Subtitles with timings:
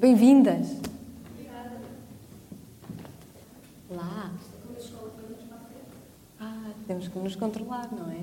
[0.00, 0.66] Bem-vindas.
[3.90, 4.30] Lá.
[6.40, 8.20] Ah, temos que nos controlar, não é?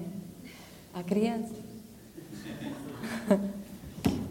[0.96, 1.56] Há crianças.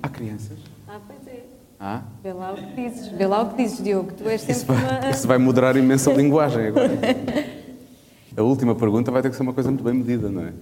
[0.03, 0.59] Há crianças?
[0.89, 1.45] Ah, pois é.
[1.79, 2.03] Ah?
[2.21, 3.09] Vê lá o que dizes.
[3.13, 4.13] Vê lá o que dizes, Diogo.
[4.13, 5.11] Tu és Isso sempre vai, uma...
[5.11, 6.91] isso vai moderar imenso a linguagem agora.
[8.37, 10.53] A última pergunta vai ter que ser uma coisa muito bem medida, não é?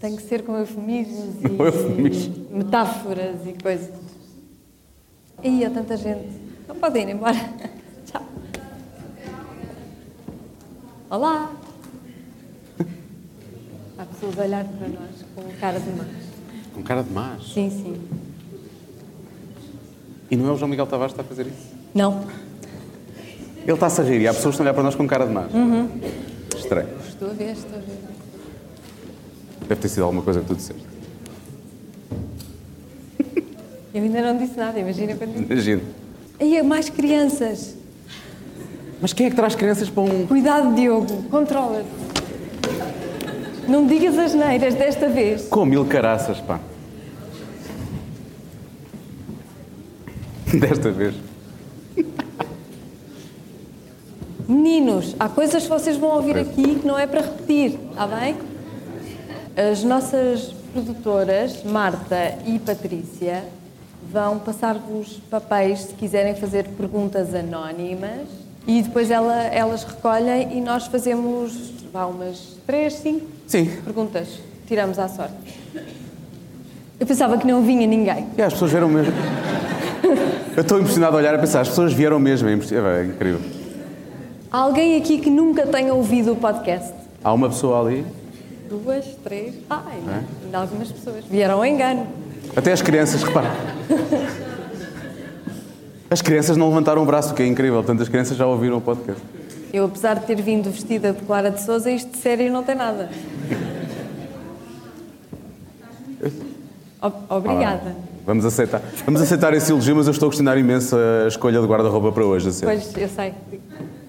[0.00, 2.50] Tem que ser com eufemismos e eufemismos.
[2.50, 4.01] metáforas e coisas.
[5.44, 6.28] Há tanta gente.
[6.68, 7.34] Não podem ir embora.
[8.06, 8.22] Tchau.
[11.10, 11.50] Olá.
[13.98, 16.06] Há pessoas a olhar para nós com cara de más.
[16.72, 17.52] Com cara de más.
[17.52, 18.08] Sim, sim.
[20.30, 21.74] E não é o João Miguel Tavares que está a fazer isso?
[21.92, 22.24] Não.
[23.62, 25.26] Ele está-se a rir e há pessoas que estão a olhar para nós com cara
[25.26, 25.52] de más.
[25.52, 25.88] Uhum.
[26.56, 26.88] Estranho.
[27.08, 27.98] Estou a ver, estou a ver.
[29.68, 30.91] Deve ter sido alguma coisa que tu disseste.
[33.94, 35.52] Eu ainda não disse nada, imagina quando disse.
[35.52, 35.82] Imagina.
[36.40, 37.76] Aí há mais crianças.
[39.00, 40.26] Mas quem é que traz crianças para um.
[40.26, 41.24] Cuidado, Diogo.
[41.24, 41.88] Controla-te.
[43.68, 45.48] Não digas as neiras desta vez.
[45.48, 46.58] Com mil caraças, pá.
[50.58, 51.14] Desta vez.
[54.48, 58.36] Meninos, há coisas que vocês vão ouvir aqui que não é para repetir, está bem?
[59.56, 63.44] As nossas produtoras, Marta e Patrícia,
[64.12, 68.28] vão passar-vos papéis se quiserem fazer perguntas anónimas
[68.66, 73.66] e depois ela- elas recolhem e nós fazemos vá, umas três, cinco Sim.
[73.84, 74.28] perguntas.
[74.66, 75.34] Tiramos à sorte.
[77.00, 78.26] Eu pensava que não vinha ninguém.
[78.38, 79.12] E as pessoas vieram mesmo.
[80.56, 83.40] Eu estou impressionado a olhar e pensar, as pessoas vieram mesmo, é é incrível.
[84.50, 86.92] Há alguém aqui que nunca tenha ouvido o podcast?
[87.24, 88.04] Há uma pessoa ali,
[88.68, 89.54] Duas, três.
[89.68, 90.44] Ai, É?
[90.46, 91.24] ainda algumas pessoas.
[91.30, 92.06] Vieram ao engano.
[92.56, 93.50] Até as crianças, repara.
[96.10, 98.76] As crianças não levantaram o braço, o que é incrível, portanto as crianças já ouviram
[98.76, 99.22] o podcast.
[99.72, 102.74] Eu, apesar de ter vindo vestida de Clara de Souza, isto de sério não tem
[102.74, 103.08] nada.
[107.28, 107.96] Obrigada.
[108.26, 108.80] Vamos aceitar.
[109.04, 112.24] Vamos aceitar esse elogio, mas eu estou a questionar imenso a escolha de guarda-roupa para
[112.24, 112.48] hoje.
[112.48, 112.80] a sério.
[112.80, 113.34] Pois, eu sei.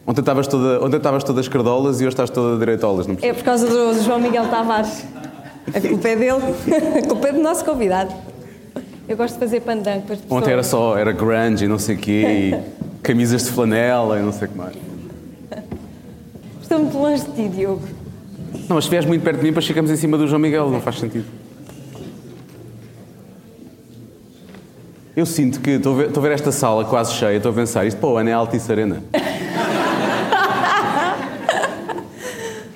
[0.05, 3.17] Ontem estavas toda, ontem estavas todas cardolas e hoje estás toda direitolas, não.
[3.21, 5.05] É por causa do João Miguel Tavares.
[5.73, 6.41] A culpa é dele.
[7.01, 8.13] A culpa é do nosso convidado.
[9.07, 10.41] Eu gosto de fazer pandango para as pessoas.
[10.41, 12.55] Ontem era só, era grunge e não sei o quê, e
[13.03, 14.75] camisas de flanela e não sei o que mais.
[16.61, 17.83] Estou muito longe de ti, Diogo.
[18.69, 20.69] Não, mas se vieres muito perto de mim, depois ficamos em cima do João Miguel,
[20.69, 21.25] não faz sentido.
[25.15, 27.55] Eu sinto que estou a ver, estou a ver esta sala quase cheia, estou a
[27.55, 29.03] pensar, isto para o ano é Altice Arena.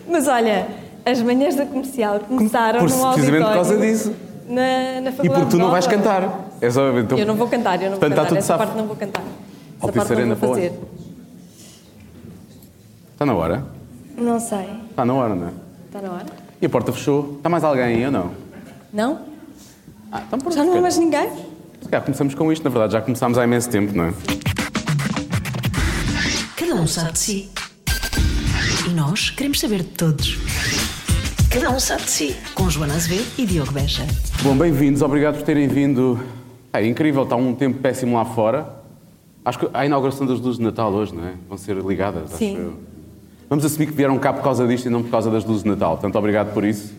[0.08, 0.68] Mas olha,
[1.06, 3.14] as manhãs da comercial começaram Por- no auditório.
[3.16, 4.14] precisamente por causa disso.
[4.48, 5.98] Na, na E faculdade porque tu não vais Nova.
[5.98, 6.50] cantar.
[6.62, 8.28] É só, então, Eu não vou cantar, eu não vou Portanto, está cantar.
[8.30, 8.60] tudo Essa safo.
[8.64, 9.22] parte não vou cantar.
[9.22, 10.74] Essa Altice parte não vou fazer.
[13.14, 13.66] Está na hora?
[14.18, 14.68] Não sei.
[14.90, 15.52] Está na hora, não é?
[15.88, 16.26] Está na hora?
[16.62, 17.34] E a porta fechou.
[17.38, 18.32] Está mais alguém aí ou não?
[18.94, 19.20] Não?
[20.12, 20.56] Ah, então pronto.
[20.56, 21.30] Já não há mais ninguém?
[21.82, 24.14] Se calhar começamos com isto, na verdade, já começámos há imenso tempo, não é?
[26.56, 27.50] Cada um sabe de si.
[28.88, 30.38] E nós queremos saber de todos.
[31.60, 32.36] Cada um sabe de si.
[32.54, 34.06] Com Joana Azevedo e Diogo Beja.
[34.44, 36.20] Bom, bem-vindos, obrigado por terem vindo.
[36.72, 38.70] É incrível, está um tempo péssimo lá fora.
[39.44, 41.34] Acho que há a inauguração das luzes de Natal hoje, não é?
[41.50, 42.58] Vão ser ligadas, acho Sim.
[42.58, 42.74] eu.
[43.50, 45.70] Vamos assumir que vieram cá por causa disto e não por causa das luzes de
[45.70, 45.94] Natal.
[45.94, 46.94] Portanto, obrigado por isso.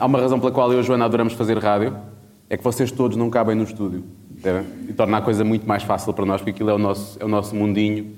[0.00, 1.94] Há uma razão pela qual eu e a Joana adoramos fazer rádio.
[2.48, 4.02] É que vocês todos não cabem no estúdio.
[4.40, 4.66] percebem?
[4.88, 7.26] E torna a coisa muito mais fácil para nós, porque aquilo é o nosso, é
[7.26, 8.14] o nosso mundinho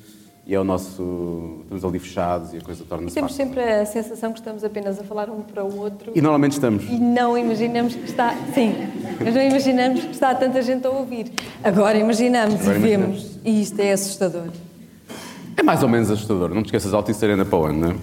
[0.47, 1.59] e é o nosso...
[1.63, 3.47] Estamos ali fechados e a coisa torna-se Temos fácil.
[3.47, 6.85] sempre a sensação que estamos apenas a falar um para o outro E normalmente estamos.
[6.85, 8.35] e não imaginamos que está.
[8.55, 8.75] Sim,
[9.25, 11.33] mas não imaginamos que está tanta gente a ouvir.
[11.63, 13.23] Agora imaginamos Agora e imaginamos.
[13.23, 13.39] vemos.
[13.45, 14.49] E isto é assustador.
[15.57, 17.95] É mais ou menos assustador, não te esqueças, Altice Arena para o ano, não é?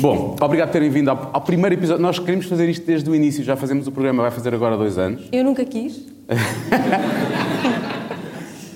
[0.00, 2.02] Bom, obrigado por terem vindo ao, ao primeiro episódio.
[2.02, 4.96] Nós queremos fazer isto desde o início, já fazemos o programa, vai fazer agora dois
[4.98, 5.28] anos.
[5.30, 6.00] Eu nunca quis.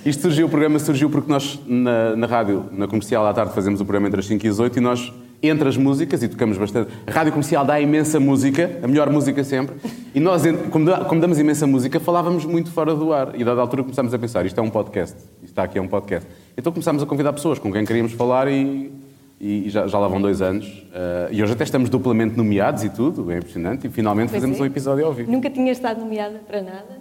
[0.05, 3.81] Isto surgiu, o programa surgiu porque nós, na, na rádio, na comercial à tarde, fazemos
[3.81, 5.13] o programa entre as 5 e as 8 e nós,
[5.43, 6.89] entre as músicas, e tocamos bastante.
[7.05, 9.75] A rádio comercial dá imensa música, a melhor música sempre,
[10.13, 13.33] e nós, como, damos imensa música, falávamos muito fora do ar.
[13.39, 15.87] E, dada altura, começámos a pensar: isto é um podcast, isto está aqui é um
[15.87, 16.27] podcast.
[16.57, 18.91] Então começámos a convidar pessoas com quem queríamos falar e,
[19.39, 20.65] e- já, já lá vão dois anos.
[20.93, 24.59] Eh, e hoje até estamos duplamente nomeados e tudo, é impressionante, e finalmente Pois fazemos
[24.59, 24.63] é.
[24.63, 25.31] um episódio ao vivo.
[25.31, 26.99] Nunca tinha estado nomeada para nada.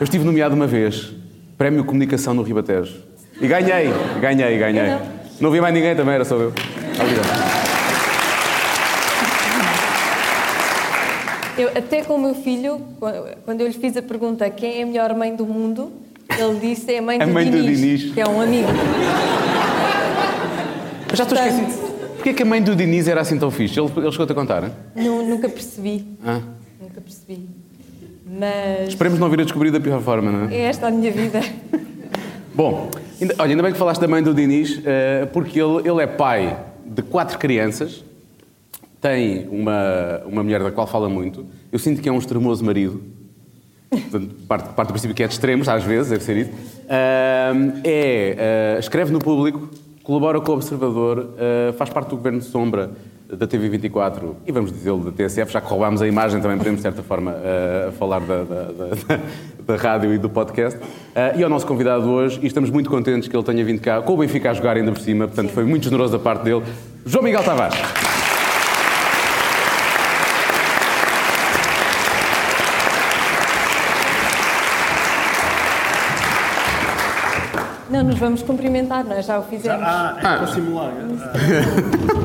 [0.00, 1.12] Eu estive nomeado uma vez,
[1.58, 2.96] Prémio Comunicação no Ribatejo.
[3.40, 3.90] E ganhei,
[4.20, 4.82] ganhei, ganhei.
[4.82, 5.22] Eu não.
[5.40, 6.48] Não havia mais ninguém também, era só eu.
[7.00, 7.62] Obrigado.
[11.58, 12.80] Eu, até com o meu filho,
[13.44, 15.92] quando eu lhe fiz a pergunta quem é a melhor mãe do mundo,
[16.38, 18.14] Ele disse é a mãe, A do, mãe do Dinis, Dinis.
[18.14, 18.68] que é um amigo.
[21.08, 21.92] Mas já estou Portanto- esquecido.
[22.14, 23.78] Porquê que a mãe do Diniz era assim tão fixe?
[23.78, 24.70] Ele, ele chegou-te a contar?
[24.94, 26.06] Nu- nunca percebi.
[26.24, 26.40] Ah.
[26.80, 27.48] Nunca percebi.
[28.38, 30.54] Mas Esperemos não vir a descobrir da pior forma, não é?
[30.54, 31.40] é esta a minha vida.
[32.54, 32.90] Bom,
[33.20, 36.06] ainda, olha, ainda bem que falaste da mãe do Diniz, eh, porque ele, ele é
[36.06, 38.02] pai de quatro crianças,
[39.02, 41.44] tem uma, uma mulher da qual fala muito.
[41.70, 43.02] Eu sinto que é um extremoso marido.
[43.90, 46.50] Portanto, parte, parte do princípio que é de extremos, às vezes, deve ser isso.
[46.88, 49.68] Ahm, é, eh, escreve no público,
[50.02, 52.92] colabora com o Observador, eh, faz parte do governo de sombra
[53.36, 56.82] da TV24 e vamos dizê-lo da TSF, já que roubámos a imagem, também podemos, de
[56.82, 59.20] certa forma, eh, falar da, da, da-
[59.66, 60.78] da rádio e do podcast.
[61.14, 63.80] Eh, e é o nosso convidado hoje e estamos muito contentes que ele tenha vindo
[63.80, 66.42] cá com o Benfica a jogar ainda por cima, portanto foi muito generoso da parte
[66.44, 66.62] dele.
[67.06, 67.78] João Miguel Tavares.
[77.90, 79.82] Não, nos vamos cumprimentar, nós já o fizemos.
[79.82, 80.92] Ah, é para simular.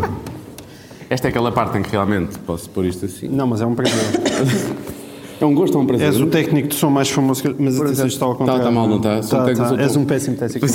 [1.10, 3.28] Esta é aquela parte em que realmente posso pôr isto assim.
[3.30, 3.96] Não, mas é um prazer.
[5.40, 6.08] É um gosto ou um prazer?
[6.08, 7.56] És o técnico de som mais famoso que.
[7.62, 8.64] Mas atenção, isto está ao Tá- contrário.
[8.64, 9.22] tá mal, não tá?
[9.22, 9.68] Sou Tá, tá.
[9.68, 10.66] sou És um péssimo técnico.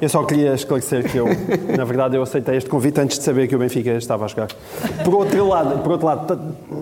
[0.00, 1.26] Eu só queria esclarecer que eu,
[1.76, 4.46] na verdade, eu aceitei este convite antes de saber que o Benfica estava a jogar.
[5.04, 6.38] Por outro lado, por outro lado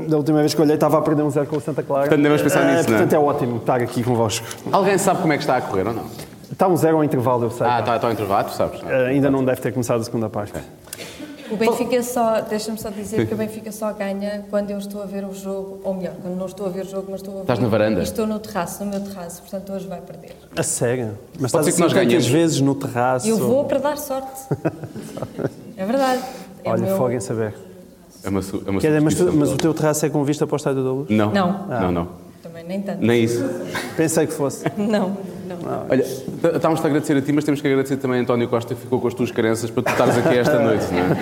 [0.06, 2.02] da última vez que olhei, estava a perder um zero com o Santa Clara.
[2.02, 2.98] Portanto, devemos pensar nisso, não é?
[2.98, 4.46] Portanto, é ótimo estar aqui convosco.
[4.70, 6.04] Alguém sabe como é que está a correr ou não?
[6.52, 7.66] Está um zero ao intervalo, eu sei.
[7.66, 8.80] Ah, está, está ao intervalo, tu sabes.
[8.86, 10.52] Eh, ainda não deve ter começado a segunda parte.
[11.50, 15.06] O Benfica só, deixa-me só dizer que o Benfica só ganha quando eu estou a
[15.06, 17.36] ver o jogo, ou melhor, quando não estou a ver o jogo, mas estou a
[17.38, 17.42] ver.
[17.42, 18.02] Estás na varanda?
[18.02, 20.36] Estou no terraço, no meu terraço, portanto hoje vai perder.
[20.56, 21.18] A sério?
[21.38, 22.26] Mas Pode ser estás que nós tantas ganhemos.
[22.26, 23.26] vezes no terraço.
[23.28, 24.30] Eu vou para dar sorte.
[25.76, 26.22] É verdade.
[26.62, 27.54] É Olha, meu- fogo em saber.
[28.22, 30.22] É uma, su- é uma Quer dizer, mas, tu- mas o teu terraço é com
[30.24, 31.08] vista para o Estádio da Luz?
[31.08, 31.32] Não.
[31.32, 31.66] Não.
[31.68, 32.08] Não, não.
[32.42, 33.00] Também nem tanto.
[33.04, 33.42] Nem isso.
[33.96, 34.64] Pensei que fosse.
[34.76, 35.16] Não,
[35.56, 35.86] não.
[35.88, 38.80] Olha, estávamos a agradecer a ti, mas temos que agradecer também a António Costa que
[38.80, 41.16] ficou com as tuas crenças para tu estares aqui esta noite, não é?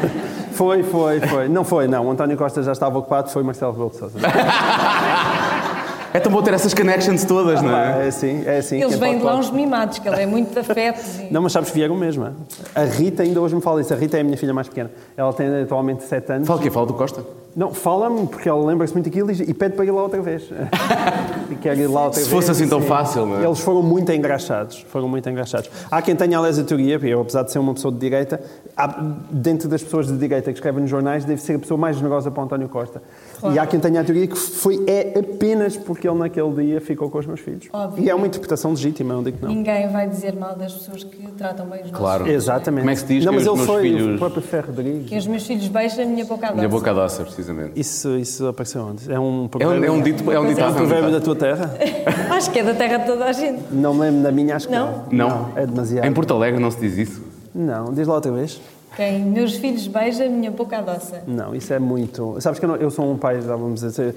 [0.53, 1.49] Foi, foi, foi.
[1.49, 2.07] Não foi, não.
[2.07, 4.19] O António Costa já estava ocupado, foi Marcelo Rebelo de Sousa.
[6.13, 8.07] É tão bom ter essas connections todas, não é?
[8.07, 8.83] É assim, é assim.
[8.83, 11.19] Eles vêm de uns mimados, que ele é muito de afetos.
[11.19, 11.33] E...
[11.33, 12.25] Não, mas sabes que vieram mesmo.
[12.25, 12.31] é?
[12.75, 13.93] A Rita ainda hoje me fala isso.
[13.93, 14.91] A Rita é a minha filha mais pequena.
[15.17, 16.49] Ela tem atualmente 7 anos.
[16.49, 16.71] Fala o quê?
[16.71, 17.23] Fala do Costa?
[17.55, 20.45] Não, fala-me, porque ela lembra-se muito daquilo e e pede para ir lá outra vez.
[21.51, 23.45] e ir lá Se fosse assim tão fácil, não é?
[23.45, 24.85] Eles foram muito engraxados.
[24.89, 25.71] Foram muito engraxados.
[25.91, 28.41] Há quem tenha, a teoria, porque eu, apesar de ser uma pessoa de direita,
[28.77, 29.01] há-
[29.31, 32.31] dentro das pessoas de direita que escrevem nos jornais, deve ser a pessoa mais generosa
[32.31, 33.03] para o António Costa.
[33.53, 37.09] E há quem tenha a teoria que foi, é apenas porque ele naquele dia ficou
[37.11, 37.69] com os meus filhos.
[37.73, 38.05] Óbvio.
[38.05, 39.53] E é uma interpretação legítima, não digo que não.
[39.55, 42.25] Ninguém vai dizer mal das pessoas que tratam bem os nossos Claro.
[42.25, 42.43] filhos.
[42.45, 42.81] Exatamente.
[42.83, 44.43] Como é que se diz Não, que mas os ele meus foi filhos- o próprio
[44.43, 45.09] Ferro Rodrigues.
[45.09, 46.69] Que os meus filhos beijam a minha boca Minha doce.
[46.69, 47.73] boca doce, precisamente.
[47.81, 49.13] Isso, isso apareceu onde?
[49.13, 50.69] É um É um, provérbio, é um dito, é um Pois ditado.
[50.69, 51.75] é um provérbio da tua terra?
[52.31, 53.63] Acho que é da terra de toda a gente.
[53.71, 55.05] Não me lembro da minha, acho que Não?
[55.11, 55.29] não.
[55.29, 55.53] Não.
[55.57, 56.05] É demasiado.
[56.07, 57.23] Em Porto Alegre não se diz isso.
[57.55, 58.61] Não, diz lá outra vez.
[58.99, 61.15] Quem meus filhos beijam a minha boca doce.
[61.25, 62.37] Não, isso é muito.
[62.41, 64.13] Sabes que eu, não- eu sou um pai, já vamos dizer,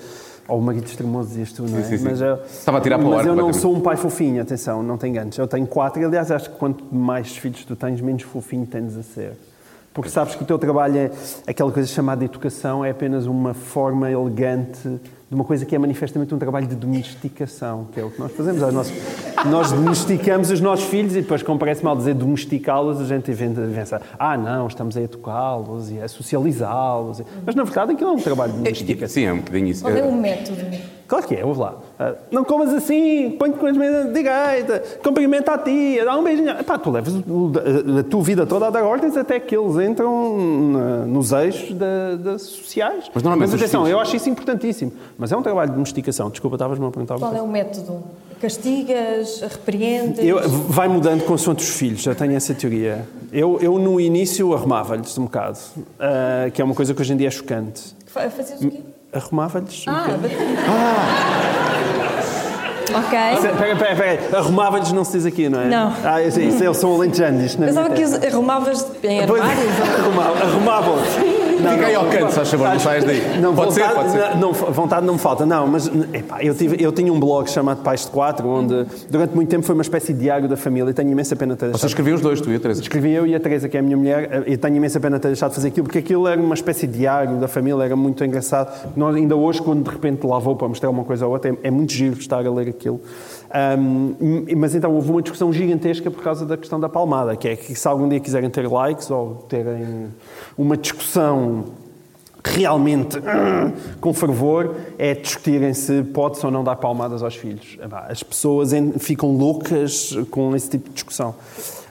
[0.47, 1.83] ou o marido extremoso dizias tu, não é?
[1.83, 2.03] Sim, sim, sim.
[2.09, 4.81] Mas, eu, Estava a tirar para o mas eu não sou um pai fofinho, atenção,
[4.81, 5.37] não te enganes.
[5.37, 8.97] Eu tenho quatro, e, aliás, acho que quanto mais filhos tu tens, menos fofinho tendes
[8.97, 9.33] a ser.
[9.93, 11.11] Porque sabes que o teu trabalho é
[11.45, 14.99] aquela coisa chamada educação, é apenas uma forma elegante
[15.31, 18.33] de uma coisa que é manifestamente um trabalho de domesticação, que é o que nós
[18.33, 18.61] fazemos.
[18.73, 18.93] Nós,
[19.45, 24.01] nós domesticamos os nossos filhos e depois, como parece mal dizer domesticá-los, a gente pensa,
[24.19, 27.21] ah, não, estamos a educá-los e a socializá-los.
[27.45, 29.07] Mas, na verdade, aquilo é um trabalho de domesticação.
[29.07, 29.83] Sim, é um bocadinho isso.
[29.83, 30.65] Qual é o método?
[31.12, 31.75] Claro que é, ouve lá.
[32.00, 36.24] Ah, não comas assim, põe-te com as mãos de direita, cumprimenta a tia, dá um
[36.24, 36.51] beijinho.
[36.51, 40.38] Epá, tu levas a, tua vida toda a dar ordens até que eles entram
[40.72, 43.12] na- nos eixos da, da sociais.
[43.13, 44.94] Mas normalmente os atenção, filhos- eu acho isso importantíssimo.
[45.18, 46.30] Mas é um trabalho de domesticação.
[46.30, 47.20] Desculpa, estavas-me a perguntar.
[47.20, 48.01] Qual é o método?
[48.39, 49.41] Castigas?
[49.41, 50.24] Repreendes?
[50.25, 53.06] Eu, vai mudando consoante os filhos, eu tenho essa teoria.
[53.34, 55.60] Eu, eu no início, arrumava-lhes um bocado,
[56.00, 57.94] ah, que é uma coisa que hoje em dia é chocante.
[58.06, 58.80] Fa- Fazias o quê?
[59.13, 60.36] Arrumava-lhes um Ah, bati.
[62.94, 63.18] Ok.
[63.34, 64.38] Espera, espera, espera.
[64.39, 65.65] Arrumava-lhes não se diz aqui, não é?
[65.65, 65.94] Não.
[66.03, 66.91] Ah, isso, isso, eles são
[67.46, 69.74] isto na Pensava que arrumavas em Pois, armários.
[70.00, 71.40] arrumava- Arrumavam-os.
[71.62, 73.39] Não, Fica aí não, ao canto, se faz favor, não saias daí.
[73.39, 74.38] Não, Pode ser, vontade, pode ser.
[74.38, 77.82] Não, vontade não me falta, não, mas epá, eu, tive, eu tinha um blog chamado
[77.82, 80.94] Pais de Quatro, onde durante muito tempo foi uma espécie de diário da família e
[80.94, 81.88] tenho imensa pena ter deixado.
[81.88, 82.82] escreviam os dois, tu e a Teresa.
[82.82, 85.27] Escrevi eu e a Teresa, que é a minha mulher, e tenho imensa pena ter
[85.30, 88.24] deixado de fazer aquilo, porque aquilo era uma espécie de diário da família, era muito
[88.24, 88.91] engraçado.
[88.96, 91.68] Nós, ainda hoje, quando de repente lá vou para mostrar uma coisa ou outra, é,
[91.68, 93.01] é muito giro estar a ler aquilo.
[93.53, 94.15] Ahm,
[94.55, 97.75] mas então houve uma discussão gigantesca por causa da questão da palmada, que é que
[97.75, 100.08] se algum dia quiserem ter likes ou terem
[100.58, 101.65] uma discussão
[102.43, 103.17] realmente
[104.00, 107.77] com fervor é discutirem se pode-se ou não dar palmadas aos filhos.
[108.08, 111.36] As pessoas ficam loucas com esse tipo de discussão.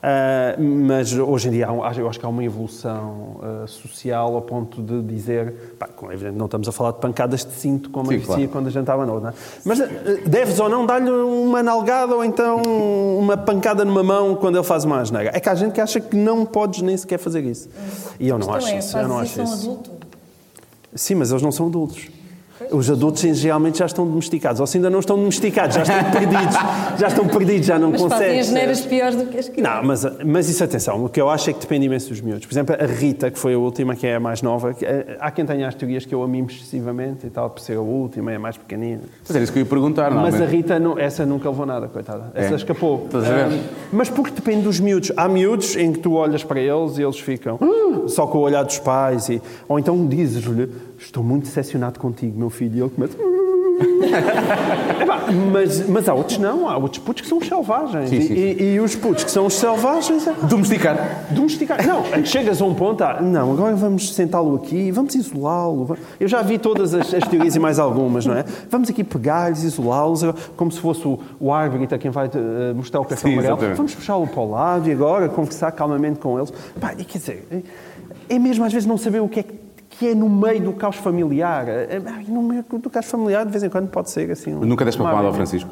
[0.00, 4.82] Uh, mas hoje em dia eu acho que há uma evolução uh, social ao ponto
[4.82, 8.20] de dizer, pá, é evidente, não estamos a falar de pancadas de cinto como Sim,
[8.20, 8.48] claro.
[8.48, 9.34] quando a gente estava novo, é?
[9.62, 9.84] mas uh,
[10.26, 12.62] deves ou não dar-lhe uma nalgada ou então
[13.18, 15.32] uma pancada numa mão quando ele faz uma asneira.
[15.34, 17.68] É que há gente que acha que não podes nem sequer fazer isso.
[18.18, 18.96] E eu não acho é, isso.
[18.96, 19.70] Eu não acho isso.
[19.70, 19.90] Adulto?
[20.94, 22.08] Sim, mas eles não são adultos.
[22.70, 26.56] Os adultos geralmente já estão domesticados, ou se ainda não estão domesticados, já estão perdidos,
[26.98, 28.26] já estão perdidos, já não mas conseguem.
[28.26, 29.76] Fazem as neiras piores do que as crianças.
[29.76, 32.44] Não, mas, mas isso atenção, o que eu acho é que depende imenso dos miúdos.
[32.44, 35.30] Por exemplo, a Rita, que foi a última, que é a mais nova, eh, há
[35.30, 38.36] quem tenha as teorias que eu amimo excessivamente e tal, por ser a última, é
[38.36, 39.02] a mais pequenina.
[39.26, 41.64] Mas era isso que eu ia perguntar, não Mas a Rita, não, essa nunca levou
[41.64, 42.30] nada, coitada.
[42.34, 42.56] Essa é.
[42.56, 43.04] escapou.
[43.06, 43.60] Estás a ver?
[43.92, 45.12] mas porque depende dos miúdos.
[45.16, 48.40] Há miúdos em que tu olhas para eles e eles ficam uh, só com o
[48.42, 52.76] olhar dos pais, e, ou então dizes-lhe estou muito decepcionado contigo, meu filho.
[52.76, 53.16] E ele começa.
[55.52, 58.10] mas, mas há outros não, há outros putos que são os selvagens.
[58.10, 58.34] Sim, sim, sim.
[58.34, 60.26] E, e, os putos que são os selvagens.
[60.26, 60.32] É...
[60.46, 61.24] Domesticar.
[61.30, 61.86] Domesticar.
[61.86, 65.96] Não, chegas a um ponto, ah, não, agora vamos sentá-lo aqui, vamos isolá-lo.
[66.18, 68.44] Eu já vi todas as, as, teorias e mais algumas, não é?
[68.68, 70.22] Vamos aqui pegar-lhes, isolá-los,
[70.56, 73.58] como se fosse o, o árbitro quem vai uh, mostrar o cartão amarelo.
[73.74, 76.52] Vamos puxá-lo para o lado e agora conversar calmamente com eles.
[76.80, 77.48] Pá, e quer dizer,
[78.28, 79.59] é mesmo às vezes não saber o que é que
[80.00, 81.68] que é no meio do caos familiar.
[81.68, 84.54] É, no meio do caos familiar, de vez em quando, pode ser assim.
[84.54, 85.68] Nunca deste uma pomada ao Francisco?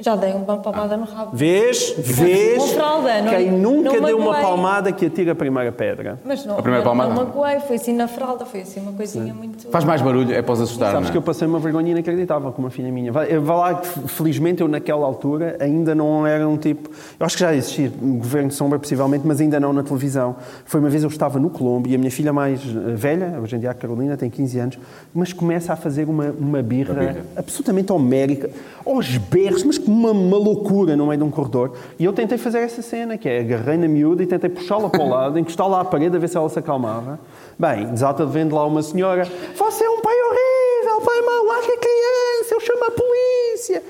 [0.00, 1.30] Já dei uma palmada no rabo.
[1.34, 1.94] Vês?
[1.98, 2.72] Vês?
[2.72, 6.18] Fralda, não, Quem nunca não deu uma palmada que atira a primeira pedra.
[6.24, 7.14] Mas não, a primeira palmada?
[7.14, 9.32] não magoei, foi assim na fralda, foi assim uma coisinha Sim.
[9.32, 9.68] muito...
[9.68, 11.12] Faz mais barulho, é para os assustar, Sabes é?
[11.12, 13.12] que eu passei uma vergonha inacreditável com uma filha minha.
[13.12, 16.88] Vai, vai lá que, felizmente, eu naquela altura ainda não era um tipo...
[17.18, 20.36] Eu acho que já existia um governo de sombra, possivelmente, mas ainda não na televisão.
[20.64, 23.56] Foi uma vez eu estava no Colombo e a minha filha mais eh, velha, hoje
[23.56, 24.78] em dia a Carolina, tem 15 anos,
[25.12, 27.16] mas começa a fazer uma, uma birra, birra.
[27.36, 28.50] absolutamente homérica,
[28.86, 31.72] aos berros, mas uma, uma loucura no meio de um corredor.
[31.98, 35.02] E eu tentei fazer essa cena, que é agarrei na miúda e tentei puxá-la para
[35.02, 37.18] o lado, encostá-la à parede a ver se ela se acalmava.
[37.58, 41.74] Bem, desata de vendo lá uma senhora, você é um pai horrível, pai mau, larga
[41.74, 43.82] a criança, eu chamo a polícia.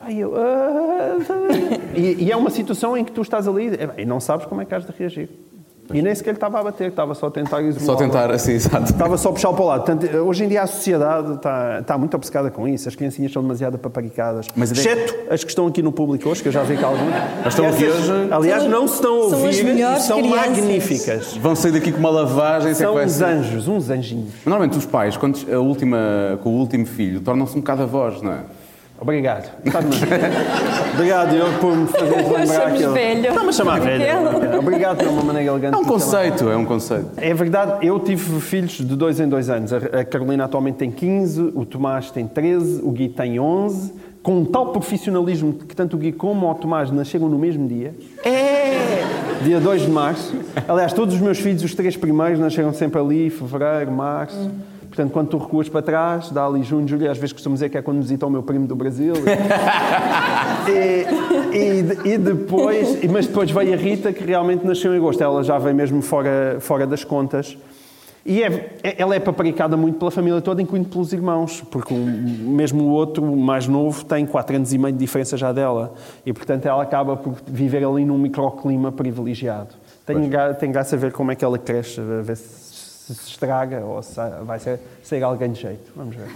[0.00, 1.16] Aí eu, ah,
[1.94, 4.64] e, e, é uma situação em que tu estás ali e não sabes como é
[4.64, 5.28] que has de reagir.
[5.92, 7.86] E nem sequer estava a bater, estava só a tentar isolar.
[7.86, 8.84] Só tentar, assim, exato.
[8.92, 9.84] Estava só a puxar para o lado.
[9.84, 12.88] Portanto, hoje em dia a sociedade está, está muito obcecada com isso.
[12.88, 14.46] As criancinhas são demasiado paparicadas.
[14.54, 17.14] Mas Exceto as que estão aqui no público hoje, que eu já vi que algumas.
[17.44, 18.12] Mas estão aqui hoje.
[18.30, 20.46] Aliás, não se estão a ouvir são e são crianças.
[20.48, 21.36] magníficas.
[21.36, 22.74] Vão sair daqui com uma lavagem.
[22.74, 24.34] São uns anjos, uns anjinhos.
[24.44, 28.32] Normalmente os pais, quando a última, com o último filho, tornam-se um bocado avós, não
[28.32, 28.40] é?
[29.00, 29.50] Obrigado.
[30.94, 32.92] Obrigado, eu por me fazer lembrar aquilo.
[32.92, 33.34] velho.
[33.34, 34.58] Não, mas chamar velho.
[34.58, 35.74] Obrigado, uma maneira elegante.
[35.74, 37.06] É um conceito, é um conceito.
[37.16, 39.72] É verdade, eu tive filhos de dois em dois anos.
[39.72, 43.92] A Carolina atualmente tem 15, o Tomás tem 13, o Gui tem 11.
[44.20, 47.94] Com um tal profissionalismo que tanto o Gui como o Tomás nasceram no mesmo dia.
[48.24, 49.04] É!
[49.44, 50.34] Dia 2 de março.
[50.66, 54.36] Aliás, todos os meus filhos, os três primeiros, nasceram sempre ali, fevereiro, março.
[54.36, 54.77] Hum.
[54.98, 57.78] Portanto, quando tu recuas para trás, dá ali junho, julho, às vezes costumo dizer que
[57.78, 59.14] é quando visita o meu primo do Brasil.
[60.66, 65.22] e, e, e, depois, mas depois veio a Rita, que realmente nasceu em agosto.
[65.22, 67.56] Ela já veio mesmo fora, fora das contas.
[68.26, 72.82] E é, é ela é paparicada muito pela família toda, incluindo pelos irmãos, porque mesmo
[72.82, 75.94] o outro, o mais novo, tem 4 anos e meio de diferença já dela.
[76.26, 79.76] E, portanto, ela acaba por viver ali num microclima privilegiado.
[80.04, 80.16] Tem,
[80.58, 82.67] tem graça a ver como é que ela cresce, a ver se
[83.14, 85.92] se estraga ou se vai ser, sair alguém de jeito.
[85.96, 86.28] Vamos ver.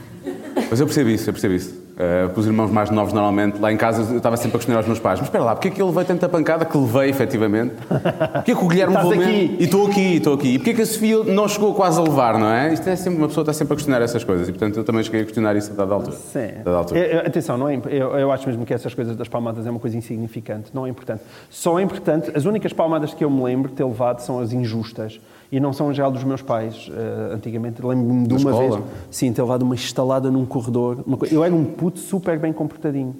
[0.70, 1.82] Mas eu percebo isso, eu percebo isso.
[1.92, 4.86] Uh, os irmãos mais novos, normalmente, lá em casa, eu estava sempre a questionar aos
[4.86, 7.74] meus pais: mas espera lá, porque é que ele levei tanta pancada que levei, efetivamente?
[7.86, 9.56] Porquê é que o Guilherme levou aqui?
[9.60, 10.54] E estou aqui, estou aqui.
[10.54, 12.72] E porquê é que a Sofia não chegou quase a levar, não é?
[12.72, 15.04] Isto é sempre, uma pessoa está sempre a questionar essas coisas e, portanto, eu também
[15.04, 16.16] cheguei a questionar isso a dada altura.
[16.16, 16.62] Sim.
[16.64, 16.98] Dada altura.
[16.98, 19.80] Eu, atenção, não é, eu, eu acho mesmo que essas coisas das palmadas é uma
[19.80, 21.22] coisa insignificante, não é importante.
[21.50, 24.52] Só é importante, as únicas palmadas que eu me lembro de ter levado são as
[24.52, 25.20] injustas
[25.52, 26.88] e não são já dos meus pais.
[26.88, 28.78] Uh, antigamente lembro-me de uma escola.
[28.78, 31.04] vez, sim, ter levado uma estalada num corredor.
[31.30, 33.14] eu era um puto super bem comportadinho.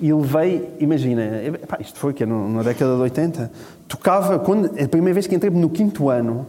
[0.00, 3.50] E levei, imagina, epá, isto foi que na década de 80,
[3.88, 6.46] tocava, quando, a primeira vez que entrei no quinto ano,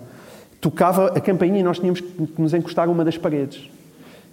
[0.62, 3.72] tocava a campainha e nós tínhamos que nos encostar a uma das paredes.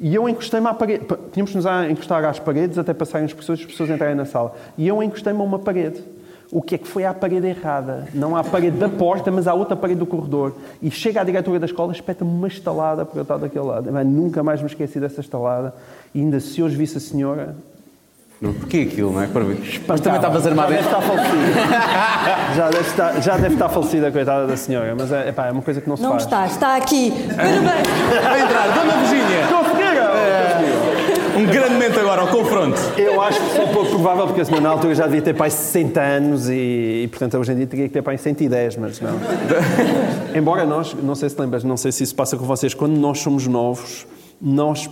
[0.01, 3.61] E eu encostei-me à parede, tínhamos que nos encostar às paredes até passarem as pessoas,
[3.61, 4.55] as pessoas entrarem na sala.
[4.77, 6.03] E eu encostei-me a uma parede
[6.53, 8.07] o que é que foi à parede errada.
[8.15, 10.53] Não à parede da porta, mas à outra parede do corredor.
[10.83, 13.91] E chega à diretora da escola, espeta-me uma estalada porque eu estava daquele lado.
[13.93, 15.75] Mas nunca mais me esqueci dessa estalada.
[16.15, 17.57] E ainda se hoje visse a senhora,
[18.41, 19.27] Não, Porquê aquilo, não é?
[19.27, 19.83] Para ver.
[19.87, 21.61] Mas também estavas armado Já deve estar falecida.
[22.55, 24.95] já, deve estar, já deve estar falecida, coitada da senhora.
[24.99, 26.25] Mas é, epá, é uma coisa que não se Não faz.
[26.25, 27.11] está, está aqui.
[27.35, 28.23] Parabéns.
[28.23, 29.47] Vai entrar, Dona Virgínia!
[31.37, 32.81] Um grande momento agora, ao confronto.
[32.97, 35.51] Eu acho que sou pouco provável, porque a senhora na altura já devia ter pai
[35.51, 39.19] 60 anos e, e, portanto, hoje em dia teria que ter pai 110, mas não.
[40.35, 43.21] Embora nós, não sei se lembras, não sei se isso passa com vocês, quando nós
[43.21, 44.07] somos novos,
[44.41, 44.89] nós.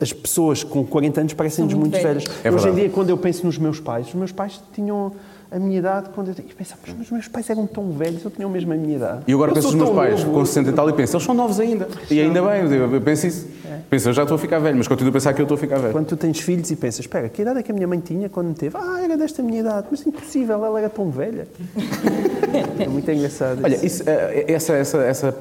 [0.00, 2.24] As pessoas com 40 anos parecem-nos muito muito velhas.
[2.42, 5.12] É Hoje em dia, quando eu penso nos meus pais, os meus pais tinham
[5.50, 8.30] a minha idade quando eu, eu pensava, mas os meus pais eram tão velhos, eu
[8.30, 9.22] tinha mesmo a minha idade.
[9.26, 10.38] E agora Eu penso nos meus pais novo.
[10.38, 11.88] com 60 e tal e penso, eles são novos ainda.
[12.10, 13.46] E ainda bem, eu penso isso.
[13.88, 15.58] Penso, eu já estou a ficar velho, mas continuo a pensar que eu estou a
[15.58, 15.92] ficar velho.
[15.92, 18.28] Quando tu tens filhos e pensas, espera, que idade é que a minha mãe tinha
[18.28, 18.76] quando me teve?
[18.76, 19.86] Ah, era desta minha idade.
[19.90, 21.46] Mas impossível, ela era tão velha.
[22.80, 23.60] é muito engraçado.
[23.62, 23.86] Olha, isso.
[23.86, 25.36] isso, eh, essa, essa, essa,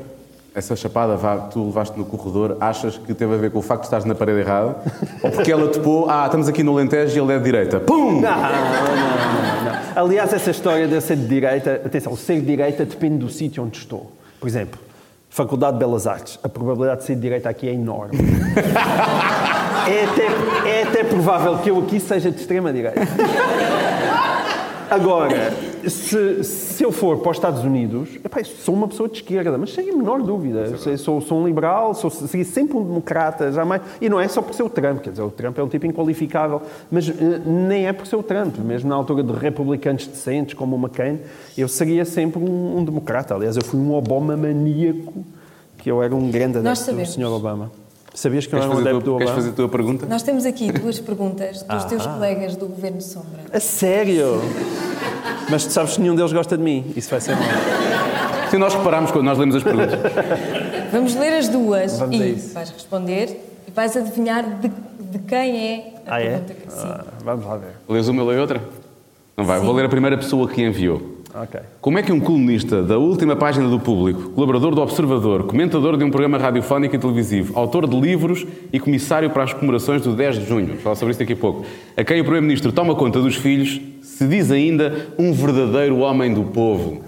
[0.56, 3.82] essa chapada vá, tu levaste no corredor, achas que teve a ver com o facto
[3.82, 4.78] de estares na parede errada?
[5.22, 7.80] Ou porque ela topou, ah, estamos aqui no Alentejo e ele é de direita.
[7.82, 8.22] Pum!
[8.22, 10.04] Não, não, não, não.
[10.04, 13.64] Aliás, essa história de eu ser de direita, atenção, ser de direita depende do sítio
[13.64, 14.10] onde estou.
[14.40, 14.80] Por exemplo,
[15.30, 18.18] Faculdade de Belas Artes, a probabilidade de ser de direita aqui é enorme.
[19.92, 23.02] é, até, é até provável que eu aqui seja de extrema direita.
[24.90, 25.54] Agora,
[25.90, 29.74] se, se eu for para os Estados Unidos, epá, sou uma pessoa de esquerda, mas
[29.74, 30.78] sem a menor dúvida.
[30.78, 33.82] Sei- sou, sou um liberal, sou, seria sempre um democrata, jamais.
[34.00, 35.86] E não é só por ser o Trump, quer dizer, o Trump é um tipo
[35.86, 36.62] inqualificável,
[36.92, 37.14] mas eh,
[37.46, 38.58] nem é por ser o Trump.
[38.60, 41.20] Mesmo na altura de republicanos decentes, como o McCain,
[41.58, 43.34] eu seria sempre um, um democrata.
[43.36, 45.14] Aliás, eu fui um Obama maníaco,
[45.78, 47.06] que eu era um grande adepto do.
[47.06, 47.26] Sr.
[47.26, 47.72] Obama.
[48.14, 49.42] Sabias que eu era um adepto do tua, queres Obama?
[49.42, 50.06] fazer a tua pergunta?
[50.06, 53.42] Nós temos aqui duas perguntas dos teus colegas do Governo Sombra.
[53.52, 54.42] A sério?
[55.50, 56.86] Mas tu sabes que nenhum deles gosta de mim.
[56.96, 57.44] Isso vai ser mal.
[58.50, 60.00] Sim, nós reparámos quando nós lemos as perguntas.
[60.92, 65.94] Vamos ler as duas Vamos e vais responder e vais adivinhar de, de quem é
[66.08, 66.30] a Ah, é?
[66.30, 66.88] pergunta que sim.
[66.88, 67.70] Ah, vamos lá ver.
[67.90, 68.62] Lês uma, leio outra?
[69.36, 71.16] Não vai, vou ler a primeira pessoa que enviou.
[71.34, 71.60] Ok.
[71.82, 76.04] Como é que um colunista da última página do Público, colaborador do Observador, comentador de
[76.06, 80.40] um programa radiofónico e televisivo, autor de livros e comissário para as comemorações do 10
[80.40, 81.66] de junho, vou falar sobre isso daqui a pouco,
[81.98, 83.82] a quem o Primeiro-Ministro toma conta dos filhos,
[84.18, 87.02] se diz ainda um verdadeiro homem do povo?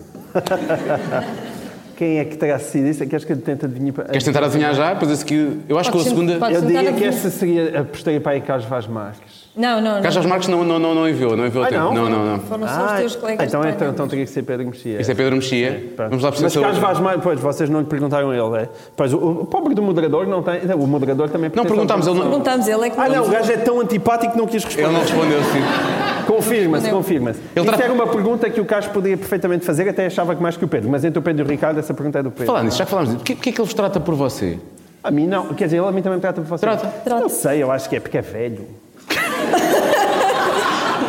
[1.96, 3.04] Quem é que terá sido isso?
[3.08, 3.92] Queres que eu tente adivinhar?
[3.92, 4.94] para- Queres tentar adivinhar já?
[4.96, 6.34] Pois esse que eu acho que a segunda.
[6.52, 7.80] Eu diria que essa seria.
[7.82, 9.48] Apostaria para aí Carlos Vaz Marques.
[9.56, 10.02] Não, não, não.
[10.04, 11.82] Carlos Marques não, não, não, não enviou, não enviou Ah, tempo.
[11.86, 11.94] não?
[11.96, 12.40] Não, não, não.
[12.42, 15.02] Foram só os teus colegas então, então, então teria que ser Pedro Mexia.
[15.02, 15.94] Isto é Pedro Mexia.
[15.98, 18.70] Vamos lá Mas perceber Carlos Vaz Marques, pois, vocês não lhe perguntaram a ele, é?
[18.96, 20.60] Pois, o, o pobre do moderador não tem.
[20.76, 23.52] O moderador também Não perguntámos, ele não, Perguntámos, ele é que Ah, não, o gajo
[23.52, 24.88] é tão antipático que não quis responder.
[24.88, 25.62] ele não respondeu, sim.
[26.28, 27.40] Confirma-se, confirma-se.
[27.56, 30.58] Ele Isto era uma pergunta que o Carlos poderia perfeitamente fazer, até achava que mais
[30.58, 30.90] que o Pedro.
[30.90, 32.48] Mas entre o Pedro e o Ricardo, essa pergunta é do Pedro.
[32.48, 34.60] Falar nisso, já que falámos disso, porquê, porquê que ele vos trata por você?
[35.04, 35.54] A mim não.
[35.54, 36.62] Quer dizer, ele a mim também me trata por você.
[36.62, 36.88] Trata.
[37.04, 37.22] Trata.
[37.22, 38.68] Não sei, eu acho que é porque é velho.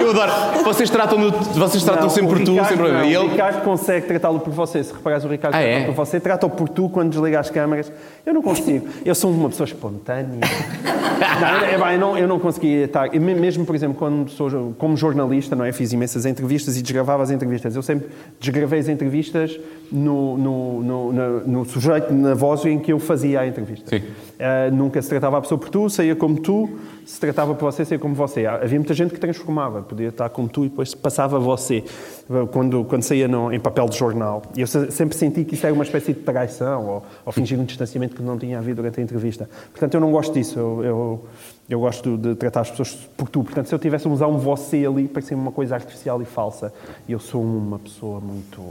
[0.01, 0.33] Eu adoro.
[0.65, 3.01] Vocês tratam, vocês tratam Não, sempre por tu, Ricardo sem problema.
[3.03, 3.09] não.
[3.11, 3.31] E O ele.
[3.31, 4.83] Ricardo consegue tratá-lo por você.
[4.85, 5.85] Se reparares, o Ricardo Ah, trata é?
[5.87, 6.21] por você.
[6.21, 7.91] Trata-o por tu quando desliga as câmaras.
[8.25, 8.87] Eu não consigo.
[9.05, 10.39] Eu sou uma pessoa espontânea.
[11.41, 13.11] não, eu, eu não, eu não conseguia estar...
[13.19, 15.73] Mesmo, por exemplo, quando sou como jornalista, não é?
[15.73, 17.75] Fiz imensas entrevistas e desgravava as entrevistas.
[17.75, 18.09] Eu sempre
[18.41, 19.59] desgravei as entrevistas
[19.91, 23.89] no, no, no, no- no sujeito, na voz em que eu fazia a entrevista.
[23.99, 24.05] Sim.
[24.39, 27.85] Uh, nunca se tratava a pessoa por tu, saía como tu, se tratava por você,
[27.85, 28.47] saía como você.
[28.47, 31.83] Havia muita gente que transformava, podia estar como tu e depois passava você,
[32.31, 34.43] uh, quando, quando saía no- em papel de jornal.
[34.57, 37.59] E eu se- sempre senti que isso era uma espécie de traição, ou, ou fingir
[37.59, 39.51] um distanciamento que não tinha havido durante a entrevista.
[39.73, 41.25] Portanto, eu não gosto disso, eu, eu,
[41.69, 43.43] eu gosto de tratar as pessoas por tu.
[43.43, 46.73] Portanto, se eu tivesse a usar um você ali, parecia uma coisa artificial e falsa.
[47.09, 48.63] E eu sou uma pessoa muito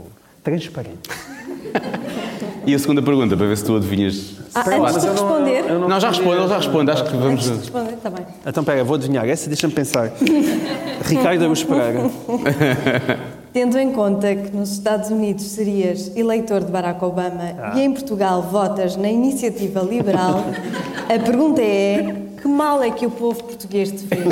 [0.50, 1.10] transparente.
[2.66, 4.36] E a segunda pergunta, para ver se tu adivinhas.
[4.54, 5.64] Ah, antes mas de eu não- responder.
[5.70, 6.90] eu Não, já responde, ele já responde.
[6.90, 7.32] Acho que vamos.
[7.32, 8.26] Antes de responder, está bem.
[8.46, 9.26] Então, pera, vou adivinhar.
[9.28, 10.10] Essa deixa-me pensar.
[11.04, 12.10] Ricardo Araújo Pereira.
[13.52, 17.72] Tendo em conta que nos Estados Unidos serias eleitor de Barack Obama Ah.
[17.76, 20.44] e em Portugal votas na iniciativa liberal,
[21.08, 24.24] a pergunta é: que mal é que o povo português te fez?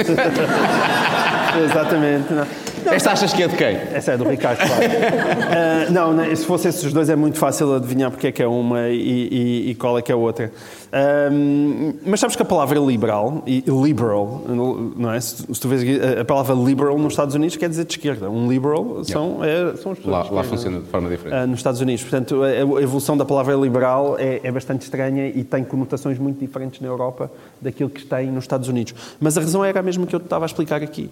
[1.64, 2.33] Exatamente.
[2.33, 2.47] Não.
[2.92, 3.77] Esta achas que é de quem?
[3.92, 4.83] Essa é do Ricardo, claro.
[5.49, 8.47] Ah, não, não, se fossem esses dois é muito fácil adivinhar porque é que é
[8.47, 9.29] uma e,
[9.66, 10.53] e- e qual é que é a outra.
[10.96, 15.20] Ahm, mas sabes que a palavra liberal, e liberal, não é?
[15.20, 15.82] Se, tu- vês
[16.18, 18.30] a, palavra liberal nos Estados Unidos quer dizer de esquerda.
[18.30, 21.35] Um liberal são, é, são as pessoas Lá, lá funciona de forma diferente.
[21.37, 22.02] Ah, nos Estados Unidos.
[22.02, 26.40] Portanto, a, a evolução da palavra liberal é, é bastante estranha e tem conotações muito
[26.40, 27.30] diferentes na Europa
[27.61, 28.94] daquilo que tem nos Estados Unidos.
[29.20, 31.11] Mas a razão era a mesma que eu te estava a explicar aqui.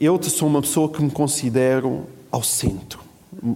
[0.00, 2.98] Eu sou uma pessoa que me considero ao centro,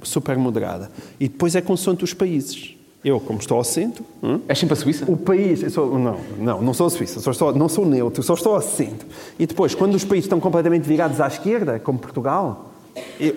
[0.04, 0.92] super moderada.
[1.18, 2.75] E depois é consoante os países.
[3.08, 5.04] Eu, como estou ao centro, hum, És sempre a Suíça?
[5.06, 5.60] o país.
[5.72, 9.06] sou- não, não, não sou suíça, só estou, não sou neutro, só estou ao centro.
[9.38, 12.72] E depois, quando os países estão completamente virados à esquerda, como Portugal,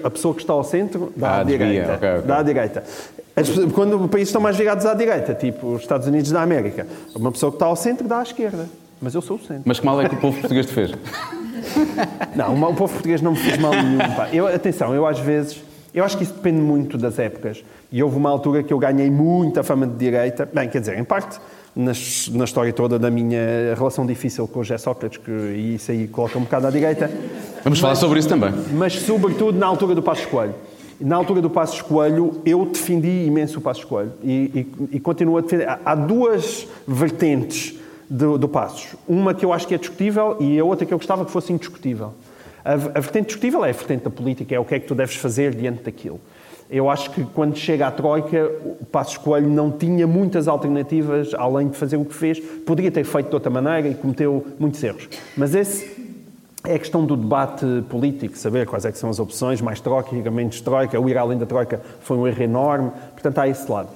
[0.04, 1.94] a pessoa que está ao centro dá Ah, à direita.
[1.94, 2.22] ok, ok.
[2.28, 2.84] Dá à direita.
[3.36, 6.88] As quando os países estão mais virados à direita, tipo os Estados Unidos da América,
[7.16, 8.68] uma pessoa que está ao centro dá à esquerda.
[9.00, 9.62] Mas eu sou o centro.
[9.66, 10.92] Mas que mal é que o povo português te fez?
[12.36, 14.00] Não, o povo português não me fez mal nenhum.
[14.16, 14.30] pá.
[14.34, 15.62] Eu, atenção, eu às vezes.
[16.00, 17.64] Eu acho que isso depende muito das épocas.
[17.92, 20.48] E houve uma altura que eu ganhei muita fama de direita.
[20.52, 21.40] Bem, quer dizer, em parte,
[21.76, 25.32] nas- na história toda da minha relação difícil com o José Sócrates, que
[25.76, 27.12] isso aí coloca um bocado à direita.
[27.64, 28.52] Vamos falar sobre isso também.
[28.74, 30.56] Mas, sobretudo, na altura do Passos Coelho.
[31.02, 35.38] Na altura do Passos Coelho, eu defendi imenso o Passos Coelho e, e, e continuo
[35.38, 35.68] a defender.
[35.68, 37.74] Há- Há duas vertentes
[38.10, 38.96] do, do Passos.
[39.08, 41.52] Uma que eu acho que é discutível e a outra que eu gostava que fosse
[41.54, 42.14] indiscutível.
[42.64, 44.96] A, a vertente discutível é a vertente da política, é o que é que tu
[44.96, 46.20] deves fazer diante daquilo.
[46.70, 51.70] Eu acho que quando chega à Troika, o Passos Coelho não tinha muitas alternativas além
[51.70, 52.40] de fazer o que fez.
[52.40, 55.10] Poderia ter feito de outra maneira e cometeu muitos erros.
[55.36, 56.10] Mas esse
[56.64, 60.62] é a questão do debate político, saber quais é são as opções, mais troika, menos
[60.62, 63.90] troika, o ir além da troika foi um erro enorme, portanto há esse lado.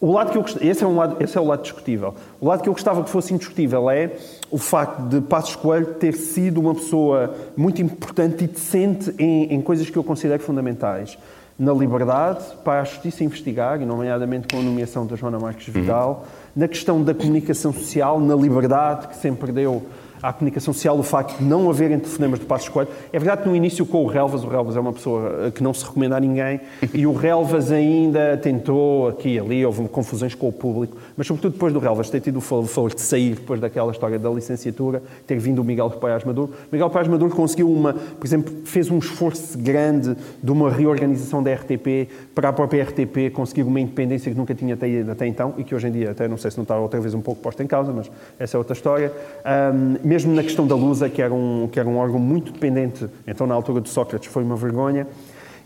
[0.00, 2.14] O lado que eu esse, é um lado, esse é o lado discutível.
[2.40, 4.12] O lado que eu gostava que fosse indiscutível é
[4.50, 9.60] o facto de Passos Coelho ter sido uma pessoa muito importante e decente em, em
[9.60, 11.18] coisas que eu considero fundamentais.
[11.58, 16.26] Na liberdade, para a justiça investigar, e nomeadamente com a nomeação da Joana Marques Vidal,
[16.54, 19.82] na questão da comunicação social, na liberdade, que sempre deu
[20.22, 22.88] à comunicação social o facto de não haverem telefonemas de Passos Coelho.
[23.12, 25.62] É verdade que no início com o Relvas, o Relvas é uma pessoa eh, que
[25.62, 26.60] não se recomenda a ninguém,
[26.92, 31.52] e o Relvas ainda tentou aqui e ali, houve confusões com o público, mas sobretudo
[31.52, 35.38] depois do Relvas ter tido o favor de sair depois daquela história da licenciatura, ter
[35.38, 36.52] vindo o Miguel Paes Maduro.
[36.70, 41.52] Miguel Paes Maduro conseguiu uma, por exemplo, fez um esforço grande de uma reorganização da
[41.52, 45.64] RTP para a própria RTP conseguir uma independência que nunca tinha tido até então e
[45.64, 47.62] que hoje em dia até não sei se não está outra vez um pouco posta
[47.62, 49.12] em causa, mas essa é outra história.
[49.44, 53.06] Ahm, mesmo na questão da Lusa, que era, um, que era um órgão muito dependente,
[53.26, 55.06] então na altura de Sócrates foi uma vergonha.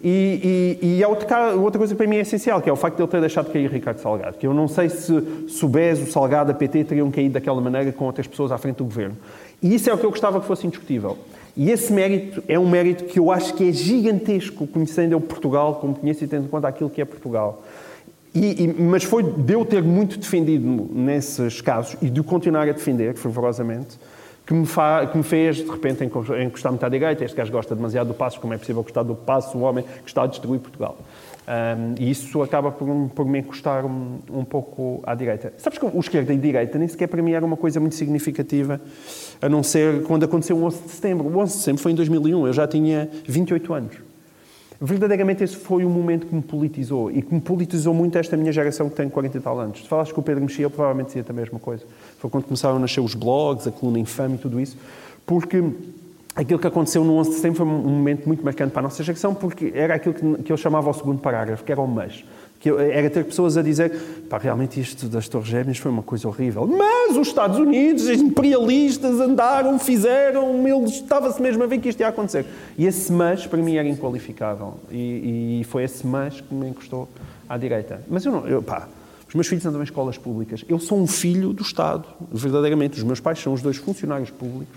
[0.02, 2.96] E, e, e há outra, outra coisa para mim é essencial, que é o facto
[2.96, 4.38] de ele ter deixado cair Ricardo Salgado.
[4.38, 8.06] Que eu não sei se soubesse o Salgado, a PT, teriam caído daquela maneira com
[8.06, 9.16] outras pessoas à frente do governo.
[9.62, 11.16] E isso é o que eu gostava que fosse indiscutível.
[11.56, 15.76] E esse mérito é um mérito que eu acho que é gigantesco, conhecendo eu Portugal,
[15.76, 17.62] como conheço e tendo em conta aquilo que é Portugal.
[18.34, 22.66] E- e- mas foi de eu ter muito defendido nesses casos e de o continuar
[22.68, 23.98] a defender fervorosamente
[24.50, 27.24] que me, fa- que me fez, de repente, enco- encostar à direita.
[27.24, 30.08] Este gajo gosta demasiado do passo, como é possível gostar do passo, o homem que
[30.08, 30.98] está a destruir Portugal.
[31.46, 35.52] Ahm, e isso acaba por, por me encostar um, um pouco à direita.
[35.56, 38.80] Sabes que o esquerda e direita nem sequer para mim era uma coisa muito significativa,
[39.40, 41.28] a não ser quando aconteceu o 11 de setembro.
[41.28, 43.96] O 11 de setembro foi em 2001, eu já tinha 28 anos.
[44.80, 48.50] Verdadeiramente esse foi o momento que me politizou e que me politizou muito esta minha
[48.50, 49.80] geração que tem 40 e tal anos.
[49.82, 51.84] Se falaste com o Pedro Mexia, eu provavelmente dizia a mesma coisa.
[52.20, 54.76] Foi quando começaram a nascer os blogs, a coluna infame e tudo isso,
[55.24, 55.64] porque
[56.36, 59.02] aquilo que aconteceu no 11 de setembro foi um momento muito marcante para a nossa
[59.02, 62.22] geração, porque era aquilo que, que eu chamava o segundo parágrafo, que era o mas.
[62.60, 63.90] Que era ter pessoas a dizer,
[64.28, 66.66] pá, realmente isto das Torres Gêmeas foi uma coisa horrível.
[66.66, 72.00] Mas os Estados Unidos, os imperialistas andaram, fizeram, eles estava-se mesmo a ver que isto
[72.00, 72.44] ia acontecer.
[72.76, 74.74] E esse mas, para mim, era inqualificável.
[74.90, 77.08] E, e foi esse mas que me encostou
[77.48, 78.02] à direita.
[78.10, 78.86] Mas eu não, eu, pá,
[79.30, 80.64] os meus filhos andam em escolas públicas.
[80.68, 82.98] Eu sou um filho do Estado, verdadeiramente.
[82.98, 84.76] Os meus pais são os dois funcionários públicos.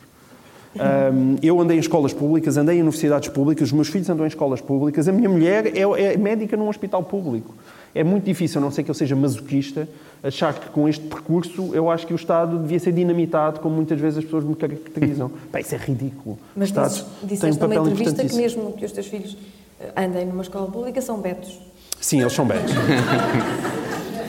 [0.76, 4.28] Um, eu andei em escolas públicas, andei em universidades públicas, os meus filhos andam em
[4.28, 7.54] escolas públicas, a minha mulher é, é médica num hospital público.
[7.96, 9.88] É muito difícil, a não ser que eu seja masoquista,
[10.24, 14.00] achar que com este percurso eu acho que o Estado devia ser dinamitado, como muitas
[14.00, 15.32] vezes as pessoas me caracterizam.
[15.52, 16.38] Pá, isso é ridículo.
[16.56, 19.36] Mas dizes- tem um disseste numa entrevista que mesmo que os teus filhos
[19.80, 21.60] eh, andem numa escola pública são betos.
[22.00, 22.74] Sim, eles são betos.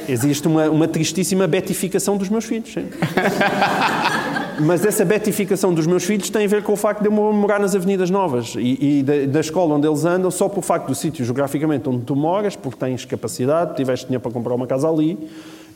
[0.08, 2.72] Existe uma, uma tristíssima betificação dos meus filhos.
[2.72, 2.86] sim.
[4.60, 7.58] Mas essa betificação dos meus filhos tem a ver com o facto de eu morar
[7.58, 10.94] nas avenidas novas e, e da, da escola onde eles andam, só por facto do
[10.94, 15.18] sítio geograficamente onde tu moras, porque tens capacidade, tiveste dinheiro para comprar uma casa ali.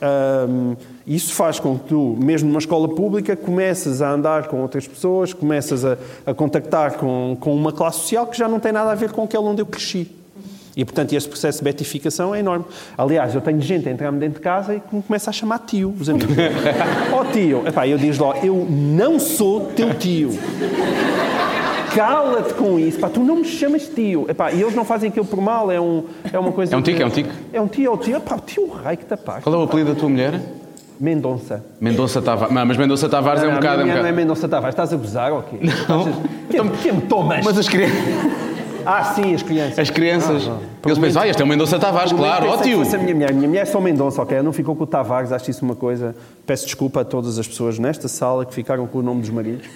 [0.01, 4.87] Ahm, isso faz com que tu, mesmo numa escola pública, começas a andar com outras
[4.87, 8.91] pessoas, começas a, a contactar com, com uma classe social que já não tem nada
[8.91, 10.18] a ver com aquela onde eu cresci.
[10.79, 12.63] E, portanto, esse processo de betificação é enorme.
[12.97, 15.59] Aliás, eu tenho gente a entrar-me dentro de casa e que me começa a chamar
[15.59, 16.33] tio, os amigos.
[17.11, 20.29] Ó tio, epá, eu digo logo, eu não sou teu tio.
[21.93, 24.25] Cala-te com isso, pá, tu não me chamas tio.
[24.29, 26.73] Epá, e eles não fazem aquilo por mal, é, um, é uma coisa...
[26.73, 27.29] É um que- é um tique.
[27.51, 28.15] É um tio, é um tio.
[28.15, 29.41] Epá, tio rei que tapaste.
[29.43, 30.39] Qual é o apelido da tua mulher?
[30.97, 31.63] Mendonça.
[31.81, 32.53] Mendonça Tavares.
[32.53, 33.81] Não, mas Mendonça Tavares é um Não, bocado.
[33.81, 34.11] a É um não é.
[34.13, 35.57] Mendonça Tavares, estás a gozar ou quê?
[35.89, 36.05] Não.
[36.49, 37.43] Que, que me tomas?
[37.43, 37.97] Mas as crianças.
[38.91, 39.79] Ah, sim, as crianças.
[39.79, 40.47] As crianças.
[40.47, 42.79] Ah, Eles pensam, ah, este é o Mendonça Tavares, um claro, ó momento pensei tio.
[42.79, 43.33] que fosse a minha mulher.
[43.33, 44.41] Minha mulher é só Mendonça, ok?
[44.41, 46.15] Não ficou com o Tavares, acho isso uma coisa.
[46.45, 49.67] Peço desculpa a todas as pessoas nesta sala que ficaram com o nome dos maridos.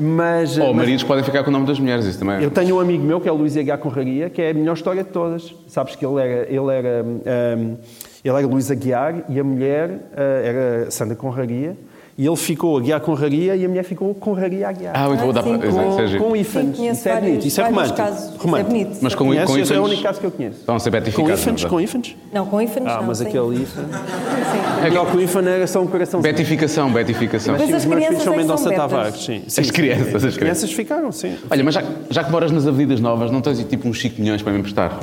[0.00, 2.36] Mas, Ou mas maridos podem ficar com o nome das mulheres, isso também.
[2.36, 2.44] é.
[2.44, 4.74] eu tenho um amigo meu que é o Luís Aguiar Conraria, que é a melhor
[4.74, 5.54] história de todas.
[5.68, 7.76] Sabes que ele era, ele era, hum,
[8.24, 11.76] ele era Luís Aguiar e a mulher ah, era Sandra Conraria.
[12.16, 14.92] E ele ficou Aguiar Conraria e a mulher ficou Conraria Aguiar.
[14.96, 15.68] Ah, muito bom, dá sim, para.
[15.68, 16.76] com- com Sim, hifans.
[16.76, 17.96] conheço Isso é vários- bonito, isso é romântico.
[17.96, 18.18] casos.
[18.24, 18.70] Isso é romântico.
[18.70, 18.98] bonito.
[19.02, 19.68] Mas com, Conheces?
[19.68, 20.58] com é o único caso que eu conheço.
[20.60, 21.40] estão a ser Com betificados.
[21.40, 21.62] infants?
[21.62, 21.70] não é?
[21.70, 22.16] Com infants?
[22.32, 23.06] Não, com infants Ah, não.
[23.08, 23.26] mas sim.
[23.26, 23.84] aquele infant...
[23.84, 24.82] Sim.
[24.84, 26.20] Melhor que o infant era só um coração.
[26.20, 27.54] Betificação, betificação.
[27.58, 28.90] Mas Sim, as os meus filhos crianças são é Mendonça são betas.
[28.90, 29.16] Tavares.
[29.24, 29.72] Sim, sim, As sim.
[29.72, 31.36] crianças, as As crianças ficaram, sim.
[31.50, 34.40] Olha, mas já, já que moras nas avenidas novas, não tens tipo uns 5 milhões
[34.40, 35.00] para me emprestar?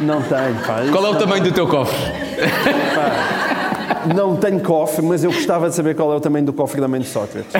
[0.00, 0.82] Não tenho, pá.
[0.90, 1.96] Qual é o tamanho do teu cofre?
[4.14, 6.88] Não tenho cofre, mas eu gostava de saber qual é o tamanho do cofre da
[6.88, 7.52] mãe de Sócrates.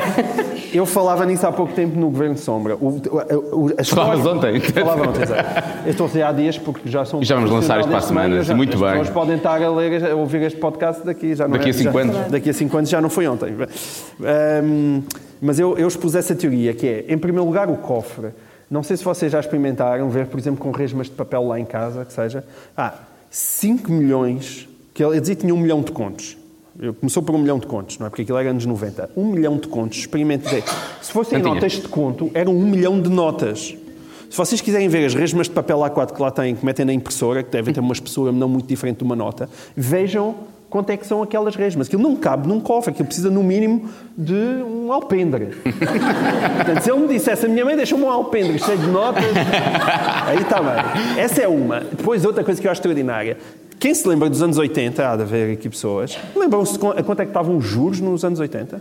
[0.72, 2.74] Eu falava nisso há pouco tempo no Governo de Sombra.
[2.76, 4.60] O, o, o, as Falavas pessoas- ontem.
[4.60, 5.62] Falava ontem, exato.
[5.84, 7.22] Eu estou a dizer há dias porque já são...
[7.22, 8.90] E já vamos lançar isto para a profissional semana, meio, muito as bem.
[8.90, 11.74] pessoas podem estar a, ler, a ouvir este podcast daqui, já não Daqui é- a
[11.74, 12.16] cinco já- anos.
[12.30, 13.54] Daqui a 5 anos já não foi ontem.
[14.20, 15.02] Ahm,
[15.40, 18.28] mas eu, eu expus essa teoria, que é, em primeiro lugar, o cofre.
[18.70, 21.64] Não sei se vocês já experimentaram ver, por exemplo, com resmas de papel lá em
[21.64, 22.44] casa, que seja.
[22.76, 22.94] Ah,
[23.30, 26.36] 5 milhões, que ele dizia que tinha um milhão de contos.
[27.00, 28.10] Começou por um milhão de contos, não é?
[28.10, 29.10] Porque aquilo era anos 90.
[29.16, 30.62] Um milhão de contos, experimentei.
[31.02, 31.54] Se fossem Não tinha.
[31.54, 33.76] notas de conto, eram um milhão de notas.
[34.30, 36.92] Se vocês quiserem ver as resmas de papel A4 que lá têm, que metem na
[36.92, 40.34] impressora, que devem ter uma espessura não muito diferente de uma nota, vejam
[40.68, 41.86] quanto é que são aquelas resmas.
[41.86, 45.50] Aquilo não cabe num cofre, aquilo precisa no mínimo de um alpendre.
[45.62, 49.22] Portanto, se ele me dissesse, a minha mãe deixou-me um alpendre cheio de notas,
[50.26, 51.22] aí está bem.
[51.22, 51.78] Essa é uma.
[51.78, 53.36] Depois, outra coisa que eu acho extraordinária.
[53.78, 57.24] Quem se lembra dos anos 80, há de haver aqui pessoas, lembram-se a quanto é
[57.24, 58.80] que estavam os juros nos anos 80?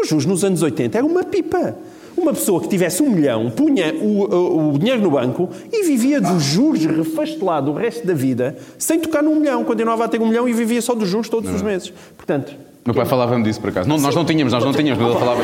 [0.00, 1.76] Os juros nos anos 80 era uma pipa.
[2.16, 6.20] Uma pessoa que tivesse um milhão punha o, o- o dinheiro no banco e vivia
[6.20, 9.64] dos juros refastelado o resto da vida sem tocar num milhão.
[9.64, 11.92] Continuava a ter um milhão e vivia só dos juros todos os meses.
[12.16, 12.52] Portanto,
[12.84, 13.88] Meu pai falava-me disso por acaso.
[13.88, 15.42] Não, nós não tínhamos, nós não tínhamos, mas ele falava.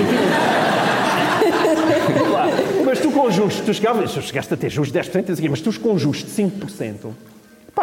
[2.84, 5.78] Mas tu com juros, tu chegavas, chegaste a ter juros de 10%, assim, mas tu
[5.80, 7.08] com juros de 5%, pá,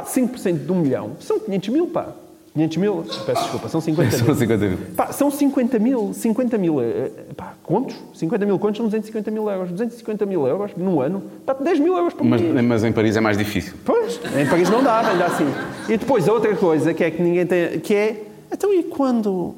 [0.06, 2.10] 5% de um milhão, são 500 mil, pá.
[2.54, 4.36] 500 mil, peço desculpa, são 50 São mil.
[4.36, 4.78] 50 mil.
[4.96, 7.98] Pá, são 50 mil, 50 mil, eh, pá, contos?
[8.14, 9.72] 50 mil contos são 250 mil euros.
[9.72, 12.64] 250 mil euros no ano, pá, 10 mil euros por Mas, mês.
[12.66, 13.74] mas em Paris é mais difícil.
[13.84, 15.48] Pois, em Paris não dá, ainda assim.
[15.90, 19.54] E depois a outra coisa que é que ninguém tem, que é, então e quando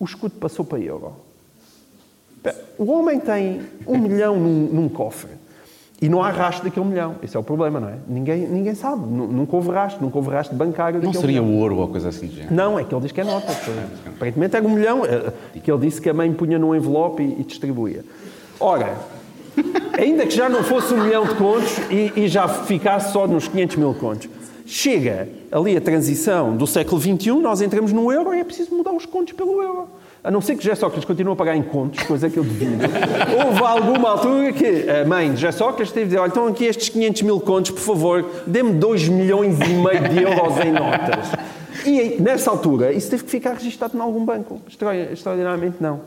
[0.00, 1.12] o escudo passou para euro?
[2.78, 5.30] O homem tem um milhão num, num cofre
[6.02, 7.14] e não há rastro daquele milhão.
[7.22, 7.94] Esse é o problema, não é?
[8.08, 11.58] Ninguém, ninguém sabe, Nu- nunca houve rastro, nunca houve rastro bancário Não seria milhão.
[11.60, 12.52] ouro ou coisa assim género?
[12.54, 13.52] Não, é que ele diz que é nota.
[14.06, 17.40] Aparentemente era um milhão, eh, que ele disse que a mãe punha num envelope e,
[17.40, 18.04] e distribuía.
[18.60, 18.96] Ora,
[19.96, 23.48] ainda que já não fosse um milhão de contos e, e já ficasse só nos
[23.48, 24.28] 500 mil contos,
[24.66, 28.92] chega ali a transição do século XXI, nós entramos no euro e é preciso mudar
[28.92, 29.86] os contos pelo euro.
[30.24, 32.82] A não ser que José Sócrates continue a pagar em contos, coisa que eu devido.
[33.44, 36.64] Houve alguma altura que a mãe de José Sócrates teve de dizer, olha, então aqui
[36.64, 41.32] estes 500 mil contos, por favor, dê-me 2 milhões e meio de euros em notas.
[41.84, 44.60] E nessa altura, isso teve que ficar registado em algum banco.
[44.68, 46.00] Extraor- Extraordinariamente não.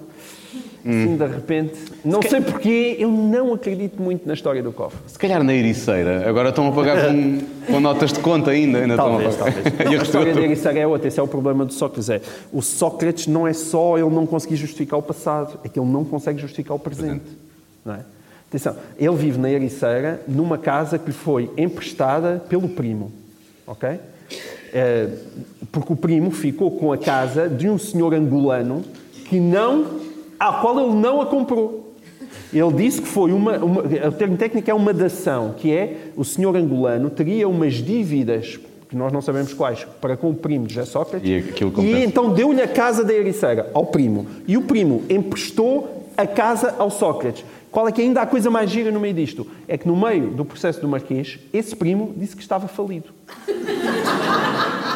[0.88, 1.74] Assim, de repente.
[2.04, 5.00] Não sei porquê, eu não acredito muito na história do cofre.
[5.08, 8.80] Se calhar na Ericeira, agora estão a pagar com, com notas de conta ainda.
[8.80, 9.72] ainda Talvez, estão a pagar.
[9.72, 9.92] talvez.
[9.92, 11.08] Não, a história de Ericeira é outra.
[11.08, 12.10] Esse é o problema do Sócrates.
[12.10, 12.22] É,
[12.54, 16.06] o Sócrates não é só ele não conseguir justificar o passado, é que ele não
[16.06, 17.26] consegue justificar o presente.
[17.84, 18.00] Não é?
[18.48, 23.12] Atenção, ele vive na Ericeira numa casa que lhe foi emprestada pelo primo.
[23.66, 23.90] Ok?
[24.72, 25.10] É,
[25.72, 28.84] porque o primo ficou com a casa de um senhor angolano
[29.28, 30.00] que não,
[30.40, 31.94] à qual ele não a comprou.
[32.54, 33.82] Ele disse que foi uma, uma.
[33.82, 38.96] O termo técnico é uma dação, que é o senhor angolano teria umas dívidas, que
[38.96, 41.30] nós não sabemos quais, para com o primo de José Sócrates.
[41.30, 44.28] E aquilo e então deu-lhe a casa da Ericeira ao primo.
[44.48, 47.44] E o primo emprestou a casa ao Sócrates.
[47.72, 49.46] Qual é que ainda há coisa mais gira no meio disto?
[49.68, 53.10] É que no meio do processo do Marquês, esse primo disse que estava falido.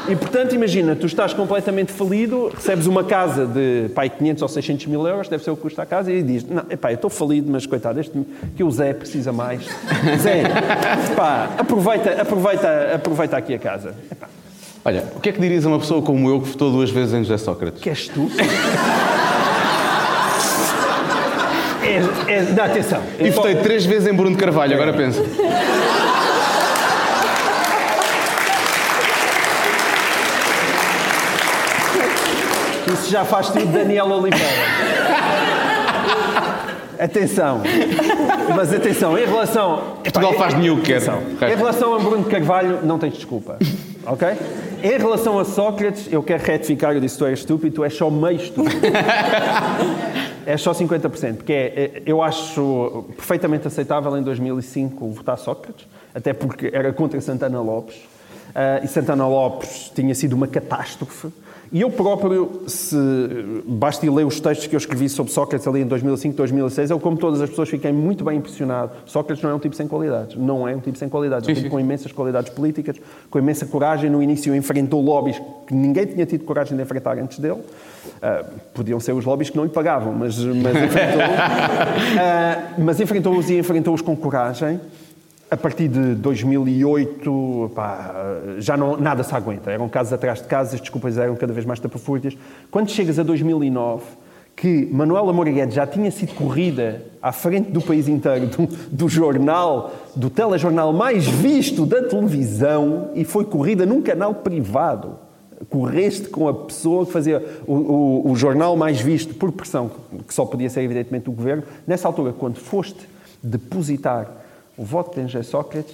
[0.10, 4.86] E portanto, imagina, tu estás completamente falido, recebes uma casa de pai, 500 ou 600
[4.88, 7.12] mil euros, deve ser o que custa a casa, e diz: Não, epá, eu estou
[7.12, 8.20] falido, mas coitado, este,
[8.56, 9.64] que o Zé precisa mais.
[10.20, 10.44] Zé,
[11.16, 13.94] pá, aproveita, aproveita, aproveita aqui a casa.
[14.12, 14.28] Epá,
[14.84, 17.14] Olha, o que é que dirias a uma pessoa como eu que votou duas vezes
[17.14, 17.82] em José Sócrates?
[17.82, 18.30] que és tu?
[21.82, 23.02] É, é, dá atenção.
[23.20, 25.24] E votei três vezes em Bruno de Carvalho, agora pensa.
[33.08, 34.46] Já faz tudo Daniel Oliveira.
[37.00, 37.62] Atenção.
[38.56, 39.96] Mas atenção, em relação.
[40.04, 40.94] Portugal faz nenhum que.
[40.94, 41.22] Atenção.
[41.42, 43.58] Em relação a Bruno Carvalho, não tens desculpa.
[44.06, 44.28] Ok?
[44.84, 48.10] Em relação a Sócrates, eu quero retificar, eu disse tu és estúpido, tu és só
[48.10, 48.80] meio estúpido.
[50.46, 56.34] é só 50%, porque é, é, eu acho perfeitamente aceitável em 2005 votar Sócrates, até
[56.34, 61.28] porque era contra Santana Lopes, uh, e Santana Lopes tinha sido uma catástrofe,
[61.72, 62.96] e eu próprio, se
[63.66, 67.16] basta ler os textos que eu escrevi sobre Sócrates ali em 2005, 2006, eu, como
[67.18, 68.92] todas as pessoas, fiquei muito bem impressionado.
[69.06, 70.36] Sócrates não é um tipo sem qualidades.
[70.36, 71.48] Não é um tipo sem qualidades.
[71.48, 72.96] É um tipo com imensas qualidades políticas,
[73.30, 74.10] com imensa coragem.
[74.10, 77.60] No início enfrentou lobbies que ninguém tinha tido coragem de enfrentar antes dele.
[77.60, 81.30] Uh, podiam ser os lobbies que não lhe pagavam, mas, mas enfrentou-os.
[82.16, 84.80] Uh, mas enfrentou-os e enfrentou-os com coragem
[85.52, 88.14] a partir de 2008, pá,
[88.60, 89.72] já não, nada se aguenta.
[89.72, 92.38] Eram casos atrás de casos, as desculpas eram cada vez mais tapafúrdias.
[92.70, 94.04] Quando chegas a 2009,
[94.56, 99.92] que Manuela Moura já tinha sido corrida à frente do país inteiro do, do, jornal,
[100.16, 105.18] do telejornal mais visto da televisão e foi corrida num canal privado.
[105.70, 109.90] Correste com a pessoa que fazia o, o, o jornal mais visto por pressão,
[110.28, 111.64] que só podia ser evidentemente o governo.
[111.88, 113.08] Nessa altura, quando foste
[113.42, 114.39] depositar
[114.80, 115.94] o voto de Angé Sócrates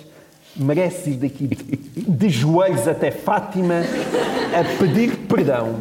[0.55, 1.49] merece ir daqui
[1.95, 3.81] de joelhos até Fátima
[4.57, 5.75] a pedir perdão.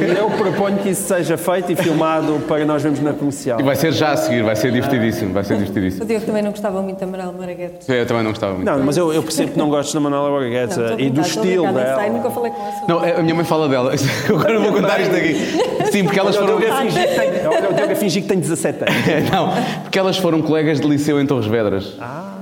[0.00, 3.58] E eu proponho que isso seja feito e filmado para nós vermos na comercial.
[3.58, 6.04] E vai ser já a seguir, vai ser divertidíssimo, vai ser divertidíssimo.
[6.04, 7.90] O Diogo também não gostava muito da Manuela Moraguete.
[7.90, 8.66] Eu também não gostava muito.
[8.66, 12.00] Não, mas eu, eu percebo que não gostes da Manuela Moraguete e do estilo dela.
[12.00, 12.84] Sei, nunca falei com ela.
[12.86, 13.92] Não, a minha mãe fala dela.
[14.28, 15.90] Agora vou contar isto aqui.
[15.90, 16.60] Sim, porque elas foram...
[16.60, 18.94] Eu tenho a fingir que tem 17 anos.
[19.30, 19.50] Não,
[19.82, 21.96] porque elas foram colegas de liceu em Torres Vedras.
[22.00, 22.33] Ah.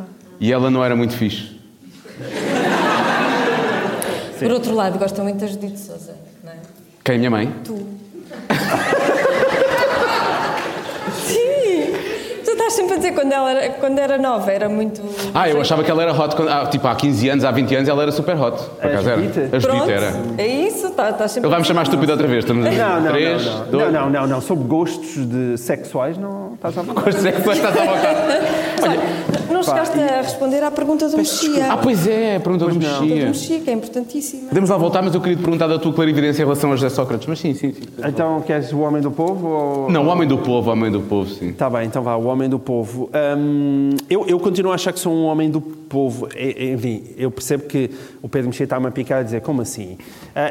[0.42, 1.52] E ela não era muito fixe.
[4.40, 6.56] Por outro lado, gosta muito da Judite Souza, não é?
[7.04, 7.16] Quem?
[7.18, 7.54] Minha mãe?
[7.62, 7.74] Tu.
[11.14, 11.92] Sim!
[12.44, 15.00] Tu estás sempre a dizer quando ela era, quando era nova, era muito.
[15.32, 16.34] Ah, eu achava que ela era hot.
[16.34, 18.60] Quando, ah, tipo, há 15 anos, há 20 anos, ela era super hot.
[18.80, 19.20] Por acaso era.
[19.20, 20.12] A Judite era.
[20.38, 21.46] é isso, tá, estás sempre.
[21.46, 22.42] Ele vai me chamar estúpido outra vez.
[22.42, 23.66] Estamos Não, não, 3, não, não.
[23.70, 23.84] 2.
[23.84, 24.40] não, não, não, não.
[24.40, 26.98] Sobre gostos de sexuais, não estás a falar.
[27.00, 29.38] Gostos sexuais, estás a voltar.
[29.52, 31.72] Não chegaste a responder à pergunta do Mexia.
[31.72, 33.26] Ah, pois é, a pergunta do do Mexia.
[33.26, 34.48] Mexia, que é importantíssima.
[34.48, 36.88] Podemos lá voltar, mas eu queria te perguntar da tua clarividência em relação a José
[36.88, 37.26] Sócrates.
[37.26, 37.82] Mas sim, sim, sim.
[38.06, 39.46] Então, queres o homem do povo?
[39.48, 39.90] Ou...
[39.90, 41.50] Não, o homem do povo, o homem do povo, sim.
[41.50, 43.10] Está bem, então vá, o homem do povo.
[43.38, 46.28] Hum, eu, eu continuo a achar que sou um homem do povo.
[46.36, 47.90] E- Enfim, eu percebo que
[48.22, 49.98] o Pedro Mexia está-me a picar a dizer, como assim?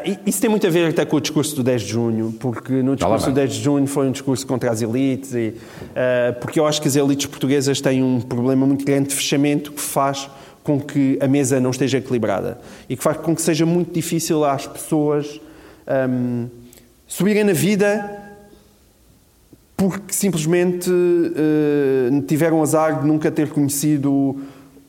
[0.04, 2.72] E- isso tem muito a ver até com o discurso do 10 de junho, porque
[2.74, 3.44] no lá discurso do vai.
[3.46, 5.54] 10 de junho foi um discurso contra as elites, e,
[5.96, 9.72] ah, porque eu acho que as elites portuguesas têm um problema muito grande de fechamento
[9.72, 10.28] que faz
[10.62, 14.44] com que a mesa não esteja equilibrada e que faz com que seja muito difícil
[14.44, 15.40] às pessoas
[16.08, 16.48] hum,
[17.06, 18.20] subirem na vida
[19.76, 24.40] porque simplesmente eh, tiveram azar de nunca ter conhecido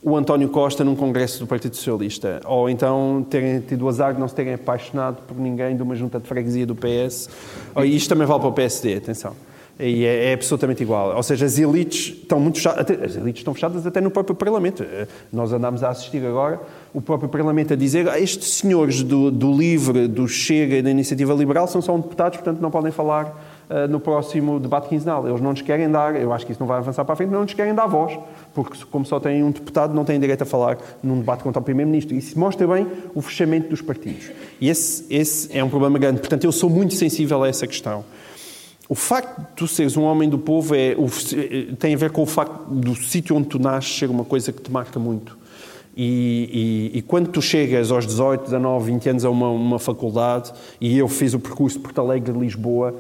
[0.03, 4.19] o António Costa num congresso do Partido Socialista, ou então terem tido o azar de
[4.19, 7.29] não se terem apaixonado por ninguém de uma junta de freguesia do PS.
[7.73, 9.33] Oh, isto também vale para o PSD, atenção.
[9.79, 11.15] E é, é absolutamente igual.
[11.15, 14.83] Ou seja, as elites estão muito fechadas, as elites estão fechadas até no próprio Parlamento.
[14.83, 16.59] Eh, Nós andamos a assistir agora
[16.93, 20.91] o próprio Parlamento a dizer "Ah, estes senhores do, do LIVRE, do Chega e da
[20.91, 25.27] Iniciativa Liberal são só deputados, portanto não podem falar eh, no próximo debate quinzenal.
[25.27, 27.31] Eles não nos querem dar, eu acho que isso não vai avançar para a frente,
[27.31, 28.15] não nos querem dar voz,
[28.53, 31.63] porque como só têm um deputado, não têm direito a falar num debate contra o
[31.63, 32.15] Primeiro-Ministro.
[32.15, 34.29] Isso mostra bem o fechamento dos partidos.
[34.61, 36.19] E esse, esse é um problema grande.
[36.19, 38.05] Portanto, eu sou muito sensível a essa questão.
[38.93, 41.09] O facto de tu seres um homem do povo é, o-
[41.77, 44.61] tem a ver com o facto do sítio onde tu nasces ser uma coisa que
[44.61, 45.35] te marca muito.
[45.97, 50.53] E, e- e quando tu chegas aos 18, 19, 20 anos a uma, uma faculdade,
[50.79, 52.93] e eu fiz o percurso de Porto Alegre Lisboa,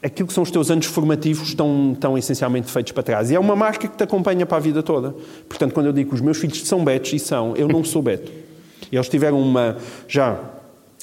[0.00, 3.28] aquilo que são os teus anos formativos estão, estão essencialmente feitos para trás.
[3.32, 5.16] E é uma marca que te acompanha para a vida toda.
[5.48, 8.00] Portanto, quando eu digo que os meus filhos são betos, e são, eu não sou
[8.00, 8.30] beto.
[8.92, 9.78] Eles tiveram uma.
[10.06, 10.38] Já.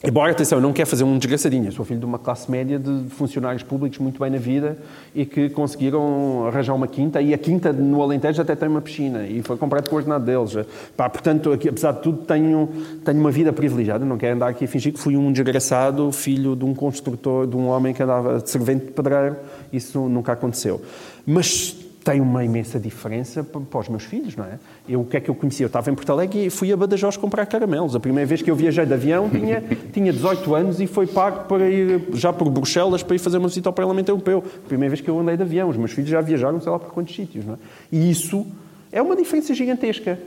[0.03, 1.71] Embora, atenção, eu não quero fazer um desgraçadinho.
[1.71, 4.75] Sou filho de uma classe média de funcionários públicos muito bem na vida
[5.13, 7.21] e que conseguiram arranjar uma quinta.
[7.21, 10.25] E a quinta no Alentejo até tem uma piscina e foi comprado com o ordenado
[10.25, 10.65] deles.
[10.97, 12.67] Pá, portanto, aqui, apesar de tudo, tenho,
[13.05, 14.03] tenho uma vida privilegiada.
[14.03, 17.55] Não quero andar aqui a fingir que fui um desgraçado, filho de um construtor, de
[17.55, 19.35] um homem que andava de servente de pedreiro.
[19.71, 20.81] Isso nunca aconteceu.
[21.27, 24.57] Mas tem uma imensa diferença pa- para os meus filhos, não é?
[24.89, 25.63] Eu, o que é que eu conhecia?
[25.63, 27.95] Eu estava em Porto Alegre e fui a Badajoz comprar caramelos.
[27.95, 31.47] A primeira vez que eu viajei de avião tinha, tinha 18 anos e foi pago
[31.47, 34.43] para ir já por Bruxelas para ir fazer uma visita ao Parlamento Europeu.
[34.65, 35.69] A primeira vez que eu andei de avião.
[35.69, 37.57] Os meus filhos já viajaram sei lá por quantos sítios, não é?
[37.91, 38.45] E isso
[38.91, 40.17] é uma diferença gigantesca.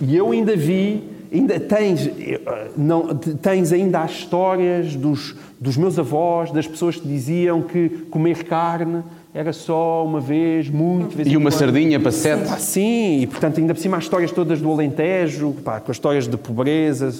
[0.00, 1.02] E eu ainda vi
[1.32, 2.40] ainda tens, eh,
[2.76, 8.44] não, tens ainda as histórias dos, dos meus avós, das pessoas que diziam que comer
[8.44, 9.02] carne
[9.34, 11.58] era só uma vez, muito vez E uma quando.
[11.58, 12.48] sardinha para sete.
[12.48, 15.96] Pá, sim, e portanto, ainda por cima, as histórias todas do Alentejo, pá, com as
[15.96, 17.12] histórias de pobreza,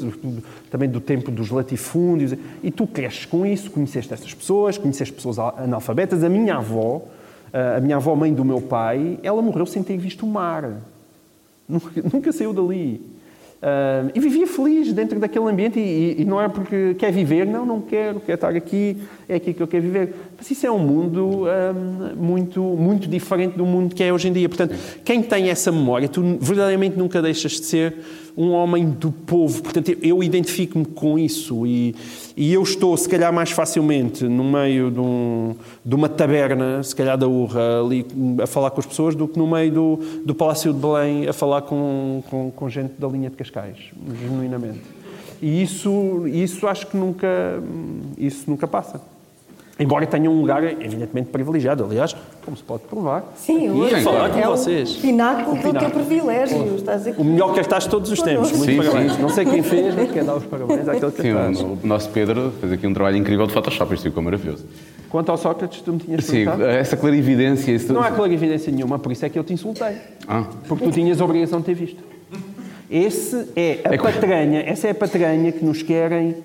[0.71, 2.33] também do tempo dos latifúndios.
[2.63, 6.23] E tu cresces com isso, conheceste estas pessoas, conheceste pessoas analfabetas.
[6.23, 7.03] A minha avó,
[7.53, 10.71] a minha avó, mãe do meu pai, ela morreu sem ter visto o mar.
[11.69, 13.01] Nunca, nunca saiu dali.
[14.15, 17.81] E vivia feliz dentro daquele ambiente e, e, não é porque quer viver, não, não
[17.81, 20.15] quero, quero estar aqui, é aqui que eu quero viver.
[20.45, 24.33] Mas isso é um mundo um, muito, muito diferente do mundo que é hoje em
[24.33, 24.47] dia.
[24.47, 27.97] Portanto, quem tem essa memória, tu verdadeiramente nunca deixas de ser
[28.37, 29.63] um homem do povo.
[29.63, 31.95] Portanto, eu identifico-me com isso e,
[32.37, 36.95] e, eu estou, se calhar, mais facilmente no meio de, um, de, uma taberna, se
[36.95, 38.05] calhar da Urra, ali
[38.43, 41.33] a falar com as pessoas, do que no meio do, do Palácio de Belém a
[41.33, 43.79] falar com, com, com gente da linha de Cascais,
[44.21, 44.83] genuinamente.
[45.41, 47.63] E isso, isso acho que nunca,
[48.19, 49.14] isso nunca passa.
[49.77, 51.83] Embora tenha um lugar, evidentemente, privilegiado.
[51.85, 52.15] Aliás,
[52.45, 53.25] como se pode provar.
[53.37, 54.97] Sim, aqui, hoje falar com é vocês.
[54.97, 56.77] o pináculo do teu privilégio.
[56.77, 57.21] Estás aqui.
[57.21, 58.53] O melhor que estás todos os tempos.
[58.53, 59.13] Muito Sim, parabéns.
[59.15, 59.23] sim.
[59.23, 61.61] Não sei quem fez, nem quer dar os parabéns àquele que Sim, estás.
[61.61, 64.65] o, o nosso Pedro fez aqui um trabalho incrível de Photoshop, isto ficou maravilhoso.
[65.11, 66.65] Quanto ao Sócrates, tu me tinhas Sim, perguntado?
[66.67, 67.73] essa clarividência.
[67.73, 67.93] Isso...
[67.93, 69.97] Não há clarividência nenhuma, por isso é que eu te insultei.
[70.29, 70.45] Ah.
[70.69, 72.03] Porque tu tinhas a obrigação de ter visto.
[72.89, 76.37] Esse é a É que- patranha, essa é a patranha que nos querem,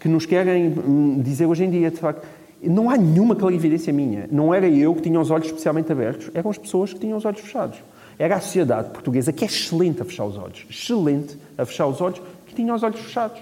[0.00, 2.26] que nos querem hum, dizer hoje em dia, de facto.
[2.68, 4.28] Não há nenhuma clarividência minha.
[4.30, 7.24] Não era eu que tinha os olhos especialmente abertos, eram as pessoas que tinham os
[7.24, 7.78] olhos fechados.
[8.18, 10.64] Era a sociedade portuguesa, que é excelente a fechar os olhos.
[10.70, 13.40] Excelente a fechar os olhos, que tinha os olhos fechados.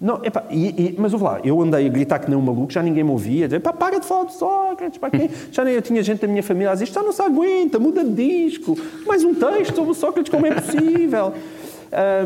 [0.00, 2.72] Não, epá, e, e, mas ouve lá, eu andei a gritar que nem um maluco,
[2.72, 5.28] já ninguém me ouvia, dizer, pá, para de falar de Sócrates, pá, quem?
[5.52, 7.78] já nem eu tinha gente da minha família a dizer, isto já não se aguenta,
[7.78, 11.34] muda de disco, mais um texto sobre o Sócrates, como é possível?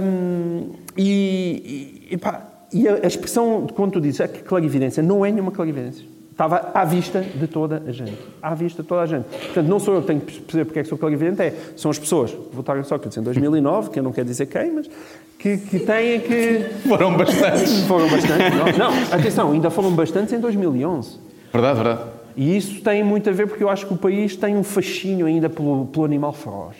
[0.01, 5.27] Hum, e, e, epá, e a, a expressão, quando tu dizes, é que clarividência, não
[5.27, 6.14] é nenhuma clarividência.
[6.35, 8.19] Estava à vista de toda a gente.
[8.43, 9.25] À vista de toda a gente.
[9.25, 11.93] Portanto, não sou eu que tenho que perceber porque é que sou clarividente, é, são
[11.93, 14.91] as pessoas que votaram em Sócrates em 2009, que eu não quero dizer quem, mas
[15.39, 16.71] que, que têm que...
[16.89, 17.83] Foram bastantes.
[17.87, 18.77] Foram bastantes.
[18.77, 21.21] Não, não, atenção, ainda foram bastantes em 2011.
[21.53, 22.03] Verdade, verdade.
[22.37, 25.27] E isso tem muito a ver porque eu acho que o país tem um fascínio
[25.27, 26.75] ainda pelo, pelo animal feroz.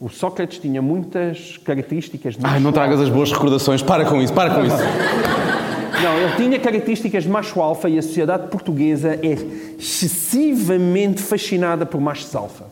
[0.00, 2.38] O Sócrates tinha muitas características...
[2.42, 3.82] Ai, não tragas as boas recordações.
[3.82, 4.76] Para com isso, para com isso.
[6.04, 9.38] Não, ele tinha características de macho alfa e a sociedade portuguesa é
[9.78, 12.66] excessivamente fascinada por machos alfa.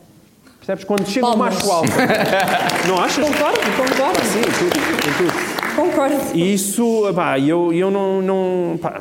[0.58, 0.84] Percebes?
[0.84, 1.96] Quando chega o macho alfa.
[2.86, 3.26] Não achas?
[3.26, 4.20] Concordo, concordo.
[4.26, 4.78] Sim, tudo,
[5.16, 5.74] tudo.
[5.74, 6.16] Concordo.
[6.34, 8.20] E isso, pá, eu, eu não.
[8.20, 9.00] não pá,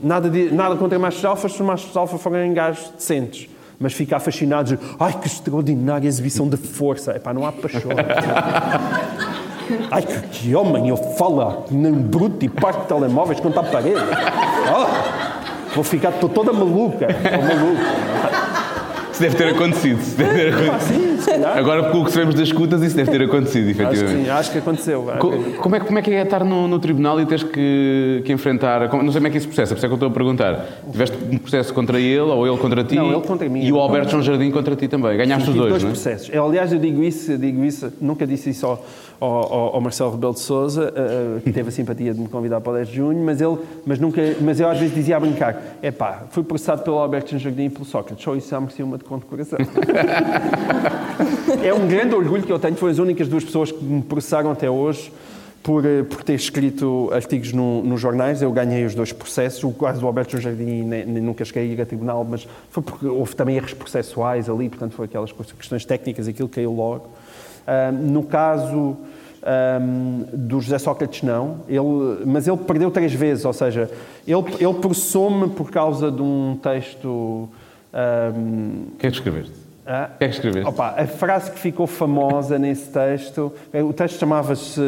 [0.00, 3.48] nada, de, nada contra machos alfas se os machos alfa forem gajos decentes.
[3.80, 7.16] Mas ficar fascinados, ai que extraordinária exibição de força.
[7.16, 7.90] Epá, não há paixão.
[9.90, 13.96] Ai que, homem, ele fala que nem bruto e parte telemóveis contra a parede.
[14.74, 17.06] Oh, vou ficar, estou toda maluca.
[17.10, 18.42] Estou maluca.
[19.12, 20.16] Isso deve ter acontecido.
[20.16, 20.98] Deve ter acontecido.
[21.00, 21.58] sim, se calhar.
[21.58, 24.24] Agora, pelo que sabemos das escutas, isso deve ter acontecido, Acho que efetivamente.
[24.24, 25.02] sim, acho que aconteceu.
[25.18, 28.22] Co- Como é, que- como é que é estar no, no tribunal e teres que,
[28.24, 28.88] que enfrentar.
[28.88, 30.12] como- Não sei como é que isso processa, por isso é que eu estou a
[30.12, 30.64] perguntar.
[30.90, 32.94] Tiveste um processo contra ele ou ele contra ti?
[32.96, 33.62] Não, ele contra mim.
[33.62, 35.14] E o Alberto João Jardim contra ti também.
[35.14, 35.92] Ganhaste os Tive dois, dois não é?
[35.92, 36.30] processos.
[36.32, 38.82] Eu, aliás, eu digo isso, eu digo isso, nunca disse isso ao,
[39.24, 40.92] ao, ao Marcelo Rebelo de Souza,
[41.44, 43.56] que teve a simpatia de me convidar para o 10 de junho, mas, ele,
[43.86, 47.38] mas, nunca, mas eu às vezes dizia a brincar: é pá, fui processado pelo Alberto
[47.38, 49.58] Jardim e pelo Sócrates, só isso já merecia uma de condecoração.
[51.62, 54.50] é um grande orgulho que eu tenho, foram as únicas duas pessoas que me processaram
[54.50, 55.12] até hoje.
[55.62, 59.62] Por, eh, por ter escrito artigos no, nos jornais, eu ganhei os dois processos.
[59.62, 62.82] O caso do Alberto Jardim nem, nem nunca cheguei a ir a tribunal, mas foi
[62.82, 67.10] porque houve também erros processuais ali, portanto, foi aquelas questões técnicas, aquilo caiu logo.
[68.02, 68.96] No caso
[69.42, 73.90] ahm, do José Sócrates, não, ele, mas ele perdeu três vezes, ou seja,
[74.26, 77.48] ele, ele processou-me por causa de um texto.
[77.94, 79.52] O que é que escreveste?
[79.86, 80.68] ah, O que é que escreveste?
[80.68, 84.80] Opa, a frase que ficou famosa nesse texto, o texto chamava-se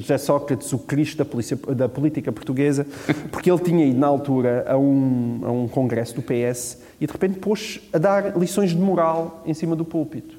[0.00, 2.86] José Sócrates, o Cristo da, polícia- da política portuguesa,
[3.30, 7.12] porque ele tinha ido na altura a um, a um congresso do PS e de
[7.12, 10.35] repente pôs a dar lições de moral em cima do púlpito.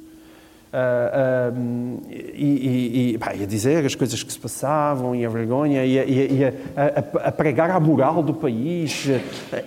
[0.80, 1.60] Ah, ah,
[2.08, 6.06] e, e, e ia dizer as coisas que se passavam e a vergonha e a,
[6.06, 9.08] e a- a- a- a pregar a moral do país.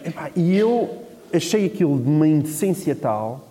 [0.05, 0.89] Epá, E eu
[1.35, 3.49] achei aquilo de uma indecência tal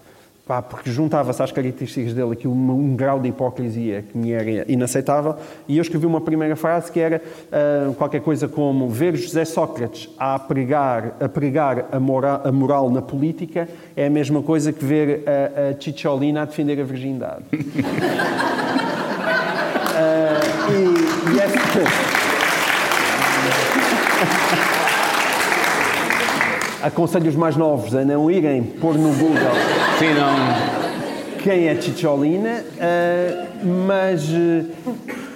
[0.49, 4.65] Pá, porque juntava-se às características dele aquilo, um, um grau de hipocrisia que me era
[4.67, 5.35] inaceitável,
[5.67, 7.21] e eu escrevi uma primeira frase que era
[7.51, 12.89] ah, qualquer coisa como ver José Sócrates a pregar a, pregar a, mora, a moral
[12.89, 17.43] na política é a mesma coisa que ver a, a Chicholina a defender a virgindade.
[20.01, 20.39] Ah,
[20.71, 21.59] e, e essa-
[26.87, 31.39] Aconselho os mais novos a não irem pôr no Google Sim, não.
[31.43, 34.63] quem é Chicholina, ah, mas eh,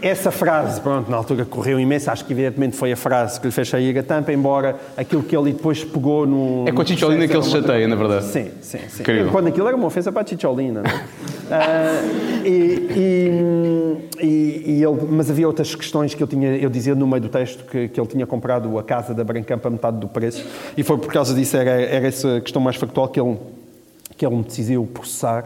[0.02, 3.52] essa frase, pronto, na altura correu imenso, acho que evidentemente foi a frase que lhe
[3.52, 6.66] fez sair a tampa, embora aquilo que ele depois pegou no...
[6.68, 8.26] É com a Chicholina que ele se chateia, na verdade.
[8.26, 9.02] Sim, sim, sim.
[9.02, 9.32] Incrível.
[9.32, 10.82] Quando aquilo era uma ofensa para a Chicholina.
[10.82, 10.92] não?
[11.52, 12.02] Ah,
[12.46, 12.50] e,
[12.96, 17.30] e- e- ele, mas havia outras questões que eu tinha, eu dizia no meio do
[17.30, 20.46] texto que, que ele tinha comprado a casa da Brancamp a metade do preço
[20.78, 23.38] e foi por causa disso, era, era essa questão mais factual que ele,
[24.24, 25.46] que ele me decidiu processar,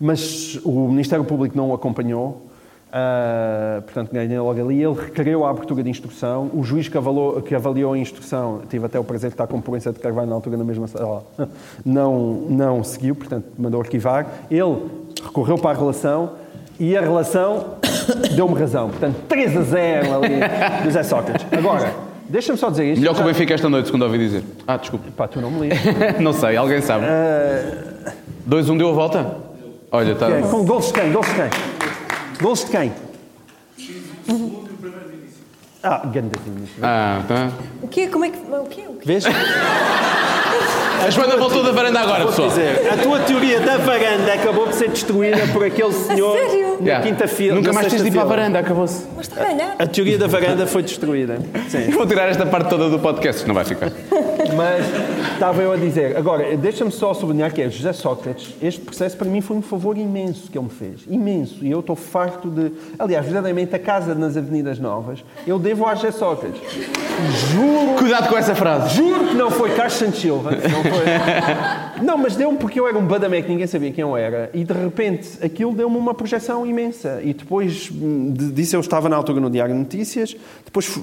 [0.00, 2.46] mas o Ministério Público não o acompanhou.
[2.92, 4.80] ah, portanto, ganhei logo ali.
[4.80, 6.50] Ele requereu a abertura de instrução.
[6.54, 9.60] O juiz que avaliou, que avaliou a instrução, tive até o prazer de estar com
[9.60, 11.24] Proença de Carvalho na altura na mesma sala,
[11.84, 14.26] não, não seguiu, portanto, mandou arquivar.
[14.50, 14.86] Ele
[15.24, 16.34] recorreu para a relação
[16.78, 17.78] e a relação
[18.36, 18.90] deu-me razão.
[18.90, 20.34] Portanto, 3 a 0 ali
[20.78, 21.46] do José Sócrates.
[21.50, 23.00] Agora, deixa-me só dizer isto.
[23.00, 24.42] Melhor que o Benfica esta noite, segundo ouvi dizer.
[24.66, 25.06] Ah, desculpa.
[25.16, 25.94] Pá, tu não me lixas.
[26.20, 27.06] não sei, alguém sabe.
[28.48, 29.36] 2-1 deu a volta?
[29.90, 30.28] Olha, está.
[30.42, 31.12] Com gols de quem?
[31.12, 31.50] Gols de quem?
[32.40, 32.92] Gols de quem?
[35.82, 36.82] Ah, ganda Vinícius.
[36.82, 37.50] Ah, tá.
[37.82, 38.06] O quê?
[38.06, 38.38] Como é que.
[38.38, 38.82] O quê?
[38.88, 39.00] O quê?
[39.04, 39.24] Vês?
[41.04, 42.48] A Joana voltou da varanda agora, pessoal.
[42.48, 46.62] dizer, a tua teoria da varanda acabou por ser destruída por aquele senhor sério?
[46.80, 47.06] na Yeah.
[47.06, 47.54] quinta-feira.
[47.56, 48.42] Nunca na mais tens de ir para a sexta-feira.
[48.42, 49.06] varanda, acabou-se.
[49.16, 49.74] Mas está a ganhar.
[49.78, 51.38] A teoria da varanda foi destruída.
[51.68, 51.90] Sim.
[51.90, 53.90] Vou tirar esta parte toda do podcast, não vai ficar.
[54.56, 54.84] Mas
[55.32, 56.16] estava eu a dizer.
[56.16, 58.54] Agora, deixa-me só sublinhar que é José Sócrates.
[58.62, 61.02] Este processo para mim foi um favor imenso que ele me fez.
[61.08, 61.64] Imenso.
[61.64, 62.72] E eu estou farto de.
[62.98, 66.60] Aliás, verdadeiramente, a casa nas Avenidas Novas, eu devo a José Sócrates.
[67.52, 67.96] Juro.
[67.98, 68.94] Cuidado com essa frase.
[68.94, 70.50] Juro que não foi Carlos Santos Silva.
[70.50, 72.04] Não, foi.
[72.04, 74.50] não, mas deu-me porque eu era um badamé que ninguém sabia quem eu era.
[74.54, 77.20] E de repente aquilo deu-me uma projeção imensa.
[77.22, 80.36] E depois hum, disso eu estava na altura no Diário de Notícias.
[80.64, 80.98] Depois,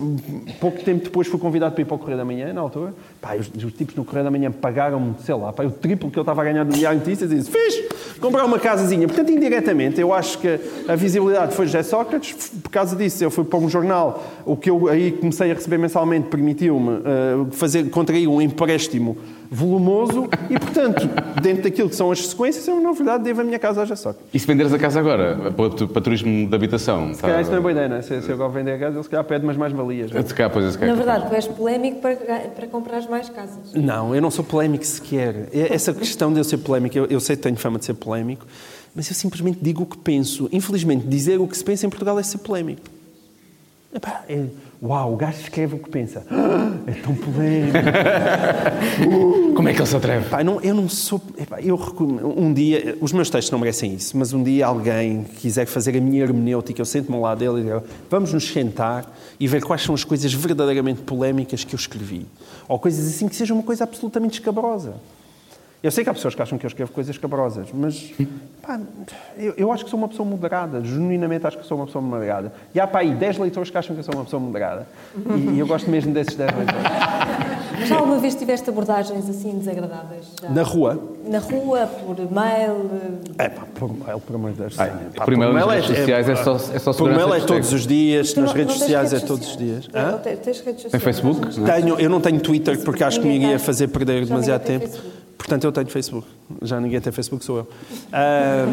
[0.59, 2.93] pouco tempo depois, fui convidado para ir para o Correio da Manhã, na altura.
[3.21, 6.17] Pá, os, os tipos no Correio da Manhã pagaram-me, sei lá, pá, o triplo que
[6.17, 7.32] eu estava a ganhar no Diário de Notícias.
[7.32, 8.17] E disse: Fiz!
[8.19, 9.07] Comprar uma casazinha.
[9.07, 12.51] Portanto, indiretamente, eu acho que a visibilidade foi José Sócrates.
[12.61, 14.23] Por causa disso, eu fui para um jornal.
[14.45, 19.17] O que eu aí comecei a receber mensalmente permitiu-me eh, fazer, contrair um empréstimo
[19.51, 21.09] volumoso e, portanto,
[21.41, 23.95] dentro daquilo que são as sequências, eu, na verdade, devo a minha casa a José
[23.95, 24.29] Sócrates.
[24.33, 27.13] E se venderes a casa agora, para, para turismo de habitação?
[27.13, 28.01] Se calhar isso não é boa ideia, não é?
[28.01, 30.11] Se, se eu agora vender a casa, ele se calhar pede umas mais-valias.
[30.11, 30.23] não é?
[30.77, 30.95] Calhar.
[30.95, 33.73] Na verdade, tu és polémico para, para comprar mais casas.
[33.73, 35.49] Não, eu não sou polémico sequer.
[35.51, 37.95] É- Essa questão de eu ser polémico, eu, eu sei que tenho fama de ser
[37.95, 38.45] polémico,
[38.95, 40.47] mas eu simplesmente digo o que penso.
[40.51, 42.81] Infelizmente, dizer o que se pensa em Portugal é ser polémico.
[43.93, 44.45] Epá, é,
[44.82, 46.25] uau, o gajo escreve o que pensa.
[46.32, 47.77] Ah, é tão polémico.
[49.55, 50.43] Como é que ele se atreve?
[50.43, 51.21] Não- eu não sou.
[51.38, 55.23] epá, eu recomendo- um dia, os meus textos não merecem isso, mas um dia alguém
[55.23, 59.11] quiser fazer a minha hermenêutica, eu sento-me ao lado dele e digo: vamos nos sentar
[59.39, 62.25] e ver quais são as coisas verdadeiramente polémicas que eu escrevi.
[62.67, 64.93] Ou coisas assim que sejam uma coisa absolutamente escabrosa.
[65.82, 68.11] Eu sei que há pessoas que acham que eu escrevo coisas escabrosas, mas
[68.61, 68.77] pá,
[69.38, 72.51] eu, eu acho que sou uma pessoa moderada, genuinamente acho que sou uma pessoa moderada.
[72.75, 74.86] E há para aí 10 leitores que acham que eu sou uma pessoa moderada.
[75.38, 77.88] E, e eu gosto mesmo desses 10 leitores.
[77.88, 80.25] Já alguma vez tiveste abordagens assim desagradáveis?
[80.41, 80.49] Já?
[80.49, 82.89] Na rua, Na rua, por mail?
[83.38, 84.77] É pá, por mail, por amor de Deus.
[84.77, 84.95] Ai, sim.
[85.15, 87.47] Pá, por e-mail nas mail redes sociais é só- é só Por mail é que
[87.47, 89.88] todos os dias, tu nas não- redes não sociais é todos os dias.
[89.93, 90.91] Não, tens, redes sociais?
[90.91, 91.57] Tem Facebook?
[91.57, 91.80] não é?
[91.80, 94.86] Tenho, eu não tenho Twitter porque acho que me ia fazer perder demasiado tempo.
[94.86, 95.18] Facebook.
[95.39, 96.27] Portanto, eu tenho Facebook.
[96.61, 97.67] Já ninguém tem Facebook, sou eu.
[98.11, 98.65] Ah,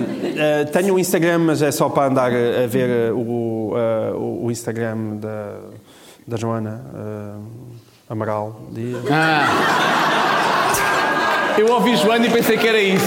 [0.63, 4.51] ah, tenho um Instagram, mas é só para andar a, ver ah, o, ah, o-
[4.51, 5.59] Instagram da,
[6.27, 7.37] da Joana ah,
[8.11, 9.01] Amaral Dias.
[11.57, 13.07] Eu ouvi Joana e pensei que era isso.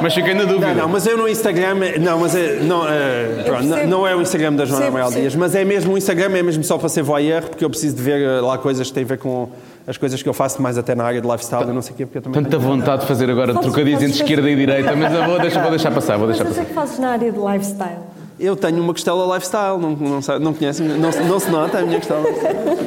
[0.00, 0.68] Mas fiquei na dúvida.
[0.68, 1.74] Não, não, mas eu no Instagram.
[2.00, 5.10] Não, mas é, não, é, pronto, não, não é o Instagram da Joana Amaral.
[5.10, 7.96] Dias, mas é mesmo o Instagram, é mesmo só para ser voyeur, porque eu preciso
[7.96, 9.50] de ver eh, lá coisas que têm a ver com
[9.88, 11.96] as coisas que eu faço, mais até na área de lifestyle, eu não sei o
[11.96, 12.42] quê, porque eu também.
[12.42, 15.60] Tanta tenho- vontade de fazer agora trocadilhos entre esquerda e direita, mas eu vou deixar,
[15.62, 16.62] vou deixar passar, vou Mas deixar o que passar.
[16.62, 17.98] é que fazes na área de lifestyle?
[18.38, 20.86] Eu tenho uma costela lifestyle, não, não, sabe- não conhecem?
[20.86, 22.22] Não, se- não se nota a minha costela?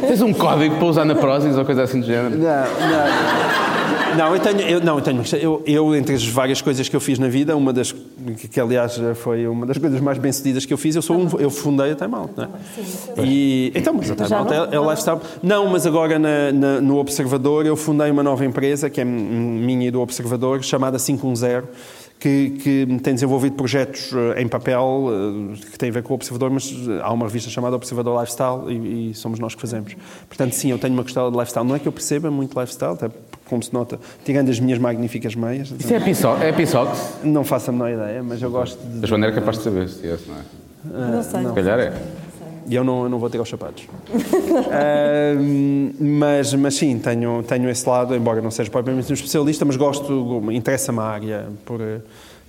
[0.08, 2.38] Tens um código para usar na Prozis ou coisa assim do género?
[2.38, 4.01] Não, não.
[4.18, 7.00] Não, eu tenho, eu, não, eu tenho, eu, eu, entre as várias coisas que eu
[7.00, 10.74] fiz na vida, uma das, que, que, aliás foi uma das coisas mais bem-sucedidas que
[10.74, 12.50] eu fiz, eu sou um, eu fundei a Time Out, não é?
[13.26, 15.20] E, então, mas a Time Out é, é o lifestyle.
[15.42, 19.88] Não, mas agora na- na- no Observador eu fundei uma nova empresa, que é minha
[19.88, 21.64] e do Observador, chamada 510,
[22.22, 25.08] que, que tem desenvolvido projetos eh, em papel
[25.56, 28.20] eh, que têm a ver com o Observador, mas eh, há uma revista chamada Observador
[28.22, 29.96] Lifestyle e, e somos nós que fazemos.
[30.28, 31.68] Portanto, sim, eu tenho uma costela de lifestyle.
[31.68, 33.10] Não é que eu perceba muito lifestyle, até
[33.46, 36.40] como se nota, tirando as minhas magníficas meias, Isso é Pissox?
[37.24, 39.04] É não faço a menor ideia, mas eu gosto de...
[39.04, 41.12] A Joana era capaz de saber se é esse, não é?
[41.12, 41.44] não sei.
[41.44, 41.94] Se calhar é.
[42.72, 43.86] E eu não, eu não vou tirar os sapatos.
[44.72, 49.76] Ahm, mas, mas sim, tenho, tenho esse lado, embora não seja propriamente um especialista, mas
[49.76, 51.82] gosto, interessa-me a área por,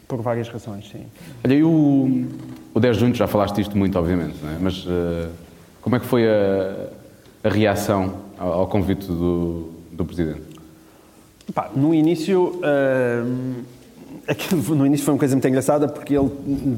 [0.06, 1.06] por várias razões, sim.
[1.44, 2.28] Olha, e o,
[2.72, 4.58] o 10 de junho, já falaste disto muito, obviamente, é?
[4.60, 5.28] mas eh,
[5.80, 6.86] como é que foi a,
[7.42, 10.42] a reação ao, ao convite do, do Presidente?
[11.52, 12.60] Pá, no início,
[14.28, 16.30] aquilo, no início foi uma coisa muito engraçada porque ele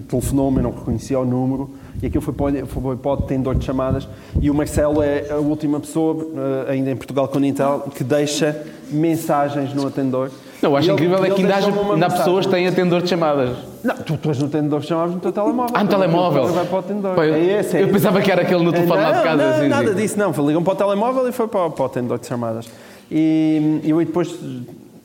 [0.08, 3.54] telefonou-me, eu não reconhecia o número e aquilo foi para, o- foi para o tendor
[3.54, 4.06] de chamadas
[4.40, 6.26] e o Marcelo é a última pessoa,
[6.66, 10.30] ah, ainda em Portugal com o Intel, que deixa mensagens no atendor.
[10.62, 13.50] Não, eu acho ele- incrível é que ainda, há pessoas que têm atendor de chamadas.
[13.82, 15.74] Não, tu estás no tendor de chamadas no teu telemóvel.
[15.76, 16.46] Ah, no telemóvel.
[16.46, 17.14] Vai para o tendor.
[17.14, 19.22] Pá, eu- é esse, é eu pensava que era aquele no telefone lá de Não,
[19.24, 20.30] casa, Não, sim, nada disso, não.
[20.46, 22.66] Ligam para o telemóvel e foi para, o- para o tendor de chamadas.
[23.10, 24.34] E eu depois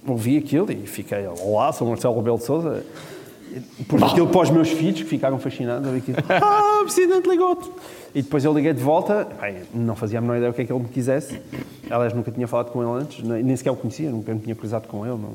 [0.07, 2.83] ouvi aquilo e fiquei, olá, sou Marcelo Rebelo de Sousa.
[3.87, 5.87] Por aquilo para os meus filhos, que ficaram fascinados.
[5.87, 6.17] a ver aquilo.
[6.29, 7.69] Ah, o Presidente ligou-te.
[8.13, 9.27] E depois eu liguei de volta.
[9.73, 11.39] Não fazia a menor ideia o que é que ele me quisesse.
[11.89, 14.87] Aliás, nunca tinha falado com ele antes, nem sequer o conhecia, nunca me tinha cruzado
[14.87, 15.15] com ele.
[15.17, 15.33] Não.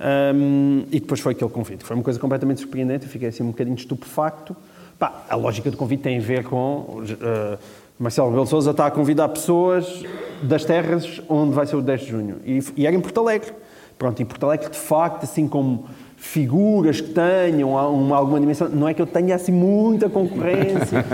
[0.00, 1.84] Ahm, e depois foi aquele convite.
[1.84, 3.06] Foi uma coisa completamente surpreendente.
[3.06, 4.56] Eu fiquei assim um bocadinho estupefacto.
[4.98, 7.02] Pá, a lógica do convite tem a ver com.
[7.20, 7.58] eh,
[7.98, 10.02] Marcelo Rebelo Sousa está a convidar pessoas
[10.42, 12.36] das terras onde vai ser o 10 de junho.
[12.44, 13.52] E, e era em Porto Alegre.
[13.98, 15.86] Pronto, e Porto Alegre, de facto, assim como
[16.26, 21.04] figuras que tenham uma, alguma dimensão, não é que eu tenha assim muita concorrência.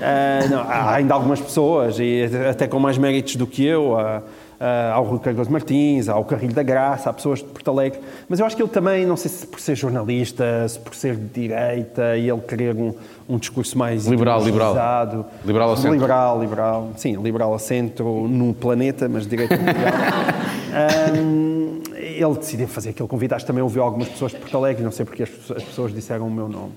[0.00, 4.22] Ah, não, há ainda algumas pessoas, e até com mais méritos do que eu, há,
[4.58, 7.70] há, há o Rui Carlos Martins, há o Carrilho da Graça, há pessoas de Porto
[7.70, 10.94] Alegre, mas eu acho que ele também, não sei se por ser jornalista, se por
[10.94, 12.94] ser de direita e ele querer um,
[13.28, 14.74] um discurso mais Liberal, liberal.
[15.44, 15.92] Liberal ao centro.
[15.92, 16.90] Liberal, liberal.
[16.96, 19.74] Sim, liberal a centro no planeta, mas direita mundial.
[20.76, 23.34] Ahm, ele decidiu fazer aquele convite.
[23.34, 26.26] Acho que também ouviu algumas pessoas de Porto Alegre, não sei porque as pessoas disseram
[26.26, 26.72] o meu nome.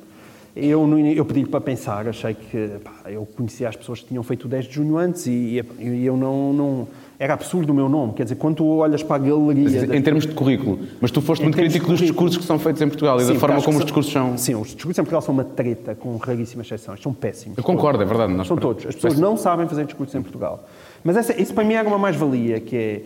[0.62, 4.46] Eu, eu pedi-lhe para pensar, achei que pá, eu conhecia as pessoas que tinham feito
[4.46, 6.88] o 10 de junho antes e, e- eu não, não.
[7.18, 8.14] Era absurdo o meu nome.
[8.14, 9.86] Quer dizer, quando tu olhas para a galeria.
[9.88, 10.80] da- Em termos de currículo.
[11.02, 13.34] Mas tu foste Em muito crítico dos discursos que são feitos em Portugal e Sim,
[13.34, 14.38] da forma como os discursos são.
[14.38, 17.02] Sim, os discursos em Portugal são uma treta, com raríssimas exceções.
[17.02, 17.58] São péssimos.
[17.58, 18.32] Eu concordo, é verdade.
[18.34, 18.86] Nós São todos.
[18.86, 20.64] As pessoas não sabem fazer discurso em Portugal.
[21.04, 23.02] Mas essa, isso para mim era uma mais-valia, que é,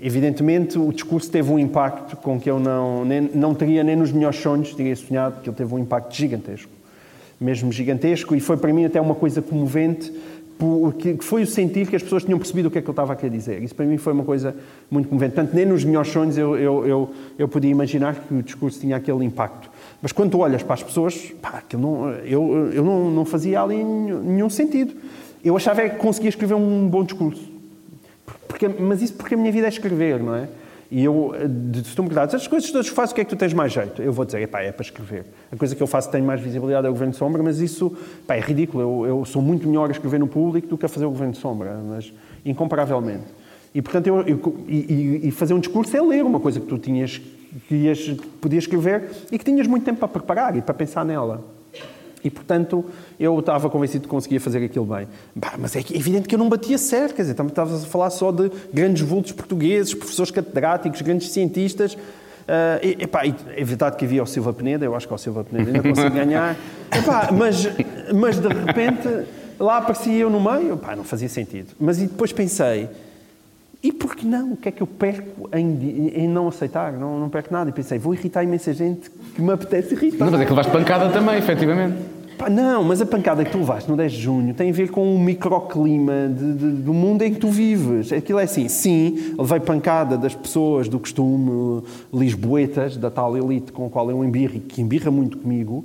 [0.00, 4.10] evidentemente, o discurso teve um impacto com que eu não, nem, não teria nem nos
[4.12, 6.70] melhores sonhos, teria sonhado que ele teve um impacto gigantesco.
[7.40, 10.12] Mesmo gigantesco, e foi para mim até uma coisa comovente,
[10.60, 12.92] porque que foi o sentir que as pessoas tinham percebido o que é que eu
[12.92, 13.62] estava a querer dizer.
[13.62, 14.54] Isso para mim foi uma coisa
[14.90, 15.34] muito comovente.
[15.34, 18.96] Portanto, nem nos melhores sonhos eu, eu, eu, eu podia imaginar que o discurso tinha
[18.96, 19.70] aquele impacto.
[20.02, 23.82] Mas quando tu olhas para as pessoas, pá, não, eu, eu não, não fazia ali
[23.82, 24.92] nenhum nenhum sentido.
[25.42, 27.50] Eu achava é que conseguia escrever um bom discurso.
[28.46, 30.46] Porque, mas isso porque a minha vida é escrever, não é?
[30.90, 31.32] E eu,
[31.84, 33.52] se tu me perguntares, as coisas todas que faço, o que é que tu tens
[33.52, 34.02] mais jeito?
[34.02, 35.24] Eu vou dizer, epá, é para escrever.
[35.52, 37.60] A coisa que eu faço que tem mais visibilidade é o Governo de Sombra, mas
[37.60, 38.82] isso pá, é ridículo.
[38.82, 41.32] Eu, eu sou muito melhor a escrever no público do que a fazer o Governo
[41.32, 42.12] de Sombra, mas
[42.44, 43.22] incomparavelmente.
[43.72, 46.76] E, portanto, eu, eu- e- e fazer um discurso é ler uma coisa que tu
[46.76, 47.20] tinhas,
[47.68, 51.04] que ias, que podias escrever e que tinhas muito tempo para preparar e para pensar
[51.04, 51.44] nela.
[52.24, 52.84] E, portanto,
[53.20, 55.06] eu estava convencido que conseguia fazer aquilo bem.
[55.36, 57.86] Bah, mas é é evidente que eu não batia certo, quer dizer, também estavas a
[57.86, 61.96] falar só de grandes vultos portugueses, professores catedráticos, grandes cientistas.
[62.48, 65.44] Ah, e, epá, é verdade que havia o Silva Peneda, eu acho que ao Silva
[65.44, 66.56] Peneda ainda consigo ganhar.
[66.90, 67.68] Epá, mas,
[68.12, 69.08] mas, de repente,
[69.58, 71.68] lá aparecia eu no meio, Epá, não fazia sentido.
[71.78, 72.88] Mas e depois pensei,
[73.82, 74.54] e por que não?
[74.54, 76.92] O que é que eu perco em, em não aceitar?
[76.92, 77.70] Não, não perco nada.
[77.70, 80.24] E pensei, vou irritar imensa gente que me apetece irritar.
[80.24, 82.19] Não, mas é que levaste pancada também, efetivamente.
[82.40, 84.90] Pá, não, mas a pancada que tu levaste no 10 de junho tem a ver
[84.90, 88.10] com o microclima de- de- do mundo em que tu vives.
[88.14, 93.84] Aquilo é assim, sim, levei pancada das pessoas do costume lisboetas, da tal elite com
[93.84, 95.84] a qual eu embirro e que embirra muito comigo,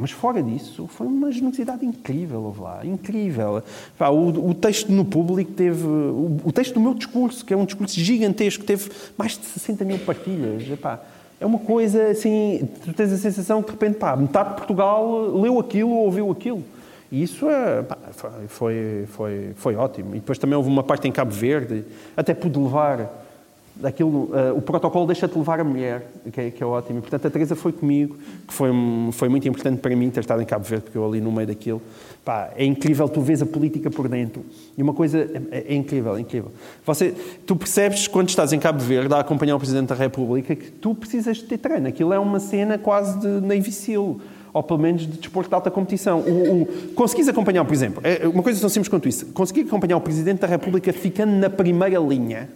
[0.00, 3.62] mas fora disso, foi uma generosidade incrível, houve lá, incrível.
[4.00, 5.84] O, o texto no público teve.
[5.86, 9.84] O, o texto do meu discurso, que é um discurso gigantesco, teve mais de 60
[9.84, 10.62] mil partilhas.
[10.68, 10.98] Epá,
[11.42, 12.68] é uma coisa assim.
[12.84, 16.30] Tu tens a sensação que de repente, pá, metade de Portugal leu aquilo ou ouviu
[16.30, 16.62] aquilo.
[17.10, 17.98] E isso é, pá,
[18.46, 20.14] foi, foi, foi ótimo.
[20.14, 21.84] E depois também houve uma parte em Cabo Verde,
[22.16, 23.21] até pude levar
[23.74, 26.98] daquilo, uh, o protocolo deixa-te levar a mulher, que é, que é ótimo.
[26.98, 28.16] E, portanto, a Teresa foi comigo,
[28.46, 28.70] que foi,
[29.12, 31.46] foi muito importante para mim ter estado em Cabo Verde, porque eu ali no meio
[31.46, 31.80] daquilo.
[32.24, 34.44] Pá, é incrível, tu vês a política por dentro.
[34.76, 35.18] E uma coisa
[35.50, 36.52] é, é incrível, é incrível.
[36.84, 37.14] Você,
[37.46, 40.94] tu percebes, quando estás em Cabo Verde, a acompanhar o Presidente da República, que tu
[40.94, 41.88] precisas de ter treino.
[41.88, 44.20] Aquilo é uma cena quase de Navy Seal
[44.52, 46.20] ou pelo menos de desporto de alta competição.
[46.20, 49.96] O, o, conseguis acompanhar, por exemplo, é uma coisa tão simples quanto isso, conseguir acompanhar
[49.96, 52.48] o Presidente da República ficando na primeira linha,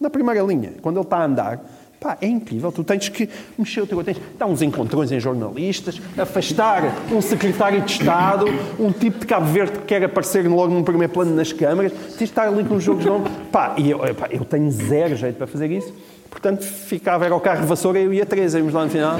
[0.00, 1.60] na primeira linha, quando ele está a andar,
[2.04, 2.70] Pá, é incrível.
[2.70, 3.26] Tu tens que
[3.56, 4.04] mexer o teu...
[4.04, 8.44] Tens dar uns encontrões em jornalistas, afastar um secretário de Estado,
[8.78, 11.92] um tipo de Cabo Verde que quer aparecer logo num primeiro plano nas câmaras.
[11.92, 13.10] Tens de estar ali com os jogos de
[13.50, 15.94] Pá, e eu, pá, eu tenho zero jeito para fazer isso.
[16.34, 19.16] Portanto, ficava, era o carro vassoura e eu ia a Teresa, íamos lá no final.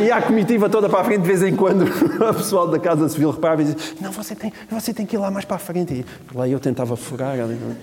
[0.00, 3.06] E a comitiva toda para a frente, de vez em quando, o pessoal da Casa
[3.06, 5.58] Civil reparava e dizia: Não, você tem, você tem que ir lá mais para a
[5.58, 5.92] frente.
[5.92, 7.36] E lá eu tentava furar,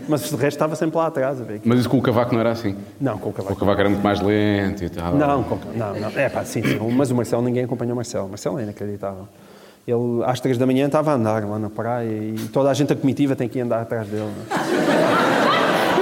[0.10, 1.40] mas de resto estava sempre lá atrás.
[1.40, 1.62] A ver.
[1.64, 2.76] Mas isso com o cavaco não era assim?
[3.00, 3.54] Não, com o cavaco.
[3.54, 5.14] O cavaco era muito mais lento e tal.
[5.16, 6.10] Não, com, não, não.
[6.16, 6.80] É pá, sim, sim.
[6.92, 8.26] Mas o Marcelo, ninguém acompanhou o Marcelo.
[8.26, 9.28] O Marcelo é inacreditável.
[9.88, 12.90] Ele, às três da manhã, estava a andar lá na praia e toda a gente
[12.90, 14.32] da comitiva tem que ir andar atrás dele.
[14.50, 15.51] Mas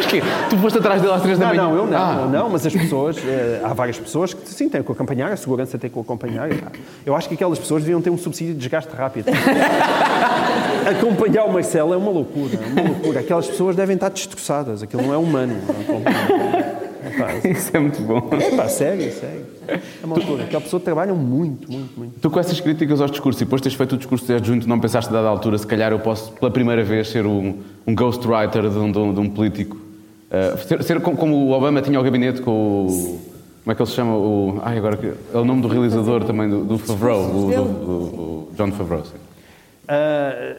[0.07, 0.21] quê?
[0.49, 1.63] Tu foste atrás dele às três da Não, manhã?
[1.69, 2.17] não, eu não, Ah.
[2.23, 5.37] eu não, mas as pessoas, eh, há várias pessoas que sim têm que acompanhar, a
[5.37, 6.49] segurança tem que o acompanhar.
[7.05, 9.27] Eu acho que aquelas pessoas deviam ter um subsídio de desgaste rápido.
[10.89, 13.19] Acompanhar o Marcelo é uma loucura, é uma loucura.
[13.19, 15.55] Aquelas pessoas devem estar destroçadas, aquilo não é humano.
[17.05, 18.29] Epá, Isso é muito bom.
[18.33, 19.45] epá, sério, sério.
[19.67, 20.43] É uma loucura.
[20.43, 22.19] Aquela pessoa trabalha muito, muito, muito.
[22.19, 24.79] Tu com essas críticas aos discursos e depois teres feito o discurso de adjunto, não
[24.79, 28.67] pensaste a dada altura, se calhar eu posso pela primeira vez ser um, um ghostwriter
[28.69, 29.77] de um- de um político?
[30.31, 32.51] Uh, ser, ser como, o Obama tinha o gabinete com
[32.85, 33.19] o...
[33.63, 34.15] Como é que ele se chama?
[34.15, 34.97] O, ai, agora
[35.33, 39.03] é o nome do realizador também, do, do Favreau, do, do- o John Favreau.
[39.05, 39.17] sim.
[39.87, 40.55] Ah,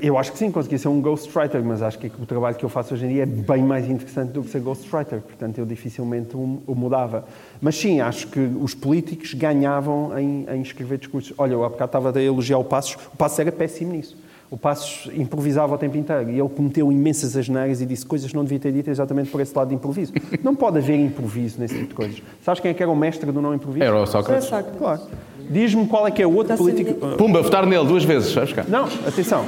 [0.00, 2.68] eu acho que sim, consegui ser um ghostwriter, mas acho que o trabalho que eu
[2.68, 6.36] faço hoje em dia é bem mais interessante do que ser ghostwriter, portanto eu dificilmente
[6.36, 7.24] o mudava.
[7.60, 11.32] Mas sim, acho que os políticos ganhavam em, em escrever discursos.
[11.36, 14.16] Olha, eu há bocado estava a elogiar o Passos, o Passos era péssimo nisso.
[14.50, 18.36] O Passos improvisava o tempo inteiro e ele cometeu imensas asneiras e disse coisas que
[18.36, 20.12] não devia ter dito exatamente por esse lado de improviso.
[20.42, 22.22] Não pode haver improviso nesse tipo de coisas.
[22.42, 23.84] Sabes quem é que era o mestre do não improviso?
[23.84, 24.44] Era o Sócrates.
[24.44, 24.78] Sócrates.
[24.78, 25.00] Claro.
[25.50, 26.94] Diz-me qual é que é o outro político...
[27.16, 28.64] Pumba, votar nele duas vezes, sabes cá?
[28.68, 29.44] Não, atenção.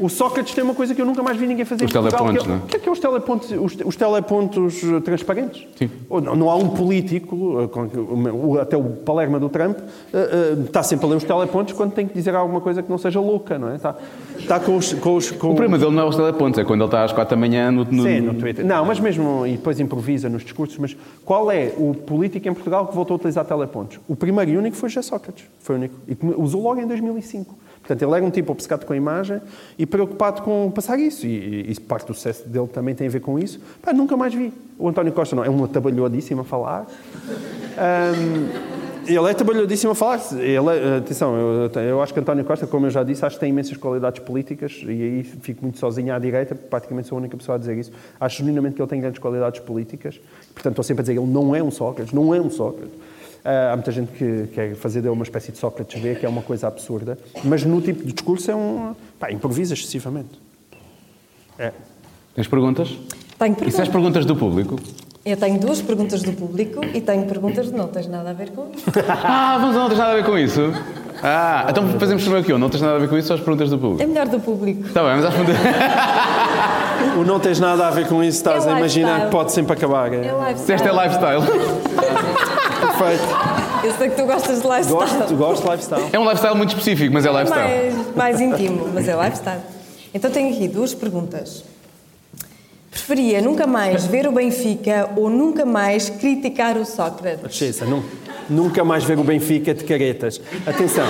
[0.00, 2.42] O Sócrates tem uma coisa que eu nunca mais vi ninguém fazer Os Portugal, telepontos,
[2.46, 2.64] que é- não é?
[2.64, 5.66] O que é que é os telepontos, os, os telepontos eh, transparentes?
[5.76, 5.90] Sim.
[6.10, 7.58] Não, não há um político,
[8.56, 9.76] eh, até o Palerma do Trump,
[10.12, 12.96] eh, está sempre a ler os telepontos quando tem que dizer alguma coisa que não
[12.98, 13.76] seja louca, não é?
[13.76, 13.94] Está,
[14.38, 14.92] está com os...
[14.94, 17.12] Com os com O problema dele não é os telepontos, é quando ele está às
[17.12, 17.84] quatro da manhã no...
[17.84, 18.64] no- Sim, no Twitter.
[18.64, 22.86] Não, mas mesmo, e depois improvisa nos discursos, mas qual é o político em Portugal
[22.86, 23.98] que voltou a utilizar telepontos?
[24.08, 25.44] O primeiro e único foi José Sócrates.
[25.60, 25.94] Foi o único.
[26.08, 27.54] E usou logo em 2005.
[27.90, 29.40] Portanto, ele era um tipo obcecado com a imagem
[29.76, 31.26] e preocupado com passar isso.
[31.26, 33.58] E, e, parte do sucesso dele também tem a ver com isso.
[33.82, 34.52] Pá, nunca mais vi.
[34.78, 36.86] O António Costa não, é um atabalhadíssimo a falar.
[37.76, 38.46] Ahm,
[39.04, 40.20] ele é trabalhadíssimo a falar.
[40.38, 43.50] Ele atenção, eu, eu acho que António Costa, como eu já disse, acho que tem
[43.50, 47.56] imensas qualidades políticas e aí fico muito sozinho à direita, praticamente sou a única pessoa
[47.56, 47.90] a dizer isso.
[48.20, 50.20] Acho genuinamente que ele tem grandes qualidades políticas.
[50.54, 52.94] Portanto, estou sempre a dizer ele não é um Sócrates, não é um Sócrates.
[53.44, 56.28] Ah, há muita gente que quer fazer dele uma espécie de Sócrates B, que é
[56.28, 57.18] uma coisa absurda.
[57.44, 58.94] Mas no tipo de discurso é um...
[59.18, 60.40] Pá, improvisa excessivamente.
[61.58, 61.72] É.
[62.34, 62.88] Tens perguntas?
[63.38, 63.88] Tenho E se as perguntas.
[63.88, 64.76] perguntas do público?
[65.24, 68.50] Eu tenho duas perguntas do público e tenho perguntas de não tens nada a ver
[68.50, 68.84] com isso.
[69.24, 70.60] Ah, vamos, não tens nada a ver com isso?
[71.22, 73.68] Ah, então fazemos primeiro aqui, não tens nada a ver com isso, só as perguntas
[73.70, 74.02] do público.
[74.02, 74.86] É melhor do público.
[74.86, 75.56] Está bem, vamos às perguntas.
[77.18, 79.24] O não tens nada a ver com isso, estás É a imaginar lifestyle.
[79.26, 80.12] que pode sempre acabar.
[80.12, 80.16] É
[80.52, 81.40] É Se esta é lifestyle.
[81.40, 81.80] lifestyle.
[82.80, 83.50] perfeito.
[83.84, 84.94] Eu sei que tu gostas de lifestyle.
[84.98, 86.04] Gosto, gosto de lifestyle.
[86.12, 87.94] É um lifestyle muito específico, mas é lifestyle.
[87.94, 89.60] mais, mais íntimo, mas é lifestyle.
[90.14, 91.64] Então tenho aqui duas perguntas.
[92.90, 97.54] Preferia nunca mais ver o Benfica ou nunca mais criticar o Sócrates?
[97.54, 98.02] Chesa, nu-
[98.50, 100.40] nunca mais ver o Benfica de caretas.
[100.66, 101.06] Atenção.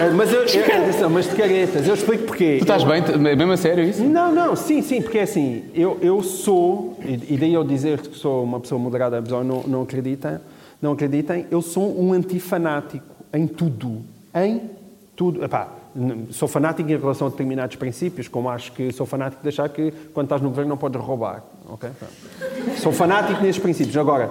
[0.00, 1.86] Eh, Mas, eu, eu- atenção, mas de caretas.
[1.88, 2.56] Eu explico porquê.
[2.58, 3.02] Tu estás bem?
[3.18, 4.02] Mesmo a sério isso?
[4.04, 8.16] Não, não, sim, sim, porque é assim, eu, eu sou, e daí eu dizer que
[8.16, 10.40] sou uma pessoa moderada, a pessoa não, não acredita,
[10.80, 14.02] não acreditem, eu sou um antifanático em tudo,
[14.34, 14.60] em
[15.16, 15.42] tudo.
[15.44, 15.68] Epá,
[16.30, 19.92] sou fanático em relação a determinados princípios, como acho que sou fanático de achar que
[20.14, 21.90] quando estás no governo não podes roubar, ok?
[21.98, 22.78] Pronto.
[22.78, 23.96] Sou fanático nesses princípios.
[23.96, 24.30] Agora,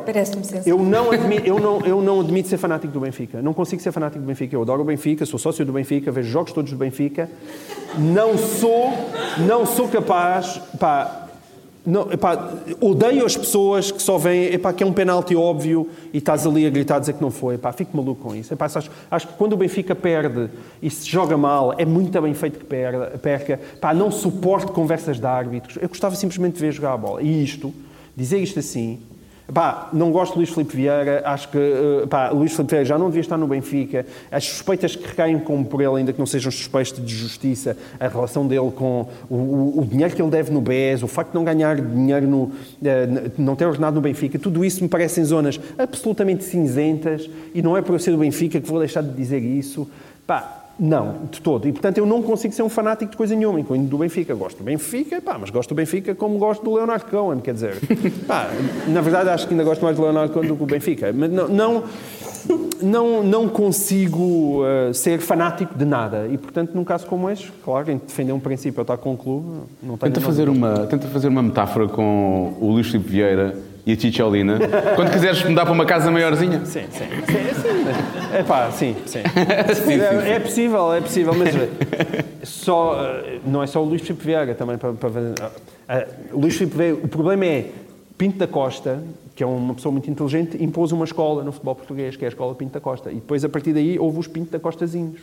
[0.65, 3.41] eu não, admito, eu, não, eu não admito ser fanático do Benfica.
[3.41, 4.55] Não consigo ser fanático do Benfica.
[4.55, 7.29] Eu adoro o Benfica, sou sócio do Benfica, vejo jogos todos do Benfica.
[7.97, 8.93] Não sou,
[9.47, 10.61] não sou capaz.
[10.79, 11.24] Pá,
[11.86, 16.17] não, epá, odeio as pessoas que só veem epá, que é um penalti óbvio e
[16.17, 17.55] estás ali a gritar a dizer que não foi.
[17.55, 18.53] Epá, fico maluco com isso.
[18.53, 20.49] Epá, acho, acho que quando o Benfica perde
[20.81, 23.59] e se joga mal, é muito bem feito que perca.
[23.75, 25.77] Epá, não suporto conversas de árbitros.
[25.79, 27.21] Eu gostava simplesmente de ver jogar a bola.
[27.21, 27.73] E isto,
[28.15, 28.99] dizer isto assim,
[29.53, 32.97] Pá, não gosto de Luís Filipe Vieira, acho que eh, pá, Luís Filipe Vieira já
[32.97, 34.03] não devia estar no Benfica.
[34.31, 38.07] As suspeitas que recaem como por ele, ainda que não sejam suspeitas de justiça, a
[38.07, 41.35] relação dele com o, o- o dinheiro que ele deve no BES, o facto de
[41.35, 42.51] não ganhar dinheiro, no,
[42.83, 47.77] eh, não ter ordenado no Benfica, tudo isso me parecem zonas absolutamente cinzentas e não
[47.77, 49.87] é por eu ser do Benfica que vou deixar de dizer isso.
[50.25, 51.67] Pá, Não, de todo.
[51.67, 54.36] E, portanto, eu não consigo ser um fanático de coisa nenhuma, incluindo do Benfica.
[54.36, 57.76] Gosto do Benfica, pá, mas gosto do Benfica como gosto do Leonardo Cohen, quer dizer.
[58.28, 58.49] Pá,
[58.88, 61.13] na verdade, acho que ainda gosto mais do Leonardo Cohen do que do Benfica.
[61.13, 61.84] Mas não, não,
[62.82, 66.28] não, não consigo uh, ser fanático de nada.
[66.28, 69.17] E, portanto, num caso como este, claro, em defender um princípio ou estar com um
[69.17, 69.47] clube,
[69.82, 70.11] não tenho...
[70.11, 73.55] Tenta fazer, uma, tenta fazer uma metáfora com o Luís Filipe Vieira
[73.86, 74.59] e a Ticholina.
[74.95, 76.65] Quando quiseres mudar para uma casa maiorzinha.
[76.65, 76.99] Sim, sim.
[76.99, 78.33] sim, sim.
[78.33, 79.19] É pá, sim, sim.
[80.25, 81.53] é, é, possível, é possível, mas
[82.43, 85.33] só, eh, não é só o Luís Filipe Vieira também para, para fazer.
[85.33, 87.69] Uh, o Luís Filipe Vieira, o problema é
[88.17, 89.03] Pinto da Costa,
[89.36, 92.29] que é uma pessoa muito inteligente, impôs uma escola no futebol português, que é a
[92.29, 93.11] Escola Pinto da Costa.
[93.11, 95.21] E depois, a partir daí, houve os Pinto da Costazinhos.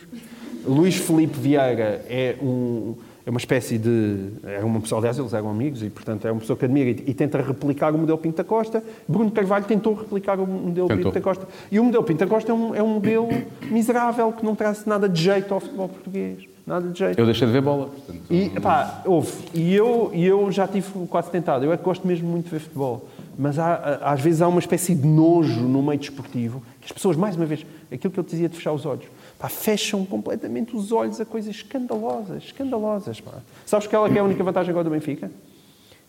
[0.65, 2.95] Luís Felipe Vieira é um
[3.25, 4.17] é uma espécie de.
[4.43, 7.03] É uma pessoa, aliás, eles eram amigos e, portanto, é uma pessoa que admira e,
[7.07, 8.83] e tenta replicar o modelo Pinta Costa.
[9.07, 11.11] Bruno Carvalho tentou replicar o modelo tentou.
[11.11, 11.47] Pinta Costa.
[11.71, 13.29] E o modelo Pinta Costa é um, é um modelo
[13.69, 16.43] miserável que não traz nada de jeito ao futebol português.
[16.67, 17.19] Nada de jeito.
[17.19, 17.87] Eu deixei de ver bola.
[17.87, 19.31] Portanto, e, pá, houve.
[19.53, 21.63] E eu, e eu já tive quase tentado.
[21.63, 23.07] Eu é que gosto mesmo muito de ver futebol.
[23.37, 27.15] Mas há, às vezes há uma espécie de nojo no meio desportivo que as pessoas,
[27.15, 29.05] mais uma vez, aquilo que eu te dizia de fechar os olhos
[29.43, 33.19] Pá, fecham completamente os olhos a coisas escandalosas, escandalosas.
[33.19, 33.33] Pá.
[33.65, 35.29] Sabes qual é, que é a única vantagem agora do Benfica?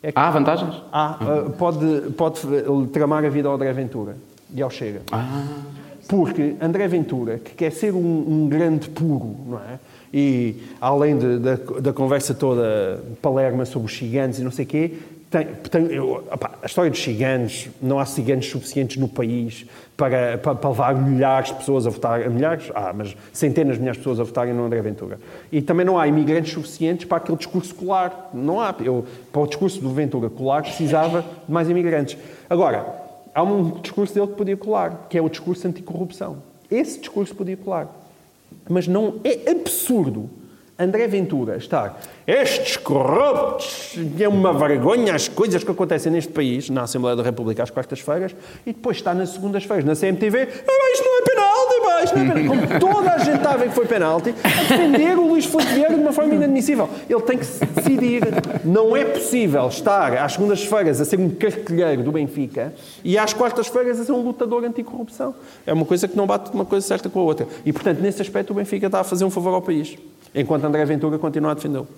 [0.00, 0.80] É que, há vantagens?
[0.92, 2.42] Há, uh, pode, pode
[2.92, 4.16] tramar a vida ao André Ventura
[4.54, 5.02] e ao Chega.
[5.10, 5.48] Ah.
[6.06, 9.80] Porque André Ventura, que quer ser um, um grande puro, não é?
[10.12, 14.68] E além de, da, da conversa toda palerma sobre os gigantes e não sei o
[14.68, 14.92] quê,
[15.34, 19.66] tem, tem, eu, opa, a história dos ciganos, não há ciganos suficientes no país
[19.96, 23.96] para, para, para, levar milhares de pessoas a votar, milhares, ah, mas centenas de milhares
[23.96, 25.18] de pessoas a votarem no André Ventura.
[25.50, 28.30] E também não há imigrantes suficientes para aquele discurso colar.
[28.32, 28.72] Não há.
[28.78, 32.16] Eu, para o discurso do Ventura colar, precisava de mais imigrantes.
[32.48, 32.86] Agora,
[33.34, 36.36] há um discurso dele que podia colar, que é o discurso anticorrupção.
[36.70, 37.88] Esse discurso podia colar.
[38.68, 40.30] Mas não é absurdo
[40.76, 46.82] André Ventura estar estes corruptos, é uma vergonha as coisas que acontecem neste país, na
[46.82, 48.34] Assembleia da República às quartas-feiras,
[48.66, 52.32] e depois está nas segundas-feiras na CMTV, ah, isto não é penalti, isto não é
[52.32, 52.48] penalti.
[52.48, 55.74] Como toda a gente está a ver que foi penalti, a defender o Luís Filipe
[55.74, 56.88] Vieira de uma forma inadmissível.
[57.08, 58.22] Ele tem que se decidir.
[58.64, 62.72] Não é possível estar às segundas-feiras a ser um cartilheiro do Benfica
[63.04, 65.34] e às quartas-feiras a ser um lutador anticorrupção.
[65.64, 67.46] É uma coisa que não bate uma coisa certa com a outra.
[67.64, 69.96] E, portanto, nesse aspecto, o Benfica está a fazer um favor ao país
[70.34, 71.88] enquanto André Ventura continua a defendê-lo.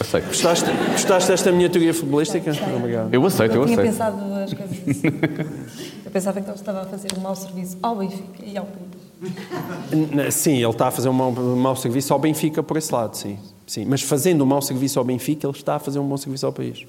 [0.00, 0.26] Aceito.
[0.28, 2.50] Gostaste, gostaste desta minha teoria futebolística?
[2.76, 3.12] Obrigado.
[3.12, 3.80] Eu aceito, eu, eu aceito.
[3.80, 5.08] tinha pensado as coisas assim.
[6.04, 10.34] Eu pensava que ele estava a fazer um mau serviço ao Benfica e ao país.
[10.34, 13.16] Sim, ele está a fazer um mau, um mau serviço ao Benfica por esse lado,
[13.16, 13.38] sim.
[13.66, 13.86] sim.
[13.86, 16.52] Mas fazendo um mau serviço ao Benfica, ele está a fazer um bom serviço ao
[16.52, 16.84] país.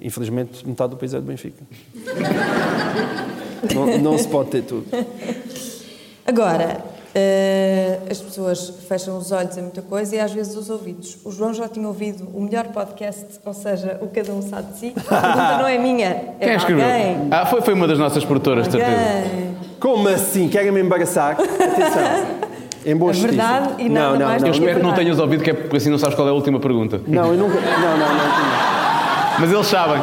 [0.00, 1.62] Infelizmente, metade do país é do Benfica.
[3.72, 4.86] não, não se pode ter tudo.
[6.26, 6.82] Agora,
[7.16, 11.16] Uh, as pessoas fecham os olhos a muita coisa e às vezes os ouvidos.
[11.24, 14.78] O João já tinha ouvido o melhor podcast, ou seja, o Cada Um Sabe de
[14.78, 14.94] Si.
[14.96, 16.08] A pergunta não é minha,
[16.38, 16.84] é Quem escreveu?
[16.84, 17.28] Alguém.
[17.30, 19.00] Ah, foi, foi uma das nossas produtoras, de certeza.
[19.80, 20.46] Como assim?
[20.50, 21.38] Querem-me embaraçar?
[21.40, 22.46] Atenção.
[22.84, 25.42] Em boa é verdade e nada não, não, mais Eu espero que não tenhas ouvido,
[25.42, 27.00] que é porque assim não sabes qual é a última pergunta.
[27.06, 27.58] Não, eu nunca...
[27.58, 29.40] Não, não, não.
[29.40, 30.02] Mas eles sabem.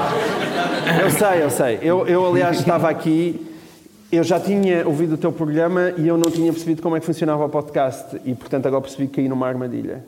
[1.00, 1.80] Eu sei, eu sei.
[1.82, 3.53] Eu, eu aliás, estava aqui
[4.16, 7.06] eu já tinha ouvido o teu programa e eu não tinha percebido como é que
[7.06, 10.04] funcionava o podcast e, portanto, agora percebi que caí numa armadilha.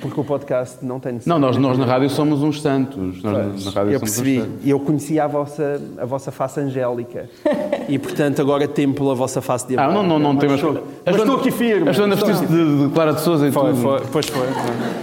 [0.00, 3.22] Porque o podcast não tem Não, nós, nós na rádio somos uns santos.
[3.22, 4.42] Nós, na rádio eu percebi.
[4.62, 7.28] E eu conhecia a vossa, a vossa face angélica.
[7.88, 10.80] E, portanto, agora templo a vossa face de Ah, não, não, não tem mas, mas,
[11.04, 11.88] mas estou aqui firme.
[11.88, 13.82] A Joana vestiu-se de, de Clara de Souza e foi, tudo.
[13.82, 14.46] Foi, pois foi.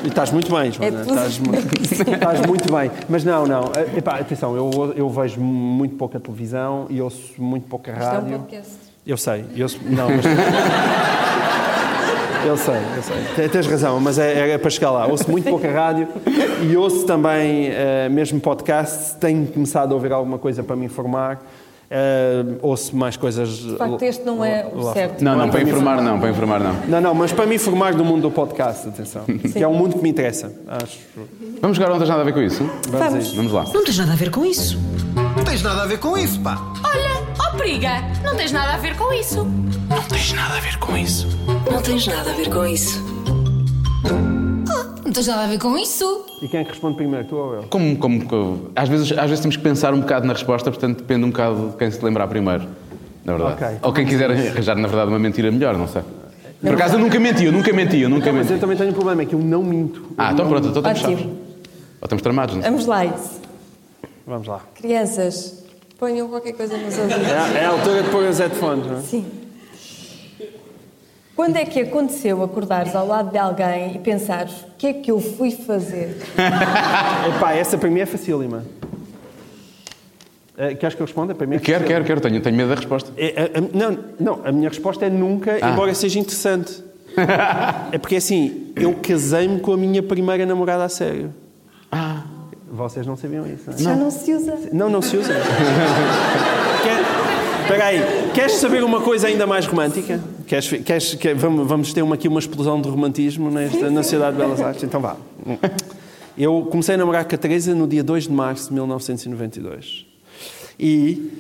[0.04, 0.98] E estás muito bem, Joana.
[0.98, 1.40] É estás,
[2.12, 2.92] estás, muito bem.
[3.08, 3.72] Mas não, não.
[3.96, 8.20] Epá, atenção, eu, eu vejo muito pouca televisão e ouço muito pouca rádio.
[8.20, 8.72] Isto é um podcast.
[9.06, 9.46] Eu sei.
[9.56, 10.26] Eu, não, mas...
[12.46, 13.50] Eu sei, eu sei.
[13.50, 15.08] Tens razão, mas é, é, para chegar lá.
[15.08, 16.08] Ouço muito pouca rádio
[16.62, 19.16] e ouço também uh, mesmo podcast.
[19.16, 21.42] Tenho começado a ouvir alguma coisa para me informar.
[21.86, 23.50] Uh, ouço mais coisas.
[23.50, 25.24] De facto, este não é o certo.
[25.24, 26.74] Não, não, para informar não, para informar não.
[26.88, 29.24] Não, não, mas para me informar do mundo do podcast, atenção.
[29.26, 29.38] Sim.
[29.38, 31.00] Que é um mundo que me interessa, acho.
[31.62, 32.64] Vamos jogar, não tens nada a ver com isso?
[32.90, 33.34] Vamos, Vamos.
[33.34, 33.64] Vamos lá.
[33.74, 34.80] Não tens nada a ver com isso.
[35.36, 36.60] Não tens nada a ver com isso, pá.
[36.84, 39.48] Olha, ó oh, periga, não tens nada a ver com isso.
[39.96, 41.26] Não tens nada a ver com isso.
[41.72, 43.02] Não tens nada a ver com isso.
[45.06, 46.26] não tens nada a ver com isso.
[46.42, 47.64] E quem é que responde primeiro, tu ou eu?
[47.64, 50.98] Como, como, como, às, vezes, às vezes temos que pensar um bocado na resposta, portanto
[50.98, 52.68] depende um bocado de quem se lembrar primeiro.
[53.24, 53.56] Na verdade.
[53.56, 53.78] Okay.
[53.82, 56.02] Ou quem quiser arranjar, na verdade, uma mentira melhor, não sei.
[56.62, 58.48] Por acaso eu nunca menti, eu nunca menti, eu nunca não, menti.
[58.48, 60.12] Mas eu também tenho um problema, é que eu não minto.
[60.18, 61.26] Ah, então pronto, então estamos chaves.
[61.26, 62.64] Ou estamos tramados, não?
[62.64, 63.16] Vamos lá.
[64.28, 64.60] Vamos lá.
[64.76, 65.64] Crianças,
[65.98, 67.28] ponham qualquer coisa nos ouvidos.
[67.30, 69.02] É, é a altura de pôr os headphones, não é?
[69.02, 69.45] Sim.
[71.36, 75.12] Quando é que aconteceu acordares ao lado de alguém e pensares o que é que
[75.12, 76.18] eu fui fazer?
[77.36, 78.64] Epá, essa para mim é facílima.
[80.58, 81.36] Uh, queres que eu responda?
[81.36, 82.06] Para mim é Quero, facílima.
[82.06, 82.22] quero, quero.
[82.22, 83.12] Tenho, tenho medo da resposta.
[83.18, 85.72] É, a- a- não, não, a minha resposta é nunca, Ah.
[85.72, 86.82] embora seja interessante.
[87.92, 91.34] é porque assim, eu casei-me com a minha primeira namorada a sério.
[91.92, 92.24] Ah.
[92.72, 93.78] Vocês não sabiam isso, não é?
[93.78, 94.58] Já não se usa.
[94.72, 95.34] Não, não se usa.
[96.84, 97.04] Quer,
[97.66, 98.00] espera aí,
[98.34, 100.20] queres saber uma coisa ainda mais romântica?
[100.48, 104.38] Queres, queres, quer- vamos, vamos ter uma, aqui uma explosão de romantismo nesta, na Sociedade
[104.38, 104.84] de Belas Artes?
[104.84, 105.16] Então vá.
[106.38, 110.06] Eu comecei a namorar com a Teresa no dia 2 de março de 1992.
[110.80, 111.32] E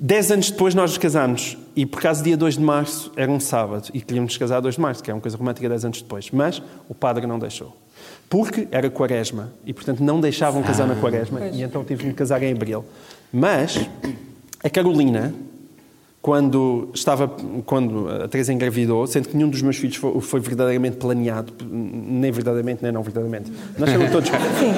[0.00, 1.56] 10 anos depois nós nos casámos.
[1.76, 3.88] E por acaso dia 2 de março era um sábado.
[3.94, 6.30] E queríamos nos casar 2 de março, que é uma coisa romântica 10 anos depois.
[6.32, 7.76] Mas o padre não deixou.
[8.28, 9.52] Porque era quaresma.
[9.64, 11.46] E portanto não deixavam casar na quaresma.
[11.46, 12.84] E então tive de me casar em abril.
[13.32, 13.78] Mas
[14.62, 15.32] a Carolina,
[16.22, 17.28] quando, estava,
[17.64, 22.30] quando a Teresa engravidou, sendo que nenhum dos meus filhos foi, foi verdadeiramente planeado, nem
[22.30, 23.50] verdadeiramente, nem não verdadeiramente.
[23.78, 24.30] Nasceram todos,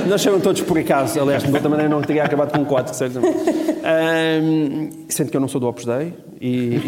[0.06, 3.36] nasceram todos por acaso, aliás, de outra maneira não teria acabado com quatro, certamente.
[3.84, 6.78] Ahm, sendo que eu não sou do Opus Dei e, e,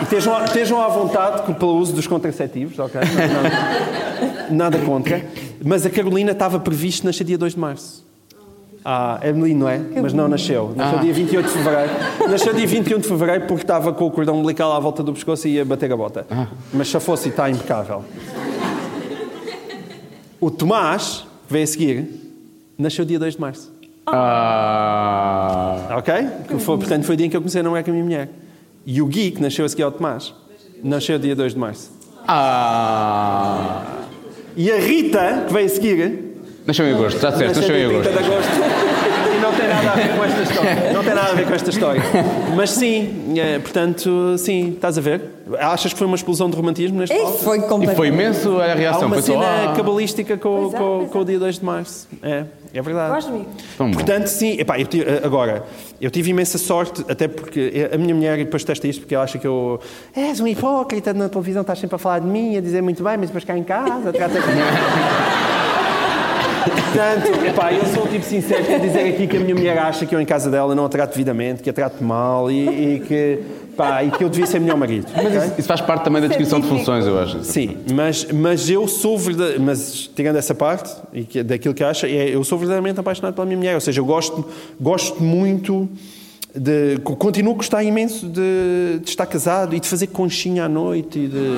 [0.00, 3.00] e estejam, estejam à vontade pelo uso dos contraceptivos, ok?
[3.00, 5.24] Nada, nada contra.
[5.64, 8.11] Mas a Carolina estava previsto nascer dia 2 de março.
[8.84, 9.78] Ah, é não é?
[9.78, 10.72] Mas não nasceu.
[10.74, 11.90] Nasceu dia 28 de fevereiro.
[12.28, 15.46] Nasceu dia 21 de fevereiro porque estava com o cordão umbilical à volta do pescoço
[15.46, 16.26] e ia bater a bota.
[16.72, 18.04] Mas se fosse, está impecável.
[20.40, 22.08] O Tomás, que veio a seguir,
[22.76, 23.72] nasceu dia 2 de março.
[24.06, 25.96] Ah.
[25.98, 26.12] Ok?
[26.48, 28.04] Que foi, portanto, foi o dia em que eu comecei a namorar com a minha
[28.04, 28.28] mulher.
[28.84, 30.34] E o Gui, que nasceu a seguir ao Tomás,
[30.82, 31.90] nasceu dia 2 de março.
[32.26, 34.02] Ah.
[34.56, 36.21] E a Rita, que veio a seguir,
[36.66, 38.50] Nasceu em agosto, está certo, Nasceu em dia 30 agosto.
[39.36, 40.92] E não tem nada a ver com esta história.
[40.92, 42.02] Não tem nada a ver com esta história.
[42.56, 45.22] Mas sim, é, portanto, sim, estás a ver?
[45.58, 47.38] Achas que foi uma explosão de romantismo neste E palco?
[47.38, 47.96] foi E completamente.
[47.96, 49.06] foi imenso a Há reação.
[49.08, 49.32] uma Foi só.
[49.32, 49.76] cena ah.
[49.76, 51.08] cabalística com, é, com- é.
[51.08, 52.08] com o dia 2 de março.
[52.22, 53.12] É, é verdade.
[53.14, 53.46] Gosto, amigo.
[53.76, 53.94] Tão bom.
[53.94, 55.64] Portanto, sim, epá, eu tive- agora,
[56.00, 59.36] eu tive imensa sorte, até porque a minha mulher depois testa isto, porque ela acha
[59.38, 59.80] que eu
[60.14, 63.16] és um hipócrita na televisão, estás sempre a falar de mim, a dizer muito bem,
[63.16, 64.34] mas depois cá em casa, trata
[66.92, 70.04] Portanto, epá, eu sou um tipo sincero, quero dizer aqui que a minha mulher acha
[70.04, 73.00] que eu em casa dela não a trato devidamente, que a trato mal e, e
[73.00, 73.38] que,
[73.74, 75.06] pá, e que eu devia ser melhor marido.
[75.16, 77.42] Mas isso, isso faz parte também da descrição de funções, eu acho.
[77.44, 82.06] Sim, mas, mas eu sou verdade, mas tirando essa parte e que, daquilo que acha,
[82.06, 83.74] é, eu sou verdadeiramente apaixonado pela minha mulher.
[83.74, 84.44] Ou seja, eu gosto,
[84.78, 85.88] gosto muito
[86.54, 86.98] de.
[87.02, 91.18] co- Continuo a gostar imenso de, de estar casado e de fazer conchinha à noite
[91.18, 91.56] e de.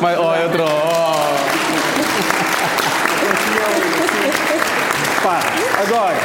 [0.00, 0.64] Mas, oh, outro.
[0.64, 1.50] Oh.
[5.22, 5.38] Pá,
[6.00, 6.18] agora,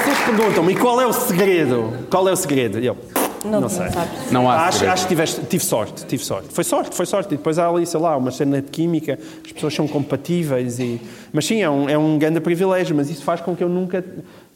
[0.00, 2.06] vocês perguntam-me e qual é o segredo?
[2.10, 2.78] Qual é o segredo?
[2.78, 2.96] Eu.
[3.44, 3.90] Não, Não sei.
[3.90, 4.30] sabes.
[4.32, 4.92] Não há Acho, segredo.
[4.94, 6.48] acho que tiveste, tive sorte, tive sorte.
[6.50, 7.34] Foi sorte, foi sorte.
[7.34, 10.78] E depois há ali, sei lá, uma cena de química, as pessoas são compatíveis.
[10.78, 10.98] E...
[11.30, 14.02] Mas sim, é um, é um grande privilégio, mas isso faz com que eu nunca.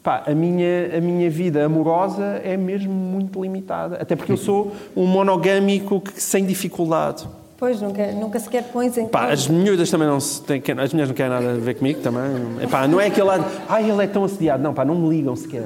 [0.02, 3.96] Pá, a minha, a minha vida amorosa é mesmo muito limitada.
[4.00, 7.28] Até porque eu sou um monogâmico que, sem dificuldade.
[7.58, 11.08] Pois, nunca, nunca sequer pões em Pá, as miúdas também não se têm, as mulheres
[11.08, 12.22] não querem nada a ver comigo também.
[12.62, 14.62] Epá, não é aquele lado, ai, ele é tão assediado.
[14.62, 15.64] Não, pá, não me ligam sequer.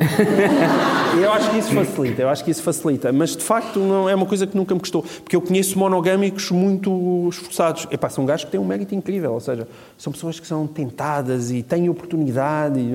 [1.14, 3.12] E eu acho que isso facilita, eu acho que isso facilita.
[3.12, 5.02] Mas de facto não é uma coisa que nunca me custou.
[5.02, 7.86] Porque eu conheço monogâmicos muito esforçados.
[7.90, 9.34] Epá, são gajos que têm um mérito incrível.
[9.34, 9.68] Ou seja,
[9.98, 12.80] são pessoas que são tentadas e têm oportunidade.
[12.80, 12.90] E...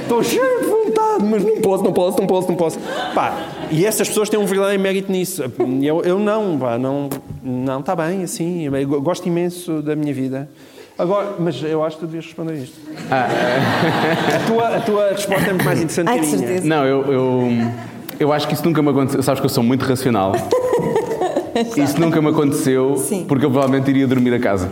[0.00, 2.78] Estou cheio de vontade, mas não posso, não posso, não posso, não posso.
[3.14, 5.44] Pá, e essas pessoas têm um verdadeiro mérito nisso.
[5.82, 7.08] Eu, eu não, pá, não,
[7.42, 8.64] não, está bem, assim.
[8.64, 10.48] Eu gosto imenso da minha vida.
[10.98, 12.76] Agora, mas eu acho que tu devias responder isto.
[13.10, 16.60] A, tua, a tua resposta é muito mais interessante Ai, que a minha.
[16.60, 17.48] Não, eu, eu,
[18.18, 19.22] eu acho que isso nunca me aconteceu.
[19.22, 20.34] Sabes que eu sou muito racional.
[21.76, 23.24] Isso nunca me aconteceu Sim.
[23.26, 24.70] porque eu provavelmente iria dormir a casa.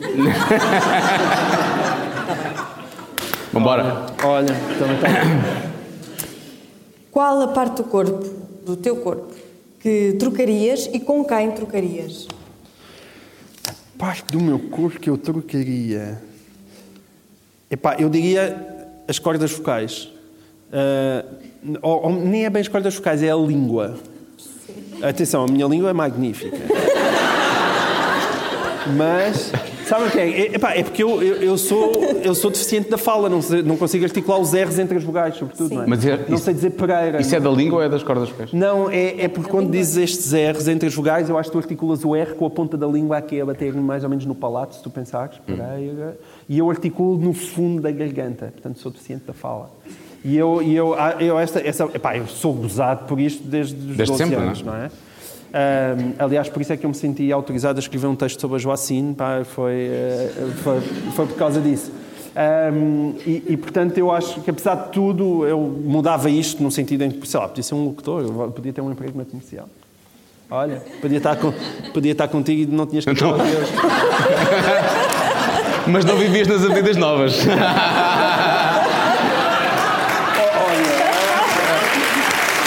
[3.52, 4.06] Vambora.
[4.22, 5.08] Olha, também está.
[7.14, 8.24] Qual a parte do corpo,
[8.66, 9.32] do teu corpo,
[9.80, 12.26] que trocarias e com quem trocarias?
[13.96, 16.20] parte do meu corpo que eu trocaria.
[17.70, 20.10] Epá, eu diria as cordas vocais.
[20.72, 21.24] Ah,
[21.80, 23.96] ou- ou nem é bem as cordas vocais, é a língua.
[25.00, 26.56] Atenção, a minha língua é magnífica.
[28.98, 29.52] Mas,
[29.86, 30.28] sabe o que é?
[30.28, 33.62] É, epá, é porque eu, eu, eu sou, eu sou deficiente da fala, não, sei-
[33.62, 35.68] não consigo articular os R's entre as vogais, sobretudo.
[35.68, 35.74] Sim.
[35.76, 35.86] Não, é?
[35.86, 37.20] Mas é- não isso- sei dizer Pereira.
[37.20, 38.52] Isso é da língua ou é das cordas vocais?
[38.52, 41.58] Não, é, é porque quando dizes estes R's entre as vogais, eu acho que tu
[41.58, 44.34] articulas o R com a ponta da língua aqui a bater mais ou menos no
[44.34, 45.38] palato, se tu pensares.
[45.46, 46.16] Pereira.
[46.48, 48.46] E eu articulo no fundo da garganta.
[48.52, 49.70] Portanto, sou deficiente da fala.
[50.24, 53.74] E eu, e eu, ah, eu, esta, essa, epá, eu sou gozado por isto desde
[53.74, 54.90] os Desde 12 sempre, anos, não não é?
[55.56, 58.56] Ahm, aliás, por isso é que eu me senti autorizado a escrever um texto sobre
[58.56, 60.32] a Joacine, pá, foi, eh,
[60.64, 60.80] foi,
[61.14, 61.92] foi por causa disso.
[62.34, 67.04] Ahm, e, e, portanto, eu acho que, apesar de tudo, eu mudava isto no sentido
[67.04, 69.68] em que, sei lá, podia ser um locutor, eu podia ter um emprego na comercial.
[70.50, 71.52] Olha, podia estar, com,
[71.92, 73.68] podia estar contigo e não tinhas que Então- falar de Deus.
[75.86, 77.36] Mas não vivias nas Avenidas Novas.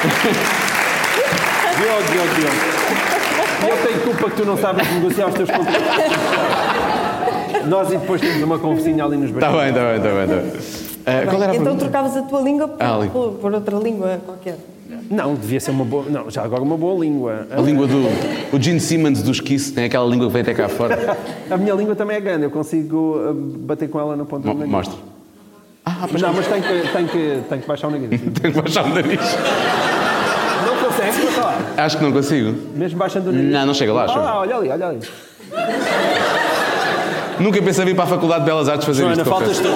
[0.07, 0.56] Diogo,
[4.27, 5.83] eu tenho culpa que tu não sabes negociar os teus contratos.
[7.67, 9.73] Nós e depois temos uma conversinha ali nos Está bastidores.
[9.73, 10.51] bem, está bem, está bem.
[10.51, 10.87] Está bem.
[11.05, 11.85] Ah, qual era a então pergunta?
[11.85, 14.57] trocavas a tua língua por, Ah, por- por outra língua qualquer.
[15.09, 16.03] Não, devia ser uma boa.
[16.09, 17.47] Não, já agora uma boa língua.
[17.51, 18.03] A língua do
[18.53, 21.17] o Gene Simmons dos Kiss tem aquela língua que vem até cá fora.
[21.49, 24.53] A minha língua também é grande, eu consigo uh, bater com ela na ponta Mo-
[24.53, 24.71] do nariz.
[24.71, 24.99] Mostra.
[26.21, 28.09] Não, mas tem que, tem que, tem que baixar o nariz.
[28.41, 29.19] Tenho que baixar o nariz.
[30.97, 31.57] Consegues, mas lá.
[31.77, 32.55] Acho que não consigo.
[32.75, 33.51] Mesmo baixando o nariz.
[33.51, 34.19] Não, não chega lá, chega.
[34.19, 34.99] Ah, olha ali, olha ali.
[37.39, 39.29] Nunca pensei vir para a Faculdade de Belas Artes fazer Joana, isto.
[39.29, 39.75] faltas confesso.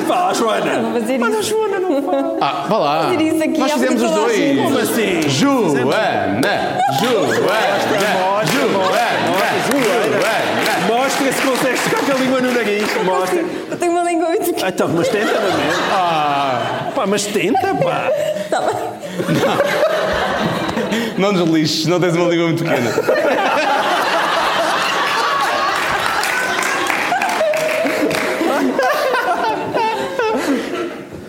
[0.00, 0.06] tu.
[0.08, 0.80] Fala, Joana.
[0.80, 1.42] Vou fazer isso.
[1.50, 2.36] Joana não fala.
[2.40, 3.02] Ah, vá lá.
[3.04, 4.36] Fazer isso aqui Nós fizemos os a dois.
[4.36, 4.62] gente.
[4.62, 5.28] Como assim?
[5.28, 7.40] Joana, Joana,
[8.60, 9.10] Joana,
[10.88, 13.04] Mostra se consegues tocar com a língua no nariz.
[13.04, 13.44] Mostra.
[13.70, 15.72] Eu tenho uma língua muito Ah, Então, mas tenta, não é?
[15.92, 18.10] Ah, Pá, mas tenta, pá.
[18.50, 18.74] Tá bem.
[19.28, 20.29] não
[21.20, 22.90] nos lixes, não tens uma língua muito pequena.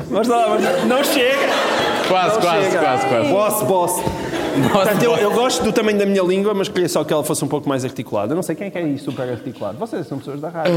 [0.09, 1.37] Mas lá, mas não chega.
[2.07, 2.79] Quase, Não quase, chega.
[2.79, 3.29] quase, quase.
[3.29, 4.03] Boss, boss.
[4.73, 7.43] Portanto, eu, eu gosto do tamanho da minha língua, mas queria só que ela fosse
[7.45, 8.33] um pouco mais articulada.
[8.33, 9.77] Eu não sei quem é que é isso super articulado.
[9.77, 10.73] Vocês são pessoas da rádio.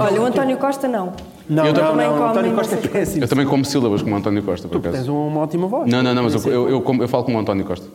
[0.00, 1.12] Olha, o António Costa não.
[1.46, 2.14] não, eu não, também não.
[2.16, 3.22] como António Costa é péssimo.
[3.22, 5.12] Eu também como sílabas como o António Costa, por Tens acaso.
[5.14, 5.90] uma ótima voz.
[5.90, 7.86] Não, não, não, mas eu, eu, eu, como- eu falo como o António Costa.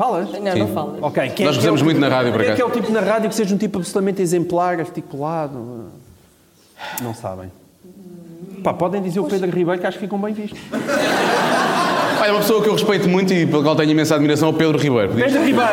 [0.00, 0.28] Falas?
[0.32, 0.96] Não, não falo.
[1.02, 1.28] Ok.
[1.36, 2.62] Quem Nós é que é o gozamos muito tipo- na rádio, por Quem é que
[2.62, 5.88] é o tipo na rádio que seja um tipo absolutamente exemplar, articulado?
[7.02, 7.52] Não sabem.
[8.64, 10.58] Pá, podem dizer o Pedro Ribeiro que acho que ficam bem vistos.
[12.18, 14.54] Olha, uma pessoa que eu respeito muito e pela qual tenho imensa admiração é o
[14.54, 15.12] Pedro Ribeiro.
[15.14, 15.70] Pedro Ribeiro.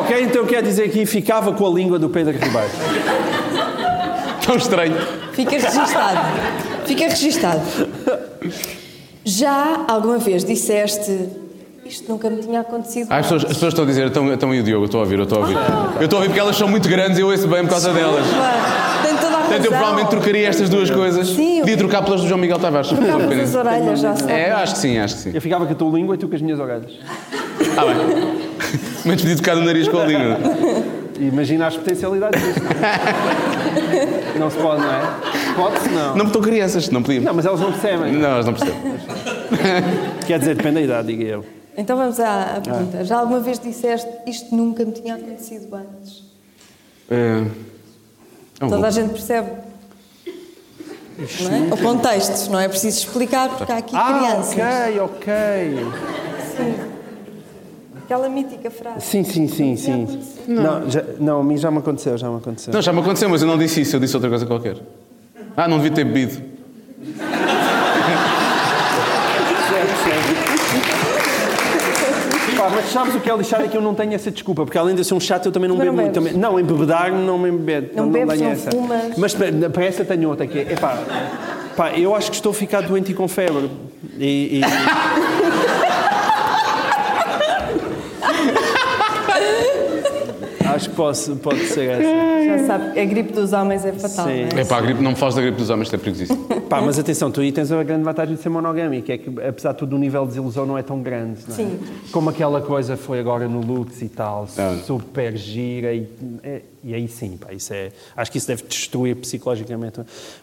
[0.00, 0.16] ok.
[0.16, 2.70] ok, então quer dizer que ficava com a língua do Pedro Ribeiro.
[4.44, 4.96] Tão estranho.
[5.32, 6.18] Fica registado.
[6.86, 7.60] Fica registado.
[9.24, 11.28] Já alguma vez disseste
[11.92, 13.54] isto nunca me tinha acontecido Ah, as, pessoas, as antes"?
[13.56, 14.82] pessoas estão a dizer, então, então e o Diogo?
[14.84, 15.56] Eu estou a ouvir, eu estou a ouvir.
[16.00, 17.92] Eu estou a ouvir porque elas são muito grandes e eu ouço bem por causa
[17.92, 18.24] delas.
[19.02, 19.42] Tem toda a razão.
[19.42, 21.28] Portanto, eu provavelmente trocaria estas duas coisas.
[21.28, 22.88] Sim, eu- Podia trocar pelas do João Miguel Tavares.
[22.88, 24.32] Trocavas as orelhas, já sabe.
[24.32, 25.30] É, acho que sim, acho que sim.
[25.34, 26.92] Eu ficava com a tua língua e tu com as minhas orelhas.
[27.76, 28.42] Ah, bem.
[29.04, 30.38] Menos podia tocar no nariz com a língua.
[31.20, 32.60] Imagina as potencialidades disso.
[34.38, 35.00] Não se pode, não é?
[35.54, 36.08] Pode-se, não.
[36.16, 37.20] Não me estão crianças, não podia.
[37.20, 38.12] Não, mas elas não percebem.
[38.12, 38.80] Não, elas não percebem.
[40.26, 41.44] Quer dizer, depende da idade, diga eu.
[41.76, 43.04] Então vamos à, à pergunta.
[43.04, 46.22] Já alguma vez disseste isto nunca me tinha acontecido antes?
[47.10, 47.44] É...
[48.60, 49.50] é um Toda bom- a gente percebe.
[51.40, 51.74] Não é?
[51.74, 54.52] O contexto, não é preciso explicar porque há aqui Ah, crianças.
[54.54, 55.32] ok, ok.
[56.56, 56.74] Sim.
[58.04, 59.06] Aquela mítica frase.
[59.06, 60.06] Sim, sim, sim, sim.
[60.48, 62.72] Não, já, não, a mim já me aconteceu, já me aconteceu.
[62.72, 64.76] Não, já me aconteceu, mas eu não disse isso, eu disse outra coisa qualquer.
[65.56, 66.42] Ah, não devia ter bebido.
[72.62, 74.78] Pá, mas sabes o que é lixado é que eu não tenho essa desculpa, porque
[74.78, 76.14] além de eu ser um chato, eu também não bebo não muito.
[76.14, 77.90] Também, não, embebedar não me embebedo.
[77.96, 78.70] Não bebes, tenho não essa.
[78.70, 79.16] fumas.
[79.18, 80.96] Mas pa- para essa tenho outra que é, epá,
[81.76, 83.68] pá, eu acho que estou a ficar doente e com febre.
[84.16, 84.62] E, e-
[90.74, 92.58] acho que posso, pode ser essa.
[92.60, 94.46] Já sabe, a gripe dos homens é fatal, Sim.
[94.52, 94.60] não é?
[94.60, 96.44] É pá, a gripe, não me fales da gripe dos homens, isto é perigosíssimo.
[96.68, 99.72] Pá, mas atenção, tu aí tens a grande vantagem de ser monogâmico, é que apesar
[99.72, 101.40] de tudo o nível de desilusão não é tão grande.
[101.46, 101.56] Não é?
[101.56, 101.78] Sim.
[102.10, 104.76] Como aquela coisa foi agora no Lux e tal, É.
[104.84, 106.08] super gira e,
[106.42, 110.00] é- e aí sim, pá, isso é, acho que isso deve destruir psicologicamente.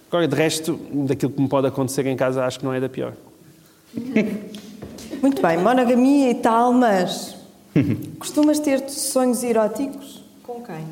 [0.10, 2.88] Agora, de resto, daquilo que me pode acontecer em casa, acho que não é da
[2.90, 3.14] pior.
[5.22, 7.36] Muito bem, monogamia e tal, mas
[8.20, 10.19] costumas ter sonhos eróticos?
[10.70, 10.86] Quem?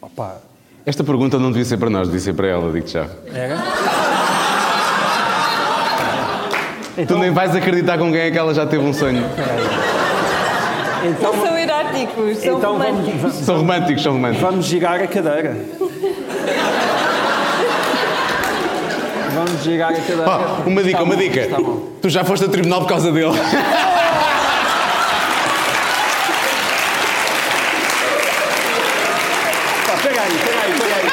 [0.00, 0.38] Opa,
[0.84, 3.06] Esta pergunta não devia ser para nós, devia ser para ela, digo-te já.
[3.32, 3.56] era?
[7.06, 9.24] Tu nem vais acreditar com quem é que ela já teve um sonho.
[11.04, 13.20] Então, Não são eróticos, são então vamos, românticos.
[13.22, 14.42] vamos, São românticos, são românticos.
[14.50, 15.56] vamos girar a cadeira.
[19.34, 20.22] Vamos girar a cadeira.
[20.24, 21.46] Pá, uma dica, Tá uma bom, dica.
[21.48, 21.88] tá bom.
[22.02, 23.32] Tu já foste a tribunal por causa dele.
[29.86, 31.10] Pá, pega aí, pega aí, pega aí,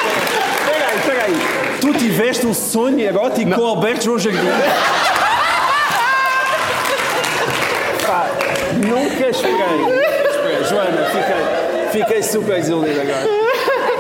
[0.65, 1.38] pega aí, pega aí.
[1.81, 4.39] Tu tiveste um sonho erótico com o Alberto João Jardim?
[8.05, 8.27] Pá,
[8.75, 10.65] nunca esperei.
[10.67, 13.25] Joana, fiquei, fiquei super desiludido agora.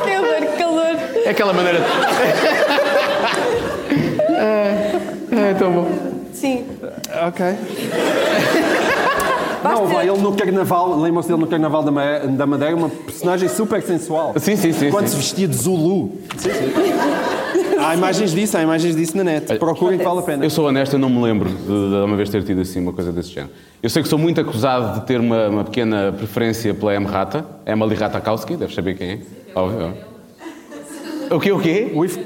[0.03, 0.97] Que calor.
[1.25, 1.79] É aquela maneira.
[4.31, 5.87] é, é tão bom.
[6.33, 6.65] Sim.
[7.25, 7.45] Ok.
[9.63, 13.47] Não, vai, ele no carnaval, lembram-se dele no carnaval da Ma- da Madeira, uma personagem
[13.47, 14.33] super sensual.
[14.37, 14.89] Sim, sim, sim.
[14.89, 15.11] Quando sim.
[15.13, 16.11] se vestia de Zulu.
[16.37, 17.28] Sim, sim.
[17.77, 19.55] Há imagens disso, há imagens disso na net.
[19.57, 20.45] Procurem que vale a pena.
[20.45, 22.93] Eu sou honesto, eu não me lembro de, de uma vez ter tido assim uma
[22.93, 23.51] coisa desse género.
[23.81, 27.05] Eu sei que sou muito acusado de ter uma, uma pequena preferência pela M.
[27.05, 29.19] Rata, Emily Ratakowski, deves saber quem é.
[29.55, 29.93] Óbvio.
[31.31, 31.91] O quê, o quê?
[31.93, 32.17] O if-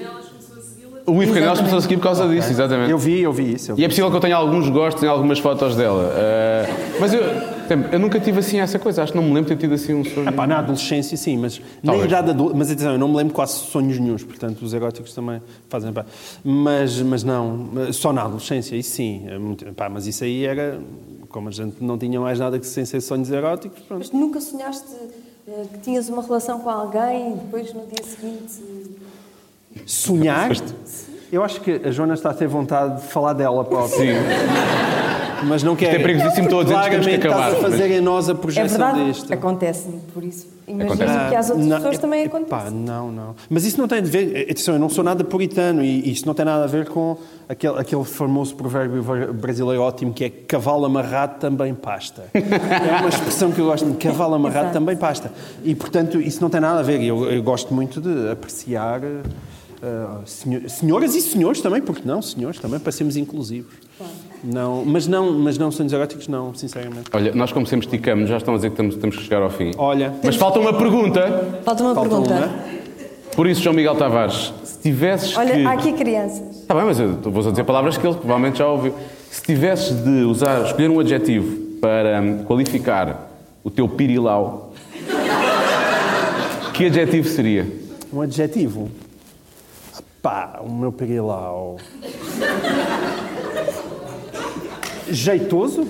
[1.05, 2.89] O Ivo Canelos começou a seguir por causa disso, exatamente.
[2.89, 3.71] Eu vi, eu vi isso.
[3.71, 3.81] eu vi.
[3.81, 6.13] E é possível que eu tenha alguns gostos em algumas fotos dela.
[6.15, 6.65] Ah,
[6.99, 7.21] mas eu,
[7.91, 9.93] eu nunca tive assim essa coisa, acho que não me lembro de ter tido assim
[9.93, 10.27] um sonho.
[10.27, 12.05] Ah, pá, na adolescência sim, mas na Talvez.
[12.11, 12.55] idade adulta.
[12.57, 16.05] Mas atenção, eu não me lembro quase sonhos nenhums, portanto os eróticos também fazem pá.
[16.43, 19.25] Mas, mas não, só na adolescência, isso sim.
[19.27, 20.79] é muito- pá, mas isso aí era.
[21.29, 23.99] Como a gente não tinha mais nada que sem ser sonhos eróticos, pronto.
[23.99, 24.85] Mas nunca sonhaste
[25.47, 28.61] eh, que tinhas uma relação com alguém e depois no dia seguinte.
[29.85, 30.51] Sonhar?
[31.31, 33.97] Eu acho que a Joana está a ter vontade de falar dela própria.
[33.97, 35.12] Sim.
[35.47, 35.95] Mas não quer.
[35.95, 38.29] é perigosíssimo, estou a dizer que temos que acabar, estás a mas- fazer em nós
[38.29, 39.33] a É projeção verdade, disto.
[39.33, 40.47] acontece-me, por isso.
[40.65, 41.29] Imagino Acontece.
[41.29, 42.49] que às outras Não, pessoas é- também é- acontece.
[42.49, 43.35] pá, não, não.
[43.49, 44.47] Mas isso não tem a ver.
[44.49, 47.17] Atenção, eu não sou nada puritano e isso não tem nada a ver com
[47.49, 49.03] aquele, aquele famoso provérbio
[49.33, 52.23] brasileiro ótimo que é cavalo amarrado também pasta.
[52.33, 54.01] É uma expressão que eu gosto muito.
[54.01, 54.73] Cavalo amarrado Exato.
[54.79, 55.31] também pasta.
[55.65, 57.01] E portanto, isso não tem nada a ver.
[57.03, 59.01] Eu, eu gosto muito de apreciar.
[60.25, 63.73] senho- senhoras e senhores também, porque não, senhores também, para sermos inclusivos.
[64.43, 67.09] Não, mas não, mas não sonhos eróticos, não, sinceramente.
[67.13, 69.49] Olha, nós como sempre esticamos, já estão a dizer que temos, temos que chegar ao
[69.49, 69.71] fim.
[69.77, 71.21] Olha, Mas falta uma pergunta.
[71.63, 72.33] Falta uma falta pergunta.
[72.33, 72.83] uma.
[73.35, 75.65] Por isso, João Miguel Tavares, se tivesses Olha, que...
[75.65, 76.57] há aqui crianças.
[76.61, 78.93] Está bem, mas eu vou só dizer palavras que ele provavelmente já ouviu.
[79.31, 83.31] Se tivesses de usar, escolher um adjetivo para hum, qualificar
[83.63, 84.73] o teu pirilau,
[86.73, 87.67] que adjetivo seria?
[88.11, 88.91] Um adjetivo.
[90.21, 91.77] Pá, o meu perilau.
[95.13, 95.85] Jeitoso?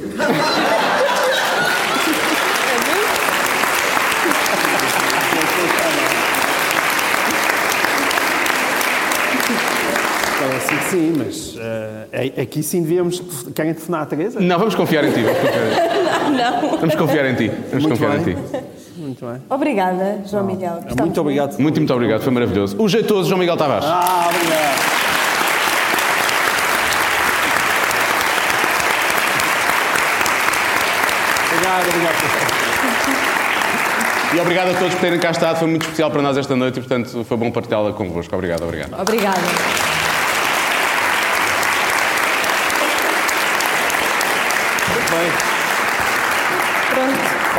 [10.40, 11.56] Parece que sim, mas
[12.12, 13.22] eh, aqui sim devíamos.
[13.56, 14.40] Querem telefonar a Teresa?
[14.40, 15.22] Não, vamos confiar em ti.
[15.22, 16.34] Vamos confiar em ti.
[16.34, 16.78] Não.
[16.80, 17.48] Vamos confiar em ti.
[17.70, 18.36] Vamos Muito confiar em bem.
[18.36, 18.42] ti.
[18.98, 19.42] Muito bem.
[19.50, 20.74] Obrigada, João Miguel.
[20.76, 21.60] Gostamos Muito obrigado.
[21.60, 22.22] Muito, muito obrigado.
[22.22, 22.76] Foi maravilhoso.
[22.82, 23.86] O jeitoso João Miguel Tavares.
[23.88, 24.83] Ah, obrigado.
[31.82, 33.34] Obrigado, obrigado.
[34.34, 35.60] E obrigado a todos por terem cá estado.
[35.60, 38.36] Foi muito especial para nós esta noite e, portanto, foi bom partilhá-la convosco.
[38.36, 39.00] Obrigado, obrigado.
[39.00, 39.40] Obrigada.
[44.90, 45.53] Muito bem.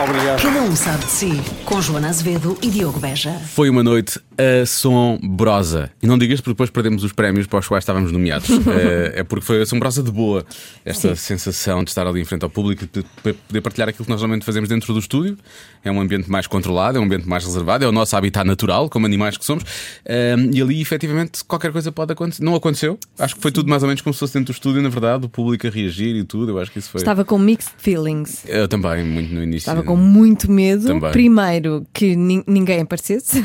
[0.05, 0.43] Obrigado.
[0.43, 1.31] Cada um sabe de si,
[1.65, 3.33] com Joana Azevedo e Diogo Beja.
[3.55, 5.91] Foi uma noite assombrosa.
[6.03, 8.51] E não digas porque depois perdemos os prémios para os quais estávamos nomeados.
[8.51, 10.45] é, é porque foi assombrosa de boa.
[10.85, 14.11] Esta sensação de estar ali em frente ao público e de poder partilhar aquilo que
[14.11, 15.39] nós normalmente fazemos dentro do estúdio.
[15.83, 18.91] É um ambiente mais controlado, é um ambiente mais reservado, é o nosso habitat natural,
[18.91, 19.65] como animais que somos.
[20.07, 22.45] Ahm, e ali, efetivamente, qualquer coisa pode acontecer.
[22.45, 22.99] Não aconteceu.
[23.19, 25.25] Acho que foi tudo mais ou menos como se fosse dentro do estúdio, na verdade,
[25.25, 26.53] o público a reagir e tudo.
[26.53, 27.01] Eu acho que isso foi.
[27.01, 28.45] Estava com mixed feelings.
[28.47, 29.71] Eu também, muito no início.
[29.71, 30.87] Estava com muito medo.
[30.87, 31.11] Também.
[31.13, 33.45] Primeiro, que nin- ninguém aparecesse.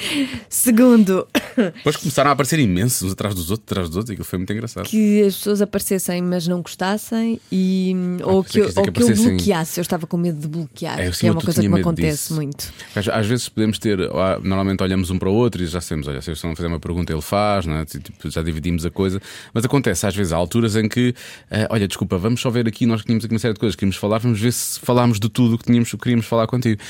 [0.48, 1.26] Segundo,
[1.56, 4.38] Depois começaram a aparecer imensos uns atrás dos outros, atrás dos outros, e aquilo foi
[4.38, 4.84] muito engraçado.
[4.86, 9.02] que as pessoas aparecessem, mas não gostassem, e, ou, pensei que, eu- ou que que
[9.02, 9.80] eu bloqueasse.
[9.80, 12.34] Eu estava com medo de bloquear, É, que é uma coisa que me acontece disso.
[12.34, 12.72] muito.
[13.12, 16.20] Às, vezes podemos ter, ah, normalmente olhamos um para o outro e já sabemos, olha,
[16.20, 17.84] se eu não fazer uma pergunta, ele faz, é?
[17.84, 19.20] Tipo, já dividimos a coisa,
[19.54, 21.14] mas acontece às vezes há alturas em que,
[21.50, 23.80] ah, olha, desculpa, vamos só ver aqui, nós tínhamos aqui uma série de coisas que
[23.80, 26.80] queríamos falar, vamos ver se falámos de tudo o que tínhamos, que queríamos falar contigo.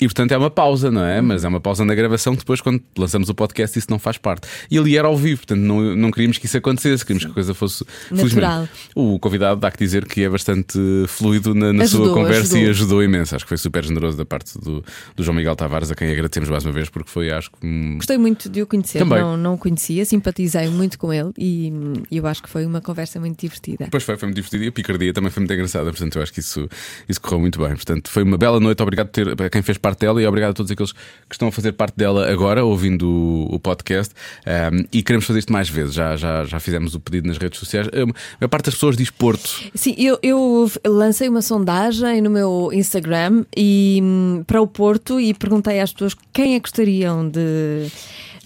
[0.00, 1.20] E portanto é uma pausa, não é?
[1.20, 4.48] Mas é uma pausa na gravação depois, quando lançamos o podcast, isso não faz parte.
[4.70, 7.34] E ali era ao vivo, portanto não, não queríamos que isso acontecesse, queríamos que a
[7.34, 8.66] coisa fosse Natural.
[8.94, 12.60] O convidado dá que dizer que é bastante fluido na, na sua Ajudou, conversa e
[12.62, 12.70] ajudou.
[12.70, 13.36] ajudou imenso.
[13.36, 14.82] Acho que foi super generoso da parte do,
[15.14, 17.58] do João Miguel Tavares, a quem agradecemos mais uma vez, porque foi, acho que.
[17.66, 19.20] hum, Gostei muito de o conhecer, Também.
[19.20, 21.70] não, não o conhecia, simpatizei muito com ele e,
[22.10, 23.84] e eu acho que foi uma conversa muito divertida.
[23.84, 26.32] Depois foi, foi muito divertido e a picardia também foi muito engraçada, portanto eu acho
[26.32, 26.66] que isso,
[27.06, 27.68] isso correu muito bem.
[27.74, 30.54] Portanto, foi uma bela noite, obrigado ter, a quem fez parte dela e obrigado a
[30.54, 34.14] todos aqueles que estão a fazer parte dela agora, ouvindo o, o podcast.
[34.46, 37.60] Um, e queremos fazer isto mais vezes, já, já, já fizemos o pedido nas redes
[37.60, 37.86] sociais.
[37.88, 38.10] Um,
[38.42, 39.70] a parte das pessoas diz Porto.
[39.74, 45.34] Sim, eu, eu lancei uma sondagem no meu Instagram e, hum, para o Porto e
[45.34, 47.90] perguntei às pessoas quem é que gostariam de,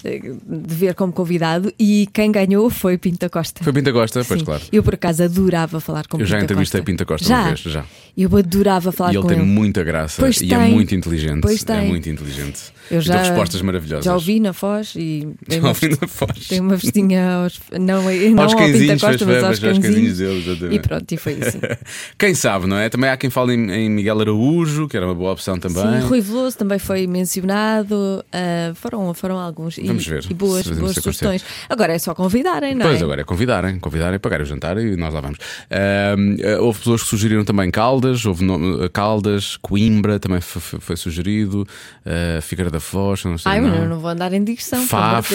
[0.09, 3.63] de ver como convidado e quem ganhou foi Pinta Costa.
[3.63, 4.45] Foi Pinta Costa, pois Sim.
[4.45, 4.61] claro.
[4.71, 6.91] Eu por acaso adorava falar com Eu já Pinta entrevistei Costa.
[6.91, 7.39] Pinta Costa já?
[7.39, 7.85] uma vez, já.
[8.17, 9.45] Eu adorava falar E ele com tem ele.
[9.47, 10.71] muita graça Pois e é tem.
[10.71, 11.41] muito inteligente.
[11.41, 11.87] Pois É tem.
[11.87, 12.59] muito inteligente.
[12.91, 14.05] Eu E já respostas maravilhosas.
[14.05, 16.47] Já ouvi na Foz e Já uma, ouvi na Foz.
[16.47, 20.17] tem uma vestinha aos, não, não Aos ao cãezinhos, Costa, fez mas aos cãezinhos cãezinhos.
[20.17, 20.75] dele, exatamente.
[20.75, 21.59] E pronto, e foi assim.
[22.17, 22.89] Quem sabe, não é?
[22.89, 26.01] Também há quem fale em, em Miguel Araújo, que era uma boa opção também.
[26.01, 28.23] Sim, Rui Veloso também foi mencionado.
[28.31, 29.77] ah, foram, foram alguns.
[29.77, 31.01] E, Vamos ver E boas, boas isso acontecer.
[31.01, 31.45] sugestões.
[31.69, 33.03] Agora é só convidarem, não Pois é?
[33.03, 35.37] agora é convidarem, convidarem, pagar o jantar e nós lá vamos.
[35.69, 36.15] Ah,
[36.59, 41.67] houve pessoas que sugeriram também Caldas, houve no- Caldas, Coimbra também foi, foi- foi sugerido,
[42.05, 43.69] uh, Figueira da Foz, não sei Ai, não.
[43.69, 45.33] mas eu não vou andar em digressão, Faf,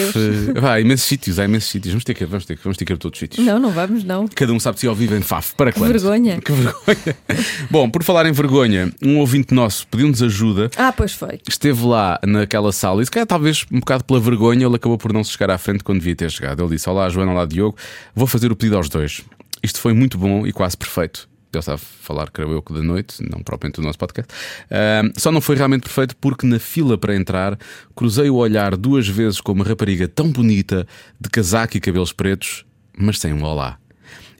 [0.69, 1.91] há imensos sítios, há imensos sítios.
[1.93, 3.45] Vamos ter que ir, vamos ter que, vamos ter que ir a todos os sítios.
[3.45, 4.27] Não, não vamos, não.
[4.27, 5.55] Cada um sabe se ao vivo em Faf.
[5.55, 5.91] Para quanto?
[5.91, 6.39] vergonha.
[6.39, 7.17] Que vergonha.
[7.69, 10.69] Bom, por falar em vergonha, um ouvinte nosso pediu-nos ajuda.
[10.77, 11.39] Ah, pois foi.
[11.47, 15.11] Esteve lá naquela sala e se calhar talvez um bocado pela vergonha ele acabou por
[15.11, 16.61] não se chegar à frente quando devia ter chegado.
[16.61, 17.75] Ele disse: Olá, Joana, olá, Diogo,
[18.15, 19.21] vou fazer o pedido aos dois.
[19.63, 21.30] Isto foi muito bom e quase perfeito.
[21.59, 24.33] Estava a falar, creio eu, que da noite, não propriamente do nosso podcast.
[24.69, 27.57] Ahm, só não foi realmente perfeito porque na fila para entrar
[27.95, 30.87] cruzei o olhar duas vezes com uma rapariga tão bonita,
[31.19, 32.65] de casaco e cabelos pretos,
[32.97, 33.80] mas sem um olá.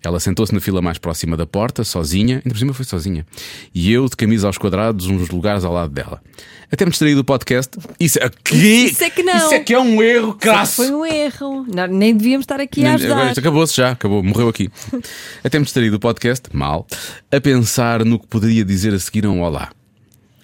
[0.03, 3.25] Ela sentou-se na fila mais próxima da porta, sozinha, ainda por cima foi sozinha.
[3.73, 6.21] E eu, de camisa aos quadrados, uns lugares ao lado dela.
[6.71, 7.77] Até me distraí do podcast.
[7.99, 9.35] Isso, aqui, Isso é que não.
[9.35, 10.77] Isso é que é um erro crasso.
[10.77, 11.65] Foi um erro.
[11.67, 13.13] Não, nem devíamos estar aqui a ajudar.
[13.13, 14.69] agora isto acabou-se já, acabou, morreu aqui.
[15.43, 16.87] Até me distraí do podcast, mal,
[17.31, 19.69] a pensar no que poderia dizer a seguir a um olá.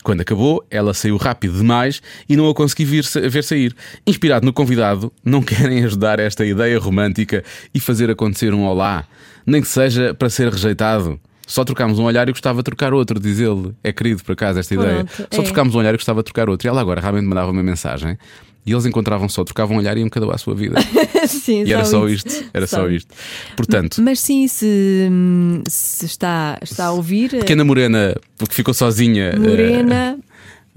[0.08, 3.76] Quando acabou, ela saiu rápido demais e não a consegui vir, ver sair.
[4.08, 7.44] Inspirado no convidado, não querem ajudar esta ideia romântica
[7.74, 9.04] e fazer acontecer um olá,
[9.46, 11.20] nem que seja para ser rejeitado.
[11.46, 13.76] Só trocámos um olhar e gostava de trocar outro, diz ele.
[13.84, 15.04] É querido, por acaso, esta ideia.
[15.04, 15.46] Pronto, Só é.
[15.46, 16.66] trocámos um olhar e gostava de trocar outro.
[16.66, 18.18] E ela agora realmente mandava uma mensagem
[18.68, 20.76] e eles encontravam só, trocavam um olhar e iam cada um à sua vida.
[21.26, 22.28] Sim, E era só isso.
[22.28, 23.14] isto, era só isto.
[23.56, 25.10] Portanto, Mas sim, se,
[25.68, 30.18] se está, está a ouvir, pequena morena, porque ficou sozinha, eh, Morena,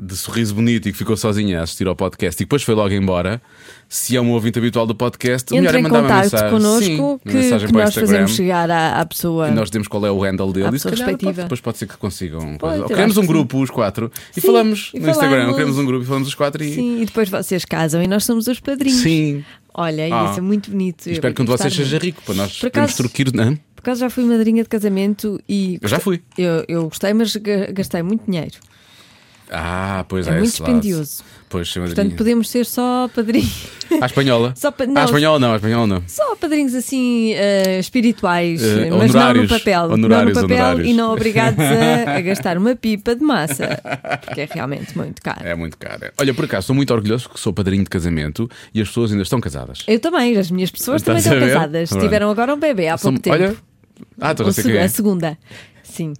[0.02, 2.92] de sorriso bonito e que ficou sozinha a assistir ao podcast e depois foi logo
[2.94, 3.40] embora.
[3.88, 6.50] Se é um ouvinte habitual do podcast, o melhor entre é mandar uma mensagem.
[6.50, 8.06] connosco Sim, que, mensagem que nós Instagram.
[8.08, 9.48] fazemos chegar à, à pessoa.
[9.48, 11.86] E nós dizemos qual é o handle dele e se calhar pode- depois pode ser
[11.88, 12.56] que consigam.
[12.56, 15.36] Pode, acho um grupo, os quatro, e Sim, falamos e no Instagram.
[15.38, 15.56] falamos.
[15.56, 16.72] Queremos um grupo e falamos os quatro e.
[16.74, 19.00] Sim, e depois vocês casam e nós somos os padrinhos.
[19.00, 19.44] Sim.
[19.74, 20.30] Olha, Ah.
[20.30, 21.06] isso é muito bonito.
[21.08, 22.94] Eu Espero que um de vocês seja rico para nós Por podemos.
[23.34, 23.56] Não?
[23.56, 25.78] Por acaso já fui madrinha de casamento e.
[25.80, 26.20] Eu já fui.
[26.38, 28.56] Eu, eu gostei, mas ga- gastei muito dinheiro.
[29.52, 30.34] Ah, pois É é.
[30.38, 31.22] muito dispendioso.
[31.48, 33.66] Pois, Portanto, podemos ser só padrinhos.
[34.00, 34.54] À espanhola.
[34.56, 35.04] Só pa- À não.
[35.04, 36.04] espanhola não, à espanhola não.
[36.06, 39.48] Só padrinhos assim eh, espirituais, Eh, mas não no honorários.
[39.50, 39.88] papel.
[39.88, 40.88] não Honorários, no papel honorários.
[40.88, 43.80] e não obrigados a, a gastar uma pipa de massa,
[44.24, 45.40] porque é realmente muito caro.
[45.44, 46.04] É muito caro.
[46.04, 46.12] é.
[46.20, 49.24] Olha, por acaso, estou muito orgulhoso que sou padrinho de casamento e as pessoas ainda
[49.24, 49.82] estão casadas.
[49.88, 51.90] Eu também, as minhas pessoas Estás também a estão casadas.
[51.90, 53.34] Tiveram agora um bebê há pouco tempo.
[53.34, 53.56] Olha.
[54.20, 54.84] Ah, estou a quem é.
[54.84, 55.36] A segunda.
[55.82, 56.12] Sim,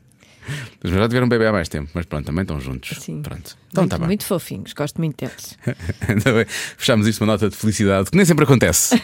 [0.83, 2.99] Mas já tiveram um bebê há mais tempo, mas pronto, também estão juntos.
[3.01, 3.23] sim.
[3.23, 3.57] Pronto.
[3.71, 4.07] Então muito, bem.
[4.07, 5.57] muito fofinhos, gosto muito deles.
[6.09, 6.47] Ainda bem.
[6.77, 9.01] Fechámos isto uma nota de felicidade, que nem sempre acontece.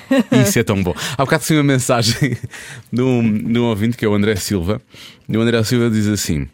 [0.46, 0.94] Isso é tão bom.
[1.16, 2.36] Há bocado recebi uma mensagem
[2.92, 4.80] de um, de um ouvinte que é o André Silva.
[5.28, 6.48] E o André Silva diz assim.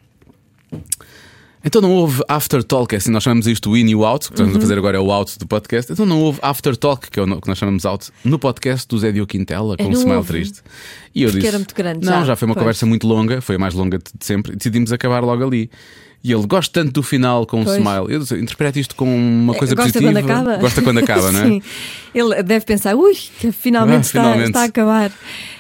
[1.65, 4.27] Então não houve after talk, é assim nós chamamos isto o in e o out,
[4.27, 4.61] o que estamos a Uhum.
[4.63, 5.93] fazer agora é o out do podcast.
[5.93, 8.99] Então não houve after talk, que é o que nós chamamos out, no podcast do
[8.99, 10.29] Zé Diogo Quintela, com É, um smile houve.
[10.29, 10.61] triste.
[11.15, 12.63] E eu Porque disse: era muito grande Não, já, já foi uma pois.
[12.63, 15.71] conversa muito longa, foi a mais longa de sempre, e decidimos acabar logo ali.
[16.25, 17.77] E ele gosta tanto do final com um Pois.
[17.79, 18.07] smile.
[18.15, 20.13] Eu disse, interpreta isto como uma coisa Gosta positiva.
[20.21, 20.57] quando acaba?
[20.57, 21.47] Gosta quando acaba, não é?
[21.51, 21.63] Sim.
[22.15, 24.47] Ele deve pensar, ui, que finalmente, Ah, está, finalmente.
[24.47, 25.11] está a acabar.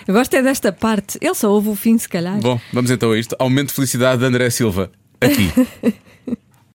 [0.06, 1.18] Eu gosto é desta parte.
[1.20, 2.38] Ele só ouve o fim, se calhar.
[2.38, 3.34] Bom, vamos então a isto.
[3.40, 4.88] Aumento de felicidade de André Silva.
[5.24, 5.94] Aqui.